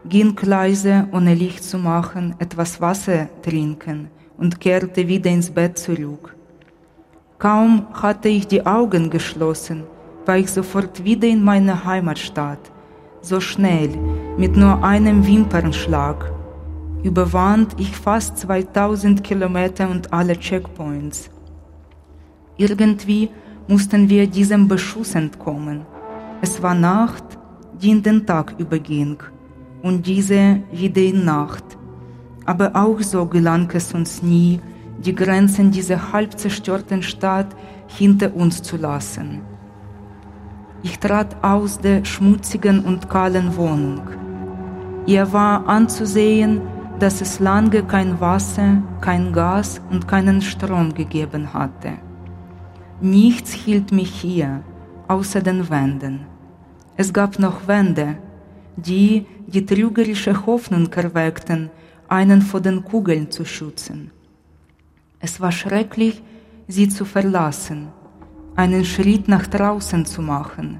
ging 0.05 0.37
leise, 0.41 1.07
ohne 1.13 1.33
Licht 1.33 1.63
zu 1.63 1.77
machen, 1.77 2.35
etwas 2.39 2.81
Wasser 2.81 3.29
trinken 3.41 4.09
und 4.37 4.59
kehrte 4.59 5.07
wieder 5.07 5.29
ins 5.29 5.49
Bett 5.49 5.77
zurück. 5.77 6.35
Kaum 7.39 7.87
hatte 7.93 8.27
ich 8.29 8.45
die 8.47 8.65
Augen 8.65 9.09
geschlossen, 9.09 9.83
war 10.25 10.37
ich 10.37 10.51
sofort 10.51 11.03
wieder 11.05 11.27
in 11.27 11.43
meiner 11.43 11.85
Heimatstadt, 11.85 12.71
so 13.21 13.39
schnell, 13.39 13.89
mit 14.37 14.57
nur 14.57 14.83
einem 14.83 15.25
Wimpernschlag. 15.25 16.31
Überwand 17.03 17.79
ich 17.79 17.95
fast 17.95 18.37
2000 18.39 19.23
Kilometer 19.23 19.89
und 19.89 20.11
alle 20.11 20.37
Checkpoints. 20.37 21.32
Irgendwie 22.57 23.29
mussten 23.67 24.09
wir 24.09 24.27
diesem 24.27 24.67
Beschuss 24.67 25.15
entkommen. 25.15 25.85
Es 26.41 26.61
war 26.61 26.75
Nacht, 26.75 27.23
die 27.81 27.89
in 27.89 28.03
den 28.03 28.25
Tag 28.25 28.55
überging 28.57 29.17
und 29.81 30.05
diese 30.05 30.61
wieder 30.71 31.01
in 31.01 31.25
Nacht. 31.25 31.63
Aber 32.45 32.71
auch 32.75 32.99
so 33.01 33.25
gelang 33.25 33.69
es 33.73 33.93
uns 33.93 34.21
nie, 34.21 34.59
die 34.99 35.15
Grenzen 35.15 35.71
dieser 35.71 36.11
halb 36.11 36.37
zerstörten 36.37 37.01
Stadt 37.01 37.55
hinter 37.87 38.35
uns 38.35 38.61
zu 38.61 38.77
lassen. 38.77 39.41
Ich 40.83 40.99
trat 40.99 41.43
aus 41.43 41.79
der 41.79 42.03
schmutzigen 42.03 42.81
und 42.81 43.09
kahlen 43.09 43.55
Wohnung. 43.55 44.01
Ihr 45.05 45.31
war 45.31 45.67
anzusehen, 45.67 46.61
dass 46.99 47.21
es 47.21 47.39
lange 47.39 47.83
kein 47.83 48.19
Wasser, 48.19 48.81
kein 49.01 49.33
Gas 49.33 49.81
und 49.89 50.07
keinen 50.07 50.41
Strom 50.41 50.93
gegeben 50.93 51.53
hatte. 51.53 51.93
Nichts 53.03 53.51
hielt 53.51 53.91
mich 53.91 54.21
hier, 54.21 54.63
außer 55.09 55.41
den 55.41 55.69
Wänden. 55.69 56.21
Es 56.95 57.11
gab 57.11 57.37
noch 57.37 57.67
Wände, 57.67 58.17
die 58.77 59.25
die 59.45 59.65
trügerische 59.65 60.45
Hoffnung 60.45 60.87
erweckten, 60.93 61.69
einen 62.07 62.41
vor 62.41 62.61
den 62.61 62.81
Kugeln 62.85 63.29
zu 63.29 63.43
schützen. 63.43 64.11
Es 65.19 65.41
war 65.41 65.51
schrecklich, 65.51 66.23
sie 66.69 66.87
zu 66.87 67.03
verlassen, 67.03 67.89
einen 68.55 68.85
Schritt 68.85 69.27
nach 69.27 69.47
draußen 69.47 70.05
zu 70.05 70.21
machen. 70.21 70.79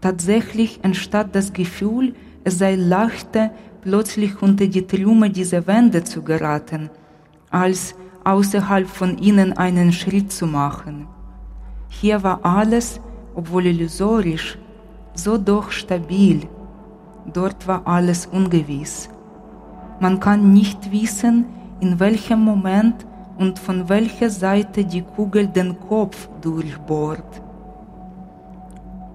Tatsächlich 0.00 0.80
entstand 0.82 1.36
das 1.36 1.52
Gefühl, 1.52 2.16
es 2.42 2.58
sei 2.58 2.74
leichter, 2.74 3.52
plötzlich 3.82 4.42
unter 4.42 4.66
die 4.66 4.88
Trümmer 4.88 5.28
dieser 5.28 5.68
Wände 5.68 6.02
zu 6.02 6.22
geraten, 6.22 6.90
als 7.48 7.94
außerhalb 8.24 8.88
von 8.88 9.18
ihnen 9.18 9.52
einen 9.54 9.92
Schritt 9.92 10.32
zu 10.32 10.46
machen. 10.46 11.06
Hier 11.88 12.22
war 12.22 12.40
alles, 12.44 13.00
obwohl 13.34 13.66
illusorisch, 13.66 14.58
so 15.14 15.38
doch 15.38 15.70
stabil, 15.70 16.48
Dort 17.26 17.68
war 17.68 17.86
alles 17.86 18.26
ungewiss. 18.26 19.08
Man 20.00 20.18
kann 20.18 20.52
nicht 20.52 20.90
wissen, 20.90 21.46
in 21.80 22.00
welchem 22.00 22.40
Moment 22.40 23.06
und 23.38 23.58
von 23.58 23.88
welcher 23.88 24.30
Seite 24.30 24.84
die 24.84 25.02
Kugel 25.02 25.46
den 25.46 25.78
Kopf 25.78 26.28
durchbohrt. 26.40 27.42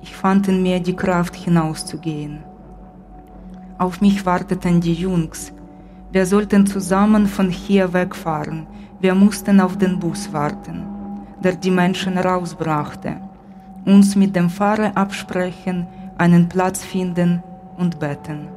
Ich 0.01 0.15
fand 0.15 0.47
in 0.47 0.63
mir 0.63 0.79
die 0.79 0.95
Kraft 0.95 1.35
hinauszugehen. 1.35 2.43
Auf 3.77 3.99
mich 3.99 4.25
warteten 4.25 4.79
die 4.79 4.93
Jungs. 4.93 5.51
Wir 6.11 6.25
sollten 6.25 6.65
zusammen 6.65 7.27
von 7.27 7.49
hier 7.49 7.91
wegfahren. 7.91 8.67
Wir 8.99 9.13
mussten 9.13 9.59
auf 9.59 9.77
den 9.77 9.99
Bus 9.99 10.33
warten, 10.33 10.83
der 11.43 11.55
die 11.55 11.69
Menschen 11.69 12.17
rausbrachte, 12.17 13.17
uns 13.85 14.15
mit 14.15 14.35
dem 14.35 14.49
Fahrer 14.49 14.91
absprechen, 14.95 15.85
einen 16.17 16.49
Platz 16.49 16.83
finden 16.83 17.43
und 17.77 17.99
beten. 17.99 18.47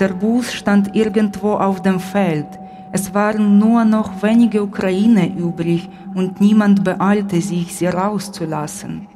Der 0.00 0.08
Bus 0.08 0.52
stand 0.52 0.96
irgendwo 0.96 1.52
auf 1.52 1.80
dem 1.82 2.00
Feld. 2.00 2.48
Es 2.90 3.14
waren 3.14 3.58
nur 3.58 3.84
noch 3.84 4.22
wenige 4.24 4.60
Ukrainer 4.60 5.28
übrig 5.28 5.88
und 6.14 6.40
niemand 6.40 6.82
beeilte 6.82 7.40
sich, 7.40 7.76
sie 7.76 7.86
rauszulassen. 7.86 9.06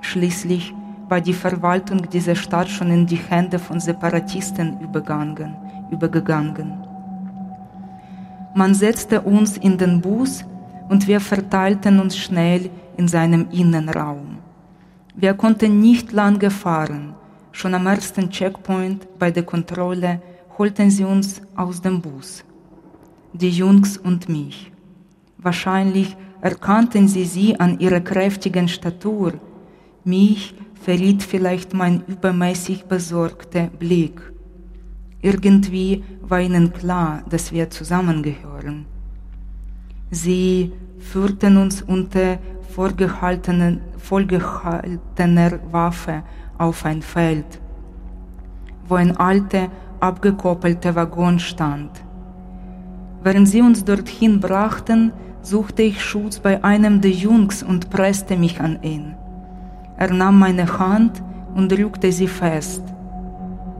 Schließlich 0.00 0.74
war 1.08 1.20
die 1.20 1.32
Verwaltung 1.32 2.08
dieser 2.08 2.36
Stadt 2.36 2.68
schon 2.68 2.92
in 2.92 3.04
die 3.04 3.16
Hände 3.16 3.58
von 3.58 3.80
Separatisten 3.80 4.78
übergangen, 4.78 5.56
übergegangen. 5.90 6.79
Man 8.54 8.74
setzte 8.74 9.20
uns 9.20 9.56
in 9.56 9.78
den 9.78 10.00
Bus 10.00 10.44
und 10.88 11.06
wir 11.06 11.20
verteilten 11.20 12.00
uns 12.00 12.16
schnell 12.16 12.68
in 12.96 13.06
seinem 13.06 13.48
Innenraum. 13.50 14.38
Wir 15.14 15.34
konnten 15.34 15.80
nicht 15.80 16.12
lange 16.12 16.50
fahren. 16.50 17.14
Schon 17.52 17.74
am 17.74 17.86
ersten 17.86 18.30
Checkpoint 18.30 19.06
bei 19.18 19.30
der 19.30 19.44
Kontrolle 19.44 20.20
holten 20.58 20.90
sie 20.90 21.04
uns 21.04 21.40
aus 21.54 21.80
dem 21.80 22.00
Bus. 22.00 22.44
Die 23.32 23.50
Jungs 23.50 23.96
und 23.96 24.28
mich. 24.28 24.72
Wahrscheinlich 25.38 26.16
erkannten 26.40 27.06
sie 27.06 27.24
sie 27.24 27.58
an 27.58 27.78
ihrer 27.78 28.00
kräftigen 28.00 28.66
Statur. 28.68 29.34
Mich 30.04 30.54
verriet 30.74 31.22
vielleicht 31.22 31.72
mein 31.72 32.02
übermäßig 32.06 32.84
besorgter 32.84 33.68
Blick. 33.78 34.20
Irgendwie 35.22 36.02
war 36.22 36.40
ihnen 36.40 36.72
klar, 36.72 37.22
dass 37.28 37.52
wir 37.52 37.68
zusammengehören. 37.70 38.86
Sie 40.10 40.72
führten 40.98 41.56
uns 41.58 41.82
unter 41.82 42.38
vorgehaltener 42.68 43.78
Waffe 45.70 46.22
auf 46.56 46.84
ein 46.84 47.02
Feld, 47.02 47.60
wo 48.88 48.94
ein 48.94 49.16
alter, 49.16 49.68
abgekoppelter 50.00 50.94
Waggon 50.94 51.38
stand. 51.38 51.90
Während 53.22 53.48
sie 53.48 53.60
uns 53.60 53.84
dorthin 53.84 54.40
brachten, 54.40 55.12
suchte 55.42 55.82
ich 55.82 56.02
Schutz 56.02 56.38
bei 56.38 56.64
einem 56.64 57.00
der 57.00 57.10
Jungs 57.10 57.62
und 57.62 57.90
presste 57.90 58.36
mich 58.36 58.60
an 58.60 58.82
ihn. 58.82 59.14
Er 59.98 60.12
nahm 60.12 60.38
meine 60.38 60.78
Hand 60.78 61.22
und 61.54 61.70
drückte 61.70 62.10
sie 62.12 62.28
fest. 62.28 62.82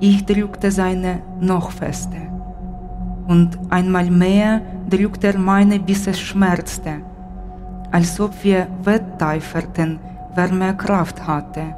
Ich 0.00 0.24
drückte 0.24 0.70
seine 0.70 1.22
noch 1.40 1.70
fester. 1.70 2.24
Und 3.28 3.58
einmal 3.70 4.10
mehr 4.10 4.62
drückte 4.88 5.28
er 5.28 5.38
meine, 5.38 5.78
bis 5.78 6.06
es 6.06 6.18
schmerzte, 6.18 7.02
als 7.92 8.18
ob 8.18 8.32
wir 8.42 8.66
wetteiferten, 8.82 10.00
wer 10.34 10.52
mehr 10.52 10.74
Kraft 10.74 11.26
hatte, 11.26 11.74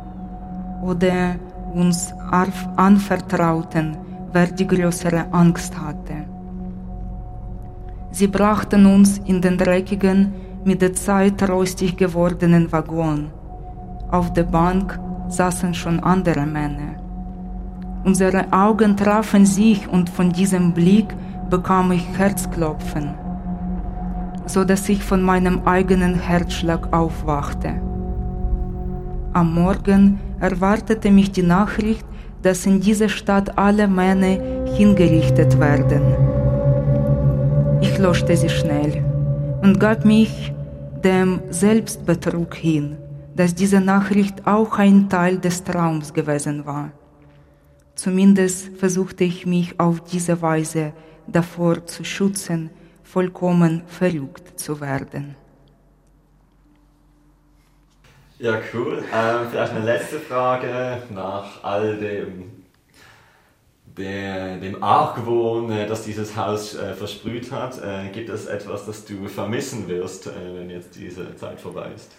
oder 0.83 1.37
uns 1.75 2.15
anvertrauten, 2.77 3.97
wer 4.33 4.47
die 4.47 4.67
größere 4.67 5.27
Angst 5.33 5.79
hatte. 5.79 6.25
Sie 8.11 8.29
brachten 8.29 8.87
uns 8.87 9.19
in 9.19 9.41
den 9.41 9.59
dreckigen, 9.59 10.33
mit 10.65 10.81
der 10.81 10.93
Zeit 10.93 11.49
rostig 11.49 11.97
gewordenen 11.97 12.71
Waggon 12.71 13.31
auf 14.13 14.31
der 14.35 14.43
Bank 14.43 15.01
saßen 15.29 15.73
schon 15.73 15.99
andere 16.01 16.45
Männer. 16.45 17.02
Unsere 18.05 18.53
Augen 18.53 18.97
trafen 18.97 19.47
sich 19.47 19.89
und 19.89 20.11
von 20.11 20.33
diesem 20.33 20.73
Blick 20.73 21.15
bekam 21.51 21.93
ich 21.93 22.07
Herzklopfen, 22.19 23.15
so 24.47 24.65
dass 24.65 24.89
ich 24.89 25.03
von 25.03 25.23
meinem 25.23 25.63
eigenen 25.65 26.15
Herzschlag 26.15 26.93
aufwachte. 26.93 27.81
Am 29.33 29.55
Morgen 29.55 30.21
erwartete 30.41 31.11
mich 31.11 31.31
die 31.31 31.43
Nachricht, 31.43 32.05
dass 32.43 32.67
in 32.67 32.81
dieser 32.81 33.09
Stadt 33.09 33.57
alle 33.57 33.87
Männer 33.87 34.39
hingerichtet 34.75 35.59
werden. 35.61 36.03
Ich 37.81 37.99
löschte 37.99 38.37
sie 38.37 38.51
schnell 38.51 39.05
und 39.63 39.79
gab 39.79 40.05
mich 40.05 40.53
dem 41.05 41.41
Selbstbetrug 41.51 42.55
hin 42.55 42.97
dass 43.35 43.55
diese 43.55 43.81
Nachricht 43.81 44.47
auch 44.47 44.79
ein 44.79 45.09
Teil 45.09 45.39
des 45.39 45.65
Traums 45.65 46.13
gewesen 46.13 46.67
war. 46.67 46.91
Zumindest 48.03 48.77
versuchte 48.79 49.23
ich 49.23 49.47
mich 49.47 49.79
auf 49.79 50.03
diese 50.03 50.43
Weise 50.43 50.93
davor 51.29 51.87
zu 51.87 52.03
schützen, 52.03 52.69
vollkommen 53.05 53.85
verrückt 53.87 54.59
zu 54.59 54.81
werden. 54.81 55.37
Ja, 58.41 58.59
cool. 58.75 59.05
Ähm, 59.15 59.47
vielleicht 59.49 59.73
eine 59.75 59.85
letzte 59.85 60.19
Frage 60.19 61.05
nach 61.11 61.63
all 61.63 61.97
dem, 61.97 62.65
der, 63.97 64.57
dem 64.57 64.83
Argwohn, 64.83 65.71
äh, 65.71 65.87
das 65.87 66.03
dieses 66.03 66.37
Haus 66.37 66.75
äh, 66.75 66.95
versprüht 66.95 67.53
hat. 67.53 67.81
Äh, 67.81 68.09
gibt 68.09 68.31
es 68.31 68.47
etwas, 68.47 68.85
das 68.85 69.05
du 69.05 69.29
vermissen 69.29 69.87
wirst, 69.87 70.27
äh, 70.27 70.31
wenn 70.57 70.71
jetzt 70.71 70.97
diese 70.97 71.37
Zeit 71.37 71.61
vorbei 71.61 71.93
ist? 71.95 72.11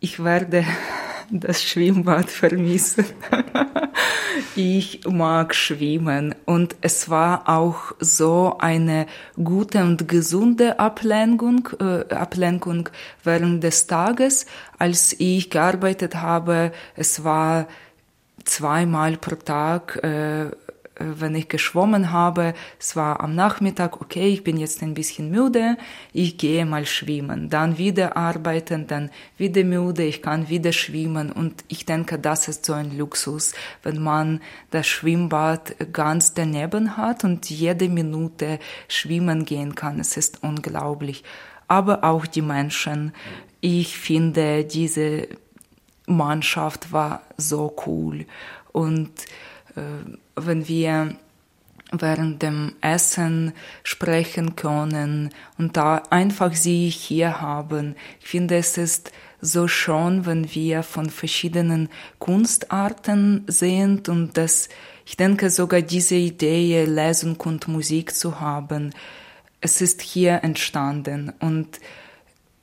ich 0.00 0.22
werde 0.24 0.64
das 1.30 1.62
Schwimmbad 1.62 2.28
vermissen. 2.30 3.04
ich 4.56 5.00
mag 5.06 5.54
schwimmen 5.54 6.34
und 6.44 6.76
es 6.80 7.08
war 7.08 7.48
auch 7.48 7.92
so 7.98 8.56
eine 8.58 9.06
gute 9.42 9.82
und 9.82 10.08
gesunde 10.08 10.78
Ablenkung, 10.78 11.68
äh, 11.80 12.12
Ablenkung 12.14 12.88
während 13.24 13.62
des 13.62 13.86
Tages, 13.86 14.46
als 14.78 15.14
ich 15.18 15.50
gearbeitet 15.50 16.16
habe. 16.16 16.72
Es 16.96 17.24
war 17.24 17.66
zweimal 18.44 19.16
pro 19.16 19.36
Tag 19.36 20.02
äh, 20.02 20.50
wenn 21.00 21.34
ich 21.34 21.48
geschwommen 21.48 22.12
habe, 22.12 22.54
es 22.78 22.94
war 22.94 23.20
am 23.20 23.34
Nachmittag, 23.34 24.00
okay, 24.00 24.28
ich 24.28 24.44
bin 24.44 24.58
jetzt 24.58 24.82
ein 24.82 24.94
bisschen 24.94 25.30
müde, 25.30 25.76
ich 26.12 26.36
gehe 26.36 26.66
mal 26.66 26.84
schwimmen, 26.84 27.48
dann 27.48 27.78
wieder 27.78 28.16
arbeiten, 28.16 28.86
dann 28.86 29.10
wieder 29.38 29.64
müde, 29.64 30.04
ich 30.04 30.20
kann 30.20 30.48
wieder 30.50 30.72
schwimmen 30.72 31.32
und 31.32 31.64
ich 31.68 31.86
denke, 31.86 32.18
das 32.18 32.48
ist 32.48 32.66
so 32.66 32.74
ein 32.74 32.96
Luxus, 32.96 33.54
wenn 33.82 34.02
man 34.02 34.40
das 34.70 34.86
Schwimmbad 34.86 35.74
ganz 35.92 36.34
daneben 36.34 36.98
hat 36.98 37.24
und 37.24 37.48
jede 37.48 37.88
Minute 37.88 38.58
schwimmen 38.88 39.46
gehen 39.46 39.74
kann. 39.74 40.00
Es 40.00 40.16
ist 40.16 40.42
unglaublich. 40.42 41.24
Aber 41.66 42.04
auch 42.04 42.26
die 42.26 42.42
Menschen. 42.42 43.12
Ich 43.60 43.96
finde, 43.96 44.64
diese 44.64 45.28
Mannschaft 46.06 46.92
war 46.92 47.22
so 47.36 47.74
cool 47.86 48.26
und 48.72 49.10
äh, 49.76 49.80
wenn 50.46 50.68
wir 50.68 51.14
während 51.92 52.42
dem 52.42 52.74
Essen 52.80 53.52
sprechen 53.82 54.54
können 54.56 55.30
und 55.58 55.76
da 55.76 56.02
einfach 56.10 56.54
sie 56.54 56.88
hier 56.88 57.40
haben. 57.40 57.96
Ich 58.20 58.28
finde, 58.28 58.56
es 58.56 58.78
ist 58.78 59.12
so 59.40 59.66
schön, 59.66 60.26
wenn 60.26 60.54
wir 60.54 60.82
von 60.82 61.10
verschiedenen 61.10 61.88
Kunstarten 62.18 63.44
sind 63.46 64.08
und 64.08 64.36
dass 64.36 64.68
ich 65.06 65.16
denke 65.16 65.50
sogar 65.50 65.82
diese 65.82 66.14
Idee, 66.14 66.84
Lesung 66.84 67.36
und 67.40 67.66
Musik 67.66 68.14
zu 68.14 68.38
haben, 68.40 68.92
es 69.60 69.80
ist 69.80 70.02
hier 70.02 70.44
entstanden 70.44 71.32
und 71.40 71.80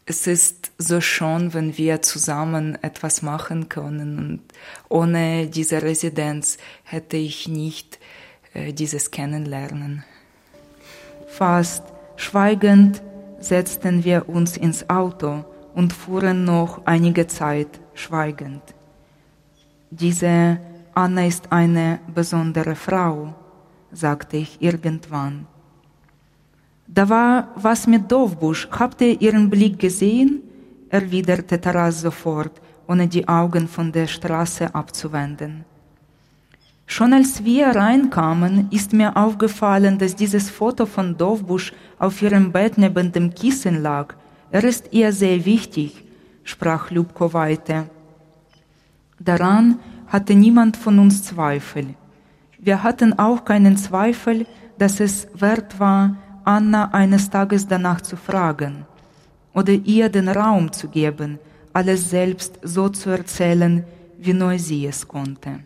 es 0.10 0.26
ist 0.26 0.72
so 0.78 1.02
schön, 1.02 1.54
wenn 1.54 1.78
wir 1.78 2.02
zusammen 2.02 2.82
etwas 2.82 3.22
machen 3.22 3.68
können. 3.68 4.18
Und 4.18 4.42
ohne 4.88 5.48
diese 5.48 5.82
Residenz 5.82 6.58
hätte 6.84 7.18
ich 7.18 7.50
nicht 7.50 8.00
äh, 8.54 8.72
dieses 8.72 9.12
Kennenlernen. 9.12 10.06
Fast 11.28 11.84
schweigend 12.16 13.04
setzten 13.40 14.06
wir 14.06 14.30
uns 14.30 14.56
ins 14.56 14.90
Auto 14.90 15.44
und 15.76 15.92
fuhren 15.92 16.46
noch 16.46 16.86
einige 16.86 17.28
Zeit 17.28 17.82
schweigend. 17.94 18.64
Diese 19.90 20.58
Anna 20.94 21.28
ist 21.28 21.52
eine 21.52 22.00
besondere 22.16 22.76
Frau, 22.76 23.36
sagte 23.92 24.38
ich 24.38 24.62
irgendwann 24.62 25.48
da 26.88 27.10
war 27.10 27.50
was 27.56 27.86
mit 27.86 28.12
Dovbusch. 28.12 28.68
Habt 28.72 29.02
ihr 29.02 29.22
ihren 29.22 29.50
Blick 29.50 29.80
gesehen? 29.80 30.42
erwiderte 30.90 31.60
Taras 31.60 32.02
sofort, 32.02 32.62
ohne 32.88 33.08
die 33.08 33.28
Augen 33.28 33.68
von 33.68 33.92
der 33.92 34.08
Straße 34.08 34.74
abzuwenden. 34.74 35.66
Schon 36.86 37.12
als 37.12 37.44
wir 37.44 37.68
reinkamen, 37.68 38.70
ist 38.72 38.94
mir 38.94 39.18
aufgefallen, 39.18 39.98
dass 39.98 40.16
dieses 40.16 40.50
Foto 40.50 40.86
von 40.86 41.18
Dovbusch 41.18 41.74
auf 42.00 42.22
ihrem 42.22 42.54
Bett 42.54 42.78
neben 42.78 43.12
dem 43.12 43.34
Kissen 43.34 43.82
lag. 43.82 44.16
Er 44.52 44.64
ist 44.64 44.88
ihr 44.92 45.12
sehr 45.12 45.44
wichtig, 45.44 46.06
sprach 46.46 46.90
Lubko 46.90 47.34
weiter. 47.34 47.88
Daran 49.20 49.80
hatte 50.08 50.34
niemand 50.34 50.78
von 50.78 51.00
uns 51.00 51.24
Zweifel. 51.24 51.96
Wir 52.58 52.82
hatten 52.84 53.20
auch 53.20 53.44
keinen 53.44 53.76
Zweifel, 53.76 54.46
dass 54.78 55.02
es 55.02 55.28
wert 55.34 55.82
war, 55.82 56.16
Anna 56.48 56.94
eines 56.94 57.30
Tages 57.30 57.68
danach 57.68 58.00
zu 58.00 58.16
fragen 58.16 58.86
oder 59.54 59.74
ihr 59.74 60.08
den 60.08 60.30
Raum 60.30 60.72
zu 60.72 60.88
geben, 60.88 61.40
alles 61.74 62.10
selbst 62.10 62.58
so 62.62 62.88
zu 62.88 63.10
erzählen, 63.10 63.86
wie 64.18 64.32
nur 64.32 64.58
sie 64.58 64.86
es 64.88 65.06
konnte. 65.06 65.60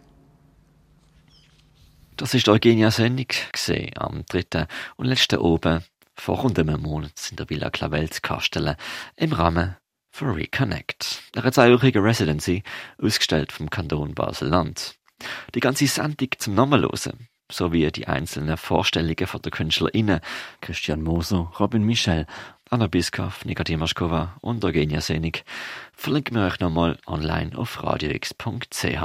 Das 2.17 2.33
ist 2.33 2.49
Eugenia 2.49 2.89
gesehen 2.89 3.91
am 3.95 4.23
dritten 4.27 4.65
und 4.95 5.05
letzten 5.05 5.37
oben 5.37 5.83
vor 6.15 6.39
rund 6.39 6.57
einem 6.57 6.81
Monat 6.81 7.29
in 7.29 7.37
der 7.37 7.47
Villa 7.47 7.69
Clavels 7.69 8.23
Kastelen 8.23 8.75
im 9.17 9.33
Rahmen 9.33 9.77
von 10.09 10.31
Reconnect, 10.31 11.21
einer 11.35 11.51
zweijährigen 11.51 12.03
Residency, 12.03 12.63
ausgestellt 12.97 13.51
vom 13.51 13.69
Kanton 13.69 14.15
Basel-Land. 14.15 14.95
Die 15.53 15.59
ganze 15.59 15.85
Sendung 15.85 16.29
zum 16.39 16.55
Nochmalhören, 16.55 17.27
sowie 17.51 17.91
die 17.91 18.07
einzelnen 18.07 18.57
Vorstellungen 18.57 19.27
von 19.27 19.41
der 19.41 19.51
KünstlerInnen 19.51 20.21
Christian 20.61 21.01
Moser, 21.01 21.51
Robin 21.59 21.83
Michel, 21.83 22.25
Anna 22.69 22.87
Biskov, 22.87 23.43
Nika 23.45 23.63
Dimaschkova 23.63 24.37
und 24.41 24.63
Eugenia 24.63 25.01
Senig 25.01 25.43
verlinken 25.93 26.37
wir 26.37 26.47
euch 26.47 26.59
nochmal 26.59 26.97
online 27.05 27.57
auf 27.57 27.83
radiox.ch. 27.83 29.03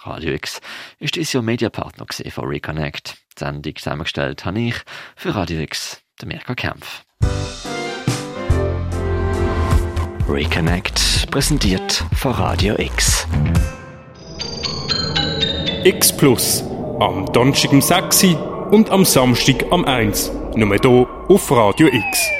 Radio 0.00 0.32
X 0.32 0.60
ist 0.98 1.16
dieses 1.16 1.32
Jahr 1.32 1.42
Mediapartner 1.42 2.06
von 2.30 2.48
Reconnect. 2.48 3.16
Die 3.36 3.44
Sendung 3.44 3.76
zusammengestellt 3.76 4.44
habe 4.44 4.60
ich 4.60 4.76
für 5.14 5.34
Radio 5.34 5.60
X, 5.60 6.02
der 6.20 6.28
Mirka 6.28 6.54
Kempf. 6.54 7.04
Reconnect 10.28 11.30
präsentiert 11.30 12.04
von 12.14 12.32
Radio 12.32 12.78
X. 12.78 13.26
X 15.84 16.16
Plus. 16.16 16.64
Am 16.98 17.26
Donnerstag 17.30 17.72
um 17.72 17.82
6 17.82 18.26
und 18.70 18.88
am 18.90 19.04
Samstag 19.04 19.66
am 19.70 19.84
1. 19.84 20.32
Nur 20.54 20.68
hier 20.80 21.06
auf 21.28 21.50
Radio 21.50 21.88
X. 21.88 22.30